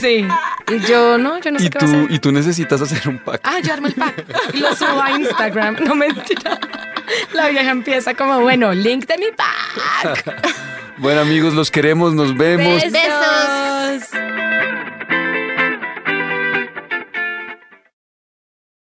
Sí. 0.00 0.26
Y 0.68 0.78
yo, 0.86 1.18
no, 1.18 1.38
yo 1.40 1.50
no 1.50 1.58
sé 1.58 1.66
y 1.66 1.70
qué 1.70 1.78
va 1.78 1.84
a 1.86 1.90
tú, 1.90 1.96
hacer. 1.98 2.12
y 2.12 2.18
tú 2.18 2.32
necesitas 2.32 2.80
hacer 2.80 3.08
un 3.08 3.18
pack. 3.18 3.40
Ah, 3.44 3.58
yo 3.62 3.72
armo 3.72 3.86
el 3.88 3.94
pack 3.94 4.24
y 4.54 4.58
lo 4.58 4.74
subo 4.74 5.00
a 5.02 5.10
Instagram. 5.18 5.76
No 5.84 5.94
mentira. 5.94 6.58
La 7.32 7.48
vieja 7.48 7.70
empieza 7.70 8.14
como, 8.14 8.40
bueno, 8.40 8.72
link 8.72 9.06
de 9.06 9.18
mi 9.18 9.26
pack. 9.36 10.46
Bueno, 11.00 11.22
amigos, 11.22 11.54
los 11.54 11.70
queremos, 11.70 12.12
nos 12.12 12.36
vemos. 12.36 12.82
Besos. 12.82 12.92
Besos. 12.92 14.20